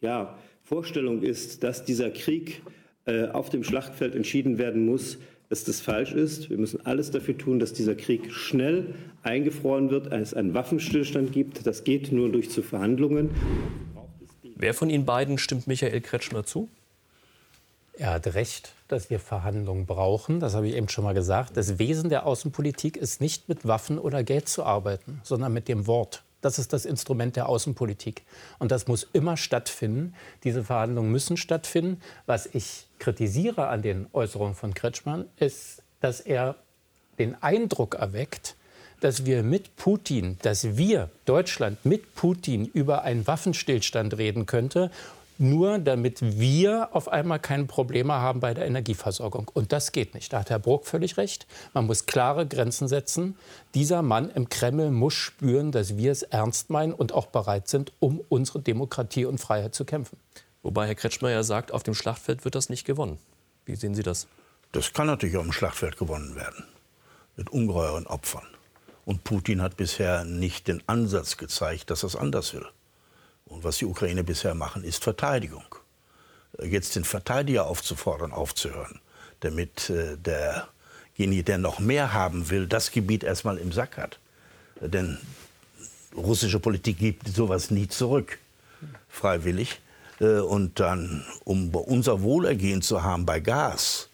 ja, 0.00 0.38
Vorstellung 0.62 1.22
ist, 1.22 1.64
dass 1.64 1.84
dieser 1.84 2.10
Krieg 2.10 2.62
äh, 3.06 3.26
auf 3.26 3.50
dem 3.50 3.64
Schlachtfeld 3.64 4.14
entschieden 4.14 4.56
werden 4.56 4.86
muss, 4.86 5.18
dass 5.48 5.64
das 5.64 5.80
falsch 5.80 6.12
ist. 6.12 6.48
Wir 6.48 6.58
müssen 6.58 6.86
alles 6.86 7.10
dafür 7.10 7.36
tun, 7.36 7.58
dass 7.58 7.72
dieser 7.72 7.96
Krieg 7.96 8.32
schnell 8.32 8.94
eingefroren 9.24 9.90
wird, 9.90 10.12
es 10.12 10.32
einen 10.32 10.54
Waffenstillstand 10.54 11.32
gibt. 11.32 11.66
Das 11.66 11.82
geht 11.82 12.12
nur 12.12 12.30
durch 12.30 12.50
zu 12.50 12.62
Verhandlungen. 12.62 13.30
Wer 14.54 14.74
von 14.74 14.90
Ihnen 14.90 15.04
beiden 15.04 15.38
stimmt 15.38 15.66
Michael 15.66 16.00
Kretschmer 16.00 16.44
zu? 16.44 16.68
Er 17.94 18.10
hat 18.10 18.34
recht, 18.34 18.72
dass 18.88 19.10
wir 19.10 19.20
Verhandlungen 19.20 19.86
brauchen. 19.86 20.40
Das 20.40 20.54
habe 20.54 20.68
ich 20.68 20.74
eben 20.74 20.88
schon 20.88 21.04
mal 21.04 21.14
gesagt. 21.14 21.56
Das 21.56 21.78
Wesen 21.78 22.08
der 22.08 22.26
Außenpolitik 22.26 22.96
ist 22.96 23.20
nicht 23.20 23.48
mit 23.48 23.66
Waffen 23.66 23.98
oder 23.98 24.24
Geld 24.24 24.48
zu 24.48 24.64
arbeiten, 24.64 25.20
sondern 25.24 25.52
mit 25.52 25.68
dem 25.68 25.86
Wort. 25.86 26.22
Das 26.40 26.58
ist 26.58 26.72
das 26.72 26.84
Instrument 26.84 27.36
der 27.36 27.48
Außenpolitik. 27.48 28.22
Und 28.58 28.72
das 28.72 28.88
muss 28.88 29.06
immer 29.12 29.36
stattfinden. 29.36 30.14
Diese 30.42 30.64
Verhandlungen 30.64 31.12
müssen 31.12 31.36
stattfinden. 31.36 32.00
Was 32.26 32.46
ich 32.46 32.86
kritisiere 32.98 33.68
an 33.68 33.82
den 33.82 34.06
Äußerungen 34.12 34.54
von 34.54 34.74
Kretschmann, 34.74 35.26
ist, 35.36 35.82
dass 36.00 36.20
er 36.20 36.56
den 37.18 37.40
Eindruck 37.42 37.94
erweckt, 37.94 38.56
dass 39.00 39.26
wir 39.26 39.42
mit 39.42 39.76
Putin, 39.76 40.38
dass 40.42 40.76
wir, 40.76 41.10
Deutschland, 41.24 41.84
mit 41.84 42.14
Putin 42.14 42.66
über 42.66 43.02
einen 43.02 43.26
Waffenstillstand 43.26 44.16
reden 44.16 44.46
könnte, 44.46 44.90
nur 45.42 45.78
damit 45.78 46.38
wir 46.38 46.88
auf 46.92 47.08
einmal 47.08 47.38
keine 47.38 47.64
Probleme 47.64 48.14
haben 48.14 48.40
bei 48.40 48.54
der 48.54 48.66
Energieversorgung. 48.66 49.50
Und 49.52 49.72
das 49.72 49.92
geht 49.92 50.14
nicht. 50.14 50.32
Da 50.32 50.40
hat 50.40 50.50
Herr 50.50 50.58
Bruck 50.58 50.86
völlig 50.86 51.16
recht. 51.16 51.46
Man 51.74 51.86
muss 51.86 52.06
klare 52.06 52.46
Grenzen 52.46 52.88
setzen. 52.88 53.36
Dieser 53.74 54.02
Mann 54.02 54.30
im 54.30 54.48
Kreml 54.48 54.90
muss 54.90 55.14
spüren, 55.14 55.72
dass 55.72 55.96
wir 55.96 56.12
es 56.12 56.22
ernst 56.22 56.70
meinen 56.70 56.92
und 56.92 57.12
auch 57.12 57.26
bereit 57.26 57.68
sind, 57.68 57.92
um 58.00 58.22
unsere 58.28 58.60
Demokratie 58.60 59.24
und 59.24 59.38
Freiheit 59.38 59.74
zu 59.74 59.84
kämpfen. 59.84 60.16
Wobei 60.62 60.86
Herr 60.86 60.94
Kretschmer 60.94 61.30
ja 61.30 61.42
sagt, 61.42 61.72
auf 61.72 61.82
dem 61.82 61.94
Schlachtfeld 61.94 62.44
wird 62.44 62.54
das 62.54 62.68
nicht 62.68 62.86
gewonnen. 62.86 63.18
Wie 63.66 63.74
sehen 63.74 63.94
Sie 63.94 64.02
das? 64.02 64.28
Das 64.70 64.92
kann 64.92 65.06
natürlich 65.06 65.36
auf 65.36 65.42
dem 65.42 65.52
Schlachtfeld 65.52 65.98
gewonnen 65.98 66.36
werden. 66.36 66.64
Mit 67.36 67.50
ungeheuren 67.50 68.06
Opfern. 68.06 68.46
Und 69.04 69.24
Putin 69.24 69.60
hat 69.60 69.76
bisher 69.76 70.24
nicht 70.24 70.68
den 70.68 70.82
Ansatz 70.86 71.36
gezeigt, 71.36 71.90
dass 71.90 72.04
er 72.04 72.08
es 72.08 72.16
anders 72.16 72.54
will. 72.54 72.66
Und 73.52 73.64
was 73.64 73.78
die 73.78 73.84
Ukraine 73.84 74.24
bisher 74.24 74.54
machen, 74.54 74.82
ist 74.82 75.04
Verteidigung. 75.04 75.64
Jetzt 76.62 76.96
den 76.96 77.04
Verteidiger 77.04 77.66
aufzufordern, 77.66 78.32
aufzuhören, 78.32 79.00
damit 79.40 79.90
äh, 79.90 80.16
derjenige, 80.16 81.44
der 81.44 81.58
noch 81.58 81.78
mehr 81.78 82.12
haben 82.12 82.48
will, 82.50 82.66
das 82.66 82.90
Gebiet 82.90 83.24
erstmal 83.24 83.58
im 83.58 83.72
Sack 83.72 83.98
hat. 83.98 84.18
Denn 84.80 85.18
russische 86.16 86.60
Politik 86.60 86.98
gibt 86.98 87.28
sowas 87.28 87.70
nie 87.70 87.88
zurück, 87.88 88.38
freiwillig. 89.08 89.80
Äh, 90.20 90.40
Und 90.40 90.80
dann, 90.80 91.24
um 91.44 91.74
unser 91.74 92.22
Wohlergehen 92.22 92.80
zu 92.80 93.02
haben 93.02 93.26
bei 93.26 93.40
Gas, 93.40 94.08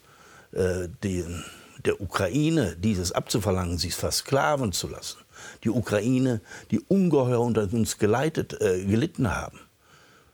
äh, 0.52 0.88
den, 1.02 1.44
der 1.88 2.00
Ukraine 2.00 2.76
dieses 2.78 3.12
abzuverlangen, 3.12 3.78
sich 3.78 3.94
versklaven 3.94 4.72
zu 4.72 4.88
lassen. 4.88 5.18
Die 5.64 5.70
Ukraine, 5.70 6.40
die 6.70 6.80
ungeheuer 6.80 7.40
unter 7.40 7.62
uns 7.72 7.98
geleitet, 7.98 8.60
äh, 8.60 8.84
gelitten 8.84 9.34
haben. 9.34 9.58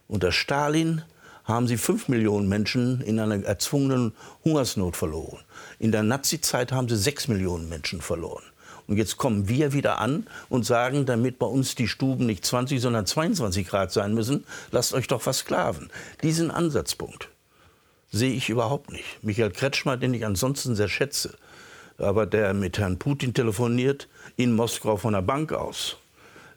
Unter 0.09 0.33
Stalin 0.33 1.03
haben 1.45 1.69
sie 1.69 1.77
fünf 1.77 2.09
Millionen 2.09 2.49
Menschen 2.49 3.01
in 3.03 3.21
einer 3.21 3.45
erzwungenen 3.45 4.13
Hungersnot 4.45 4.97
verloren. 4.97 5.45
In 5.79 5.93
der 5.93 6.03
Nazizeit 6.03 6.73
haben 6.73 6.89
sie 6.89 6.97
sechs 6.97 7.29
Millionen 7.29 7.69
Menschen 7.69 8.01
verloren. 8.01 8.43
Und 8.87 8.97
jetzt 8.97 9.17
kommen 9.17 9.49
wir 9.49 9.73
wieder 9.73 9.99
an 9.99 10.27
und 10.49 10.67
sagen, 10.67 11.07
damit 11.07 11.39
bei 11.39 11.47
uns 11.47 11.75
die 11.75 11.89
Stuben 11.89 12.27
nicht 12.27 12.45
20, 12.45 12.81
sondern 12.81 13.07
22 13.07 13.67
Grad 13.67 13.93
sein 13.93 14.13
müssen, 14.13 14.45
lasst 14.73 14.93
euch 14.93 15.07
doch 15.07 15.23
versklaven. 15.23 15.91
Diesen 16.23 16.51
Ansatzpunkt 16.51 17.29
sehe 18.11 18.33
ich 18.33 18.49
überhaupt 18.49 18.91
nicht. 18.91 19.23
Michael 19.23 19.51
Kretschmer, 19.51 19.97
den 19.97 20.15
ich 20.15 20.27
ansonsten 20.27 20.75
sehr 20.75 20.89
schätze, 20.89 21.37
aber 21.99 22.27
der 22.27 22.55
mit 22.55 22.79
Herrn 22.79 22.99
Putin 22.99 23.35
telefoniert 23.35 24.09
in 24.37 24.55
Moskau 24.55 24.97
von 24.97 25.13
der 25.13 25.23
Bank 25.23 25.53
aus, 25.53 25.97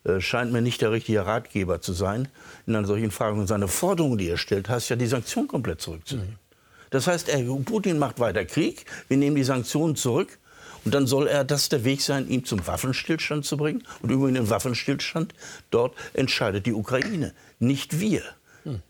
äh, 0.04 0.20
scheint 0.20 0.52
mir 0.52 0.62
nicht 0.62 0.82
der 0.82 0.92
richtige 0.92 1.26
Ratgeber 1.26 1.82
zu 1.82 1.94
sein 1.94 2.28
in 2.66 2.76
einer 2.76 2.88
solchen 2.88 3.12
Frage. 3.12 3.40
Und 3.40 3.48
seine 3.48 3.68
Forderung, 3.68 4.18
die 4.18 4.30
er 4.30 4.38
stellt, 4.38 4.70
heißt 4.70 4.90
ja, 4.90 4.96
die 4.96 5.08
Sanktionen 5.08 5.48
komplett 5.48 5.82
zurückzunehmen. 5.82 6.40
Das 6.90 7.08
heißt, 7.08 7.30
er, 7.30 7.44
Putin 7.66 8.00
macht 8.00 8.20
weiter 8.20 8.46
Krieg, 8.46 8.86
wir 9.10 9.18
nehmen 9.18 9.36
die 9.36 9.44
Sanktionen 9.44 9.96
zurück 9.96 10.40
und 10.86 10.94
dann 10.94 11.06
soll 11.06 11.28
er 11.28 11.44
das 11.44 11.68
der 11.68 11.84
Weg 11.84 12.02
sein, 12.02 12.30
ihn 12.30 12.46
zum 12.46 12.66
Waffenstillstand 12.66 13.44
zu 13.44 13.58
bringen. 13.58 13.84
Und 14.02 14.10
übrigens 14.10 14.40
den 14.40 14.50
Waffenstillstand, 14.50 15.34
dort 15.70 15.96
entscheidet 16.14 16.66
die 16.66 16.74
Ukraine, 16.74 17.34
nicht 17.60 18.00
wir. 18.00 18.22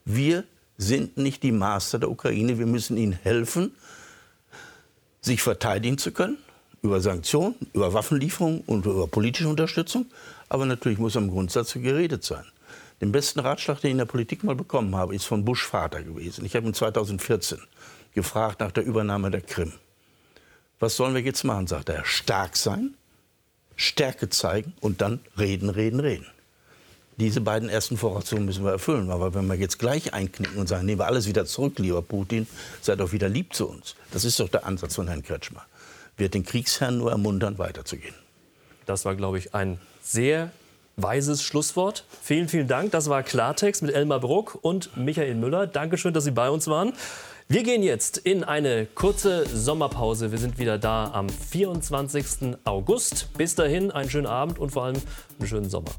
Wir 0.06 0.44
sind 0.78 1.18
nicht 1.18 1.44
die 1.44 1.52
Master 1.52 2.00
der 2.00 2.12
Ukraine. 2.12 2.60
Wir 2.60 2.66
müssen 2.68 2.98
ihnen 2.98 3.14
helfen, 3.14 3.76
sich 5.28 5.42
verteidigen 5.42 5.98
zu 5.98 6.12
können 6.12 6.38
über 6.82 7.02
Sanktionen, 7.02 7.56
über 7.74 7.94
Waffenlieferungen 7.94 8.62
und 8.62 8.86
über 8.86 9.08
politische 9.08 9.50
Unterstützung. 9.50 10.06
Aber 10.50 10.66
natürlich 10.66 10.98
muss 10.98 11.18
am 11.18 11.30
Grundsatz 11.30 11.74
geredet 11.74 12.24
sein. 12.24 12.46
Den 13.02 13.12
besten 13.12 13.40
Ratschlag, 13.40 13.82
den 13.82 13.90
ich 13.90 13.92
in 13.92 13.98
der 14.00 14.06
Politik 14.06 14.44
mal 14.44 14.56
bekommen 14.56 14.96
habe, 14.96 15.14
ist 15.14 15.26
von 15.26 15.46
Bush 15.46 15.64
Vater 15.64 16.02
gewesen. 16.02 16.46
Ich 16.46 16.56
habe 16.56 16.66
ihn 16.66 16.74
2014 16.74 17.60
gefragt 18.14 18.60
nach 18.60 18.72
der 18.72 18.86
Übernahme 18.86 19.30
der 19.30 19.42
Krim. 19.42 19.74
Was 20.80 20.96
sollen 20.96 21.14
wir 21.14 21.22
jetzt 21.22 21.44
machen, 21.44 21.68
sagt 21.68 21.90
er. 21.90 22.06
Stark 22.06 22.56
sein, 22.56 22.96
Stärke 23.76 24.30
zeigen 24.30 24.74
und 24.80 25.02
dann 25.02 25.20
reden, 25.38 25.70
reden, 25.70 26.00
reden. 26.00 26.26
Diese 27.18 27.42
beiden 27.42 27.68
ersten 27.68 27.98
Voraussetzungen 27.98 28.46
müssen 28.46 28.64
wir 28.64 28.72
erfüllen. 28.72 29.10
Aber 29.10 29.34
wenn 29.34 29.48
wir 29.48 29.56
jetzt 29.56 29.80
gleich 29.80 30.14
einknicken 30.14 30.58
und 30.58 30.68
sagen, 30.68 30.86
nehmen 30.86 31.00
wir 31.00 31.08
alles 31.08 31.28
wieder 31.28 31.46
zurück, 31.46 31.80
lieber 31.80 32.04
Putin, 32.04 32.48
sei 32.82 32.96
doch 32.96 33.12
wieder 33.12 33.28
lieb 33.28 33.54
zu 33.54 33.68
uns. 33.68 33.96
Das 34.12 34.24
ist 34.24 34.40
doch 34.40 34.50
der 34.50 34.66
Ansatz 34.66 34.96
von 34.96 35.08
Herrn 35.08 35.24
Kretschmer. 35.24 35.66
Wird 36.16 36.36
den 36.36 36.44
Kriegsherrn 36.44 36.98
nur 36.98 37.12
ermuntern, 37.12 37.58
weiterzugehen. 37.58 38.16
Das 38.86 39.04
war, 39.04 39.16
glaube 39.16 39.40
ich, 39.40 39.56
ein 39.56 39.80
sehr 40.02 40.52
weises 40.96 41.44
Schlusswort. 41.44 42.06
Vielen, 42.22 42.50
vielen 42.50 42.68
Dank. 42.68 42.92
Das 42.92 43.10
war 43.10 43.24
Klartext 43.24 43.82
mit 43.82 43.94
Elmar 43.94 44.20
Bruck 44.20 44.58
und 44.62 44.96
Michael 44.96 45.36
Müller. 45.36 45.66
Dankeschön, 45.66 46.14
dass 46.14 46.24
Sie 46.24 46.32
bei 46.32 46.50
uns 46.50 46.68
waren. 46.68 46.94
Wir 47.50 47.64
gehen 47.64 47.82
jetzt 47.82 48.18
in 48.18 48.44
eine 48.44 48.88
kurze 48.94 49.46
Sommerpause. 49.48 50.32
Wir 50.32 50.38
sind 50.38 50.60
wieder 50.60 50.78
da 50.78 51.12
am 51.14 51.30
24. 51.30 52.58
August. 52.66 53.30
Bis 53.38 53.56
dahin 53.56 53.90
einen 53.90 54.10
schönen 54.10 54.28
Abend 54.28 54.60
und 54.60 54.72
vor 54.72 54.84
allem 54.84 55.02
einen 55.40 55.48
schönen 55.48 55.70
Sommer. 55.70 55.92